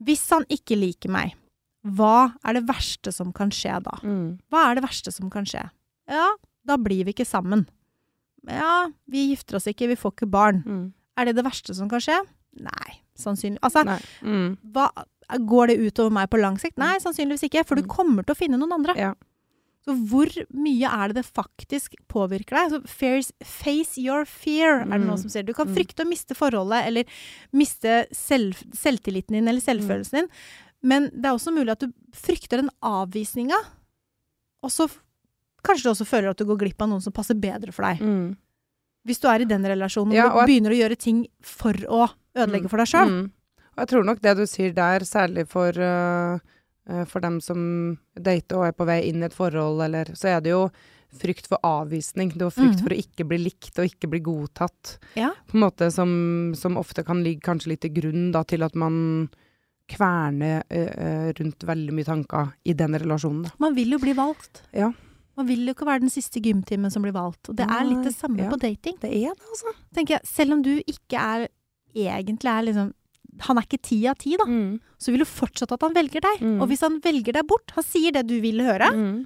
Hvis 0.00 0.24
han 0.32 0.46
ikke 0.52 0.78
liker 0.80 1.12
meg, 1.12 1.34
hva 1.84 2.32
er 2.44 2.56
det 2.58 2.66
verste 2.68 3.12
som 3.12 3.32
kan 3.36 3.52
skje 3.52 3.80
da? 3.84 3.98
Mm. 4.04 4.38
Hva 4.52 4.68
er 4.68 4.78
det 4.78 4.84
verste 4.84 5.12
som 5.12 5.32
kan 5.32 5.48
skje? 5.48 5.66
Ja, 6.10 6.28
da 6.68 6.76
blir 6.80 7.06
vi 7.08 7.14
ikke 7.14 7.28
sammen. 7.28 7.66
Ja, 8.48 8.90
vi 9.10 9.30
gifter 9.30 9.58
oss 9.58 9.68
ikke, 9.68 9.88
vi 9.90 10.00
får 10.00 10.16
ikke 10.16 10.30
barn. 10.32 10.62
Mm. 10.64 10.84
Er 11.20 11.28
det 11.28 11.36
det 11.36 11.44
verste 11.44 11.76
som 11.76 11.88
kan 11.92 12.00
skje? 12.04 12.16
Nei, 12.58 13.00
sannsynlig. 13.16 13.58
Altså, 13.62 13.84
Nei. 13.84 13.98
Mm. 14.22 14.56
hva, 14.72 14.88
går 15.46 15.68
det 15.68 15.78
utover 15.78 16.10
meg 16.10 16.30
på 16.30 16.40
lang 16.40 16.56
sikt? 16.58 16.78
Nei, 16.78 16.96
sannsynligvis 16.98 17.44
ikke, 17.48 17.64
for 17.66 17.76
du 17.76 17.82
Mm. 17.82 17.88
kommer 17.88 18.24
til 18.26 18.34
å 18.34 18.38
finne 18.38 18.58
noen 18.58 18.72
andre. 18.72 18.94
Ja. 18.96 19.14
Så 19.86 19.94
hvor 20.10 20.26
mye 20.52 20.84
er 20.92 21.08
det 21.08 21.14
det 21.22 21.24
faktisk 21.32 21.94
påvirker 22.08 22.50
deg? 22.50 22.70
Så 22.70 23.32
face 23.44 23.96
your 23.98 24.24
fear, 24.26 24.80
er 24.82 24.84
det 24.84 25.00
Mm. 25.00 25.06
noen 25.06 25.18
som 25.18 25.30
sier. 25.30 25.42
Du 25.46 25.54
kan 25.54 25.66
Mm. 25.68 25.74
frykte 25.74 26.04
å 26.04 26.08
miste 26.08 26.34
forholdet, 26.36 26.86
eller 26.86 27.04
miste 27.54 28.06
selv, 28.12 28.56
selvtilliten 28.74 29.28
din, 29.32 29.48
eller 29.48 29.60
selvfølelsen 29.60 30.10
din. 30.20 30.28
Men 30.82 31.04
det 31.14 31.24
er 31.26 31.34
også 31.34 31.52
mulig 31.54 31.70
at 31.70 31.78
du 31.80 31.92
frykter 32.12 32.58
den 32.58 32.70
avvisninga, 32.82 33.56
og 34.62 34.70
så 34.70 34.90
kanskje 35.64 35.82
du 35.84 35.90
også 35.90 36.06
føler 36.06 36.30
at 36.30 36.36
du 36.38 36.44
går 36.44 36.58
glipp 36.58 36.82
av 36.82 36.88
noen 36.88 37.02
som 37.02 37.12
passer 37.12 37.34
bedre 37.34 37.72
for 37.72 37.82
deg. 37.82 38.00
Mm. 38.00 38.36
Hvis 39.08 39.20
du 39.22 39.28
er 39.32 39.42
i 39.42 39.48
den 39.48 39.64
relasjonen 39.64 40.12
Ja, 40.12 40.28
og 40.28 40.42
du 40.42 40.52
begynner 40.52 40.74
å 40.74 40.80
gjøre 40.80 40.98
ting 41.00 41.24
for 41.40 41.72
å 41.88 42.08
ødelegge 42.36 42.68
Mm. 42.68 42.70
for 42.70 42.82
deg 42.82 42.86
sjøl. 42.90 43.10
Mm. 43.10 43.30
Og 43.70 43.78
jeg 43.78 43.88
tror 43.88 44.04
nok 44.04 44.20
det 44.20 44.36
du 44.36 44.46
sier 44.46 44.72
der, 44.74 45.00
særlig 45.00 45.46
for, 45.48 45.72
øh, 45.72 46.38
for 47.06 47.20
dem 47.20 47.40
som 47.40 47.98
dater 48.14 48.58
og 48.58 48.66
er 48.66 48.72
på 48.72 48.86
vei 48.86 49.08
inn 49.08 49.22
i 49.22 49.26
et 49.26 49.36
forhold, 49.36 49.80
eller 49.84 50.04
så 50.14 50.36
er 50.36 50.40
det 50.40 50.50
jo 50.50 50.70
frykt 51.10 51.48
for 51.50 51.58
avvisning. 51.66 52.30
Det 52.30 52.42
er 52.42 52.50
jo 52.50 52.54
frykt 52.54 52.78
mm. 52.78 52.82
for 52.84 52.94
å 52.94 53.00
ikke 53.02 53.26
bli 53.26 53.38
likt 53.38 53.78
og 53.78 53.88
ikke 53.88 54.10
bli 54.12 54.20
godtatt. 54.20 54.98
Ja. 55.16 55.32
På 55.48 55.56
en 55.56 55.64
måte 55.64 55.90
som, 55.90 56.52
som 56.54 56.76
ofte 56.76 57.02
kan 57.06 57.24
ligge 57.24 57.42
kanskje 57.48 57.72
litt 57.72 57.80
til 57.86 57.94
grunn 57.96 58.30
da, 58.32 58.44
til 58.44 58.62
at 58.62 58.76
man 58.78 59.28
kverner 59.90 60.62
øh, 60.70 61.32
rundt 61.40 61.64
veldig 61.66 61.94
mye 61.96 62.06
tanker 62.06 62.52
i 62.62 62.76
den 62.78 62.94
relasjonen. 62.94 63.48
Da. 63.48 63.50
Man 63.58 63.74
vil 63.74 63.90
jo 63.96 63.98
bli 64.02 64.14
valgt. 64.14 64.62
Ja. 64.76 64.92
Man 65.40 65.48
vil 65.48 65.64
jo 65.64 65.72
ikke 65.74 65.88
være 65.88 66.04
den 66.04 66.12
siste 66.12 66.40
gymtimen 66.44 66.92
som 66.92 67.04
blir 67.04 67.14
valgt. 67.16 67.48
Og 67.48 67.56
det 67.58 67.64
er 67.64 67.86
litt 67.88 68.04
det 68.04 68.12
samme 68.16 68.44
ja. 68.44 68.50
på 68.52 68.58
dating. 68.60 68.98
Det 69.00 69.08
er 69.08 69.32
det, 69.32 69.48
altså. 69.54 69.72
tenker 69.96 70.18
jeg, 70.18 70.28
selv 70.28 70.58
om 70.58 70.64
du 70.66 70.74
ikke 70.84 71.16
er 71.20 71.46
egentlig 71.96 72.50
er 72.52 72.66
liksom 72.68 72.90
Han 73.46 73.58
er 73.60 73.64
ikke 73.64 73.78
ti 73.86 73.96
av 74.10 74.18
ti, 74.20 74.34
da. 74.36 74.44
Mm. 74.44 74.80
Så 75.00 75.12
vil 75.14 75.22
du 75.22 75.28
fortsatt 75.28 75.70
at 75.72 75.84
han 75.86 75.94
velger 75.96 76.20
deg. 76.24 76.40
Mm. 76.44 76.56
Og 76.60 76.68
hvis 76.68 76.82
han 76.84 76.98
velger 77.00 77.38
deg 77.38 77.46
bort, 77.48 77.72
han 77.76 77.86
sier 77.86 78.12
det 78.12 78.26
du 78.28 78.36
vil 78.42 78.60
høre, 78.66 78.90
Mm. 78.92 79.24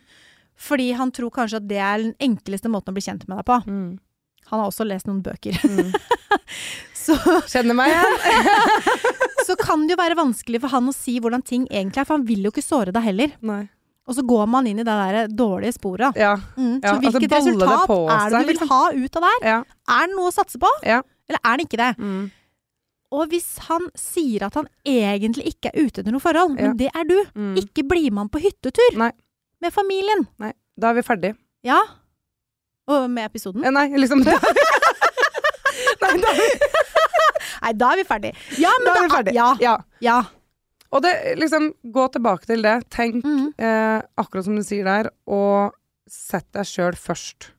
fordi 0.54 0.92
han 0.94 1.10
tror 1.10 1.32
kanskje 1.34 1.58
at 1.58 1.66
det 1.68 1.80
er 1.82 1.98
den 2.02 2.12
enkleste 2.22 2.70
måten 2.70 2.92
å 2.92 2.94
bli 2.94 3.02
kjent 3.02 3.24
med 3.26 3.40
deg 3.40 3.46
på. 3.48 3.56
Mm. 3.66 3.98
Han 4.52 4.60
har 4.60 4.68
også 4.68 4.84
lest 4.86 5.08
noen 5.08 5.22
bøker. 5.24 5.56
Mm. 5.64 5.90
Så, 7.04 7.16
Kjenner 7.50 7.74
meg 7.76 7.90
igjen. 7.92 8.14
så 9.46 9.56
kan 9.60 9.82
det 9.84 9.92
jo 9.92 10.00
være 10.00 10.16
vanskelig 10.16 10.60
for 10.62 10.72
han 10.72 10.86
å 10.88 10.94
si 10.96 11.18
hvordan 11.20 11.42
ting 11.44 11.66
egentlig 11.68 12.00
er, 12.00 12.06
for 12.08 12.16
han 12.16 12.24
vil 12.28 12.46
jo 12.46 12.52
ikke 12.54 12.64
såre 12.64 12.94
deg 12.96 13.04
heller. 13.04 13.34
Nei. 13.44 13.64
Og 14.04 14.14
så 14.18 14.22
går 14.28 14.46
man 14.52 14.66
inn 14.68 14.78
i 14.82 14.84
det 14.84 14.92
der 14.92 15.28
dårlige 15.32 15.72
sporet. 15.78 16.16
Ja. 16.20 16.34
Mm. 16.58 16.80
Ja, 16.82 16.90
så 16.92 17.00
hvilket 17.00 17.32
altså 17.32 17.52
resultat 17.54 17.88
det 17.88 18.14
er 18.14 18.30
det 18.34 18.40
du 18.40 18.46
vil 18.50 18.54
liksom. 18.58 18.68
ha 18.74 18.82
ut 18.92 19.16
av 19.16 19.22
der? 19.28 19.38
ja. 19.48 19.58
Er 19.96 20.06
det 20.10 20.16
noe 20.18 20.28
å 20.28 20.34
satse 20.34 20.60
på? 20.60 20.70
Ja. 20.84 20.98
Eller 21.28 21.40
er 21.40 21.56
det 21.56 21.64
ikke 21.68 21.80
det? 21.80 21.90
Mm. 21.98 22.24
Og 23.14 23.28
hvis 23.30 23.46
han 23.68 23.86
sier 23.96 24.42
at 24.48 24.56
han 24.58 24.66
egentlig 24.84 25.46
ikke 25.54 25.70
er 25.72 25.86
ute 25.86 26.02
etter 26.02 26.12
noe 26.12 26.20
forhold, 26.20 26.56
men 26.58 26.76
det 26.76 26.90
er 26.92 27.04
du, 27.08 27.16
Mm. 27.34 27.54
ikke 27.62 27.84
blir 27.88 28.10
man 28.12 28.28
på 28.28 28.40
hyttetur 28.42 28.96
Nei. 28.98 29.12
med 29.62 29.72
familien. 29.72 30.26
Nei, 30.42 30.52
da 30.76 30.90
er 30.90 30.94
vi 30.98 31.02
ferdig. 31.06 31.32
Ja. 31.64 31.80
Og 32.90 33.08
med 33.08 33.24
episoden? 33.30 33.62
Nei, 33.72 33.86
liksom 33.96 34.24
da, 34.26 34.34
Nei, 36.02 36.16
da 36.20 36.28
er 36.32 36.40
vi, 36.40 36.48
Nei, 37.64 37.72
da 37.80 37.92
er 37.92 37.96
vi 38.02 38.04
ferdig. 38.04 38.32
Ja, 38.60 38.72
men 38.82 38.90
da 38.90 38.94
er 38.98 39.06
vi 39.06 39.14
ferdig. 39.14 39.34
Ja. 39.38 39.76
Ja. 40.04 40.18
Ja. 40.94 40.96
Og 40.96 41.02
det, 41.02 41.12
liksom, 41.40 41.72
gå 41.90 42.06
tilbake 42.14 42.46
til 42.46 42.62
det. 42.62 42.88
Tenk 42.94 43.24
mm. 43.26 43.54
eh, 43.58 43.98
akkurat 44.16 44.46
som 44.46 44.54
du 44.56 44.62
sier 44.62 44.84
der, 44.86 45.10
og 45.26 45.74
sett 46.06 46.46
deg 46.54 46.64
sjøl 46.70 46.94
først. 46.94 47.50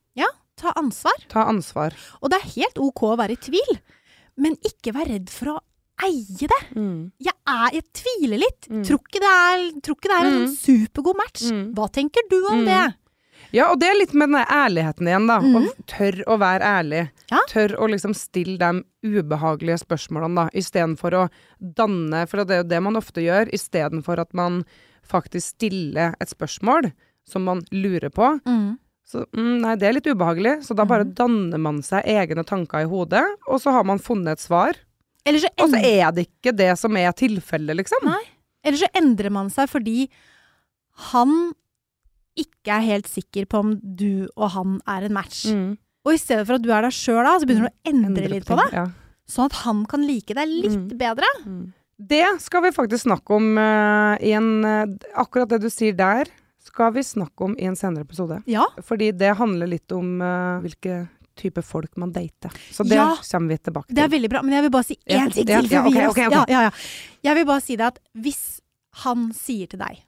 Ta 0.56 0.72
ansvar. 0.80 1.18
Ta 1.28 1.42
ansvar. 1.52 1.92
Og 2.24 2.30
det 2.32 2.38
er 2.40 2.52
helt 2.54 2.78
OK 2.80 3.02
å 3.04 3.18
være 3.20 3.36
i 3.36 3.40
tvil, 3.44 3.74
men 4.40 4.54
ikke 4.64 4.94
vær 4.96 5.10
redd 5.12 5.28
for 5.28 5.52
å 5.52 5.56
eie 6.08 6.48
det. 6.48 6.60
Jeg, 7.20 7.36
er, 7.44 7.74
jeg 7.76 7.84
tviler 7.92 8.40
litt. 8.40 8.70
Mm. 8.72 8.86
Tror 8.88 9.02
ikke 9.04 9.20
det 9.20 9.34
er, 9.34 9.66
ikke 9.84 10.08
det 10.08 10.16
er 10.16 10.30
en 10.30 10.32
Mm. 10.32 10.38
sånn 10.48 10.56
supergod 10.56 11.20
match. 11.20 11.44
Mm. 11.52 11.74
Hva 11.76 11.90
tenker 11.92 12.24
du 12.32 12.38
om 12.48 12.62
Mm. 12.64 12.66
det? 12.72 12.96
Ja, 13.56 13.70
og 13.72 13.80
det 13.80 13.88
er 13.88 13.98
litt 13.98 14.14
med 14.18 14.34
den 14.34 14.42
ærligheten 14.52 15.08
igjen, 15.08 15.28
da. 15.30 15.38
Mm. 15.40 15.56
Og 15.62 15.86
tørr 15.88 16.18
å 16.28 16.36
være 16.42 16.68
ærlig. 16.82 17.04
Ja. 17.32 17.40
Tørr 17.52 17.78
å 17.80 17.88
liksom 17.92 18.14
stille 18.18 18.58
de 18.60 18.84
ubehagelige 19.16 19.80
spørsmålene, 19.86 20.36
da, 20.36 20.50
istedenfor 20.60 21.16
å 21.22 21.26
danne 21.80 22.26
For 22.28 22.44
det 22.44 22.58
er 22.58 22.64
jo 22.64 22.70
det 22.74 22.82
man 22.84 23.00
ofte 23.00 23.24
gjør, 23.24 23.52
istedenfor 23.56 24.20
at 24.26 24.34
man 24.36 24.64
faktisk 25.06 25.56
stiller 25.56 26.16
et 26.20 26.32
spørsmål 26.34 26.92
som 27.26 27.46
man 27.48 27.62
lurer 27.72 28.12
på. 28.14 28.34
Så 29.06 29.22
mm, 29.38 29.62
nei, 29.62 29.76
det 29.78 29.86
er 29.88 29.94
litt 30.00 30.08
ubehagelig, 30.10 30.58
så 30.66 30.74
da 30.78 30.84
bare 30.90 31.06
Mhm. 31.06 31.14
danner 31.16 31.60
man 31.62 31.82
seg 31.86 32.04
egne 32.10 32.44
tanker 32.44 32.82
i 32.84 32.90
hodet, 32.90 33.24
og 33.48 33.62
så 33.62 33.72
har 33.72 33.84
man 33.86 34.00
funnet 34.02 34.34
et 34.34 34.40
svar. 34.42 34.74
Eller 35.26 35.40
så, 35.40 35.50
Og 35.62 35.70
så 35.70 35.78
er 35.82 36.12
det 36.12 36.28
ikke 36.28 36.56
det 36.58 36.72
som 36.78 36.96
er 36.98 37.12
tilfellet, 37.14 37.78
liksom. 37.78 38.04
Nei. 38.06 38.24
eller 38.66 38.78
så 38.82 38.88
endrer 38.98 39.30
man 39.32 39.50
seg 39.54 39.70
fordi 39.70 40.10
han 41.12 41.54
ikke 42.38 42.76
er 42.78 42.84
helt 42.86 43.08
sikker 43.08 43.46
på 43.50 43.62
om 43.64 43.74
du 43.82 44.28
og 44.36 44.50
han 44.56 44.78
er 44.88 45.08
en 45.08 45.14
match. 45.16 45.46
Mm. 45.48 45.78
Og 46.06 46.14
i 46.14 46.20
stedet 46.22 46.46
for 46.46 46.56
at 46.60 46.62
du 46.66 46.70
er 46.76 46.86
deg 46.86 46.94
sjøl 46.94 47.24
da, 47.26 47.34
så 47.40 47.48
begynner 47.50 47.70
du 47.70 47.74
å 47.74 47.90
endre, 47.90 48.10
Endre 48.12 48.30
litt 48.36 48.46
på 48.50 48.58
det. 48.60 48.68
Ja. 48.76 48.86
Sånn 49.28 49.48
at 49.50 49.56
han 49.64 49.86
kan 49.90 50.04
like 50.06 50.36
deg 50.38 50.48
litt 50.52 50.76
Mm. 50.76 50.98
bedre. 51.00 51.30
Det 51.98 52.26
skal 52.44 52.62
vi 52.66 52.72
faktisk 52.76 53.06
snakke 53.08 53.34
om 53.38 53.56
uh, 53.58 54.18
i 54.20 54.34
en 54.36 54.50
uh, 54.68 54.84
Akkurat 55.16 55.48
det 55.50 55.62
du 55.64 55.70
sier 55.72 55.96
der, 55.96 56.28
skal 56.66 56.92
vi 56.94 57.02
snakke 57.06 57.46
om 57.48 57.56
i 57.58 57.66
en 57.70 57.76
senere 57.80 58.04
episode. 58.04 58.42
Ja. 58.52 58.66
Fordi 58.84 59.12
det 59.16 59.32
handler 59.40 59.70
litt 59.72 59.92
om 59.96 60.20
uh, 60.22 60.60
hvilke 60.62 61.08
type 61.40 61.62
folk 61.66 61.96
man 61.98 62.12
dater. 62.16 62.52
Så 62.72 62.84
det 62.88 62.96
Ja. 63.00 63.16
kommer 63.32 63.50
vi 63.56 63.58
tilbake 63.58 63.88
til. 63.88 63.96
Det 63.96 64.04
er 64.06 64.12
veldig 64.14 64.30
bra, 64.30 64.42
men 64.46 64.54
jeg 64.56 64.64
vil 64.68 64.72
bare 64.72 64.88
si 64.88 64.98
én 65.08 65.32
ting 65.34 65.46
til. 65.46 65.54
ja, 65.56 65.60
okay, 65.62 65.80
okay, 65.80 65.88
ok, 65.88 65.94
gir 65.96 66.08
oss. 66.08 66.12
ok, 66.12 66.22
ok. 66.28 66.32
Ja, 66.32 66.46
ja, 66.48 66.62
ja. 66.70 66.72
Jeg 67.24 67.36
vil 67.36 67.46
bare 67.50 67.62
si 67.66 67.76
det 67.76 67.86
at 67.90 68.00
hvis 68.16 68.44
han 69.06 69.32
sier 69.36 69.68
til 69.68 69.80
deg 69.82 70.05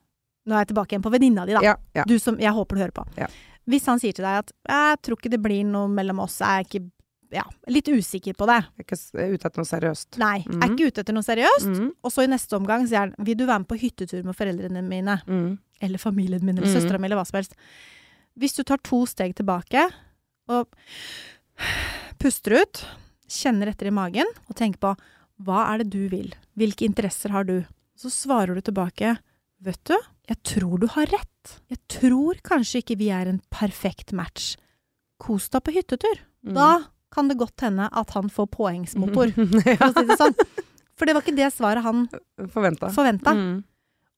Nå 0.47 0.55
er 0.55 0.63
jeg 0.63 0.69
tilbake 0.73 0.95
igjen 0.95 1.03
på 1.03 1.11
venninna 1.11 1.45
di, 1.45 1.53
da. 1.57 1.61
Ja, 1.65 1.75
ja. 1.97 2.03
Du 2.07 2.17
som 2.23 2.37
jeg 2.39 2.53
håper 2.55 2.75
du 2.77 2.81
hører 2.85 2.95
på. 2.95 3.03
Ja. 3.19 3.27
Hvis 3.67 3.85
han 3.91 3.99
sier 3.99 4.13
til 4.15 4.23
deg 4.23 4.37
at 4.45 4.51
'jeg 4.69 5.01
tror 5.03 5.17
ikke 5.19 5.29
det 5.33 5.41
blir 5.43 5.65
noe 5.65 5.87
mellom 5.91 6.19
oss', 6.23 6.39
jeg 6.39 6.47
er 6.47 6.63
ikke 6.63 6.91
ja, 7.29 7.43
litt 7.67 7.83
usikker 7.91 8.33
på 8.33 8.45
det. 8.47 8.63
Jeg 8.79 8.85
er 8.87 9.27
ikke 9.27 9.33
ute 9.35 9.45
etter 9.49 9.57
noe 9.59 9.67
seriøst. 9.67 10.17
Nei, 10.17 10.37
er 10.39 10.49
Mhm. 10.49 10.63
ikke 10.77 10.87
ute 10.87 10.99
etter 11.03 11.13
noe 11.13 11.23
seriøst. 11.23 11.67
Mm, 11.75 11.91
Og 12.01 12.11
så 12.11 12.23
i 12.23 12.27
neste 12.27 12.55
omgang 12.55 12.87
sier 12.87 12.99
han 12.99 13.15
'vil 13.19 13.35
du 13.35 13.45
være 13.45 13.59
med 13.59 13.67
på 13.67 13.77
hyttetur 13.77 14.23
med 14.23 14.35
foreldrene 14.35 14.81
mine'? 14.87 15.21
mm, 15.27 15.57
Eller 15.81 15.97
familien 15.99 16.41
min, 16.41 16.57
eller 16.57 16.67
Mhm. 16.67 16.81
søstera 16.81 16.97
mi, 16.99 17.05
eller 17.05 17.17
hva 17.17 17.27
som 17.27 17.37
helst. 17.37 17.53
Hvis 18.39 18.55
du 18.55 18.63
tar 18.63 18.77
to 18.77 19.05
steg 19.05 19.35
tilbake 19.35 19.91
og 20.47 20.67
puster 22.17 22.61
ut, 22.61 22.85
kjenner 23.27 23.67
etter 23.67 23.87
i 23.87 23.91
magen 23.91 24.25
og 24.49 24.55
tenker 24.55 24.79
på 24.79 24.97
hva 25.43 25.73
er 25.73 25.83
det 25.83 25.89
du 25.93 26.07
vil? 26.09 26.31
Hvilke 26.57 26.85
interesser 26.87 27.29
har 27.33 27.43
du? 27.43 27.65
Så 27.97 28.09
svarer 28.13 28.55
du 28.55 28.61
tilbake 28.61 29.17
Vet 29.64 29.80
du, 29.89 29.95
jeg 30.30 30.38
tror 30.45 30.78
du 30.80 30.86
har 30.93 31.08
rett. 31.10 31.53
Jeg 31.72 31.80
tror 31.89 32.38
kanskje 32.45 32.82
ikke 32.84 32.97
vi 32.99 33.08
er 33.16 33.30
en 33.32 33.39
perfekt 33.53 34.14
match. 34.14 34.55
Kos 35.22 35.47
deg 35.49 35.64
på 35.66 35.74
hyttetur. 35.74 36.20
mm. 36.45 36.53
Da 36.53 36.68
kan 37.14 37.30
det 37.32 37.38
godt 37.39 37.64
hende 37.64 37.88
at 37.91 38.10
han 38.14 38.28
får 38.30 38.49
påhengsmotor, 38.53 39.32
for 39.80 39.88
å 39.88 39.93
si 39.95 40.05
det 40.12 40.18
sånn. 40.20 40.36
For 40.97 41.05
det 41.08 41.14
var 41.16 41.24
ikke 41.26 41.38
det 41.38 41.47
svaret 41.55 41.86
han 41.86 42.03
Forventa. 42.53 42.89
forventa. 42.93 43.34
Mm. 43.34 43.64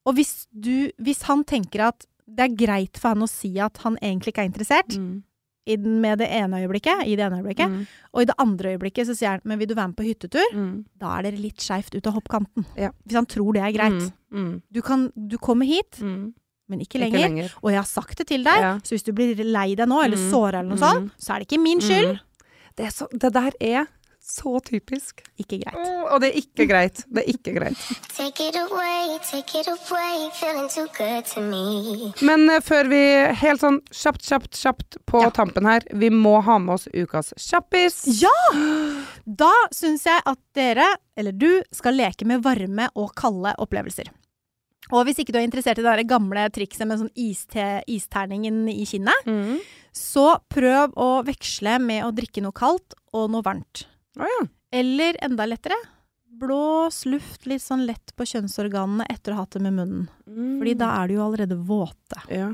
Og 0.10 0.16
hvis, 0.18 0.48
du, 0.52 0.90
hvis 0.98 1.22
han 1.30 1.44
tenker 1.48 1.86
at 1.92 2.06
det 2.30 2.46
er 2.48 2.56
greit 2.58 2.98
for 3.00 3.14
han 3.14 3.24
å 3.26 3.30
si 3.30 3.52
at 3.62 3.78
han 3.86 3.98
egentlig 4.02 4.34
ikke 4.34 4.44
er 4.46 4.52
interessert, 4.52 4.96
Mm. 4.98 5.24
I 5.70 5.76
den, 5.78 6.00
med 6.02 6.18
det 6.20 6.28
ene 6.34 6.60
øyeblikket, 6.64 7.06
i 7.06 7.16
det 7.16 7.26
ene 7.28 7.40
øyeblikket, 7.42 7.70
Mm. 7.70 7.86
og 8.14 8.22
i 8.22 8.26
det 8.26 8.36
andre 8.42 8.74
øyeblikket 8.74 9.08
så 9.08 9.16
sier 9.16 9.30
han 9.38 9.42
men 9.46 9.60
vil 9.60 9.68
du 9.70 9.76
være 9.76 9.88
med 9.94 9.96
på 9.98 10.04
hyttetur, 10.08 10.50
Mm. 10.54 10.86
da 11.00 11.18
er 11.18 11.22
dere 11.30 11.38
litt 11.40 11.58
skeivt 11.62 11.96
ut 11.96 12.08
av 12.08 12.14
hoppkanten. 12.18 12.66
Ja. 12.78 12.90
Hvis 13.06 13.16
han 13.16 13.26
tror 13.26 13.54
det 13.54 13.62
er 13.62 13.72
greit. 13.78 14.12
Mm. 14.32 14.46
Mm. 14.46 14.62
Du, 14.74 14.82
kan, 14.82 15.12
du 15.16 15.38
kommer 15.38 15.66
hit, 15.66 16.00
Mm. 16.02 16.34
men 16.70 16.80
ikke 16.82 16.98
Ikke 17.00 17.12
lenger. 17.12 17.20
lenger. 17.20 17.54
Og 17.64 17.72
jeg 17.72 17.80
har 17.80 17.86
sagt 17.86 18.18
det 18.18 18.28
til 18.28 18.44
deg, 18.44 18.60
Ja. 18.62 18.78
så 18.84 18.96
hvis 18.96 19.04
du 19.06 19.12
blir 19.14 19.36
lei 19.44 19.76
deg 19.76 19.88
nå, 19.88 20.04
eller 20.04 20.18
Mm. 20.18 20.30
såra 20.32 20.60
eller 20.60 20.70
noe 20.70 20.78
sånt, 20.78 21.12
så 21.20 21.34
er 21.36 21.40
det 21.40 21.48
ikke 21.52 21.62
min 21.64 21.80
skyld. 21.82 22.20
Det, 22.78 22.94
så, 22.94 23.08
det 23.12 23.34
der 23.34 23.52
er 23.60 23.88
så 24.30 24.60
typisk. 24.62 25.24
Ikke 25.42 25.58
greit. 25.64 25.76
Oh, 25.80 26.04
og 26.14 26.22
det 26.22 26.30
er 26.30 26.38
ikke 26.44 26.68
greit. 26.70 27.02
Det 27.10 27.24
er 27.24 27.32
ikke 27.34 27.54
greit. 27.58 27.82
Take 28.14 28.48
it 28.52 28.56
away, 28.62 29.18
take 29.26 29.60
it 29.64 29.68
away, 29.72 30.30
feeling 30.38 30.70
too 30.70 30.86
good 30.98 31.26
to 31.34 31.42
me. 31.42 32.14
Men 32.22 32.46
før 32.62 32.90
vi 32.92 33.02
helt 33.42 33.64
sånn 33.64 33.82
kjapt, 33.90 34.22
kjapt, 34.30 34.54
kjapt 34.62 35.00
på 35.10 35.24
Ja. 35.26 35.30
tampen 35.34 35.66
her, 35.66 35.82
vi 35.94 36.10
må 36.14 36.38
ha 36.46 36.60
med 36.60 36.76
oss 36.78 36.88
ukas 36.94 37.34
kjappis. 37.38 38.04
Ja! 38.22 38.34
Da 39.26 39.52
syns 39.76 40.06
jeg 40.06 40.22
at 40.26 40.40
dere, 40.58 40.88
eller 41.18 41.32
du, 41.36 41.50
skal 41.76 41.98
leke 41.98 42.26
med 42.30 42.44
varme 42.46 42.90
og 42.96 43.14
kalde 43.20 43.56
opplevelser. 43.60 44.10
Og 44.92 45.04
hvis 45.06 45.20
ikke 45.22 45.34
du 45.36 45.38
er 45.38 45.46
interessert 45.46 45.78
i 45.78 45.84
det 45.86 46.08
gamle 46.10 46.48
trikset 46.50 46.88
med 46.90 46.98
sånn 47.02 47.12
iste, 47.20 47.84
isterningen 47.88 48.64
i 48.72 48.86
kinnet, 48.90 49.26
Mm. 49.28 49.60
så 49.94 50.40
prøv 50.50 50.94
å 50.98 51.24
veksle 51.26 51.80
med 51.82 52.04
å 52.06 52.12
drikke 52.16 52.42
noe 52.42 52.52
kaldt 52.56 52.94
og 53.14 53.30
noe 53.30 53.44
varmt. 53.46 53.86
Å 54.20 54.28
ja. 54.28 54.42
Eller 54.80 55.18
enda 55.26 55.46
lettere, 55.50 55.76
blås 56.40 57.06
luft 57.10 57.48
litt 57.50 57.64
sånn 57.64 57.86
lett 57.88 58.14
på 58.16 58.28
kjønnsorganene 58.30 59.08
etter 59.10 59.34
å 59.34 59.40
ha 59.40 59.46
hatt 59.46 59.56
det 59.58 59.64
med 59.66 59.74
munnen. 59.80 60.08
Fordi 60.30 60.76
da 60.78 60.92
er 61.02 61.08
du 61.10 61.16
jo 61.18 61.26
allerede 61.26 61.58
våte. 61.58 62.22
ja. 62.30 62.52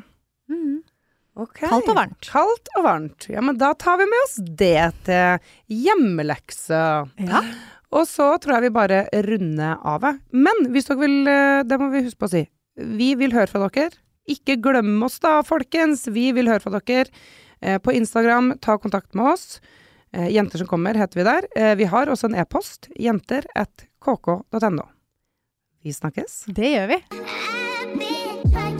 Mm. 0.49 0.83
Okay. 1.35 1.67
Kaldt 1.67 1.89
og 1.91 1.97
varmt. 1.97 2.27
Kaldt 2.31 2.69
og 2.77 2.83
varmt. 2.85 3.25
Ja, 3.27 3.41
men 3.43 3.57
da 3.59 3.73
tar 3.75 3.97
vi 3.99 4.05
med 4.07 4.21
oss 4.23 4.37
det 4.55 4.85
til 5.03 5.41
hjemmelekse. 5.83 6.77
Ja. 7.27 7.41
Og 7.91 8.05
så 8.07 8.29
tror 8.39 8.55
jeg 8.55 8.69
vi 8.69 8.75
bare 8.77 9.01
runder 9.25 9.81
av. 9.83 10.05
Men 10.31 10.69
hvis 10.71 10.87
dere 10.87 11.01
vil, 11.01 11.17
eh, 11.27 11.63
det 11.67 11.79
må 11.81 11.89
vi 11.91 12.05
huske 12.05 12.21
på 12.23 12.29
å 12.29 12.33
si, 12.37 12.43
vi 12.77 13.09
vil 13.19 13.35
høre 13.35 13.51
fra 13.51 13.67
dere. 13.67 13.91
Ikke 14.31 14.55
glem 14.63 14.95
oss 15.03 15.19
da, 15.19 15.41
folkens. 15.43 16.07
Vi 16.07 16.29
vil 16.35 16.47
høre 16.47 16.63
fra 16.63 16.79
dere. 16.79 17.11
Eh, 17.61 17.77
På 17.79 17.91
Instagram, 17.91 18.53
ta 18.61 18.77
kontakt 18.77 19.13
med 19.13 19.33
oss. 19.33 19.59
Eh, 20.15 20.29
jenter 20.31 20.57
som 20.57 20.67
kommer 20.67 20.93
heter 20.95 21.19
vi 21.19 21.23
der. 21.23 21.47
Eh, 21.55 21.75
vi 21.75 21.83
har 21.91 22.07
også 22.07 22.25
en 22.29 22.35
e-post. 22.35 22.87
jenter.kk.no 22.95 24.87
Vi 25.83 25.93
snakkes. 25.93 26.43
Det 26.47 26.71
gjør 26.71 26.87
vi. 26.87 27.03
Happy 27.15 28.74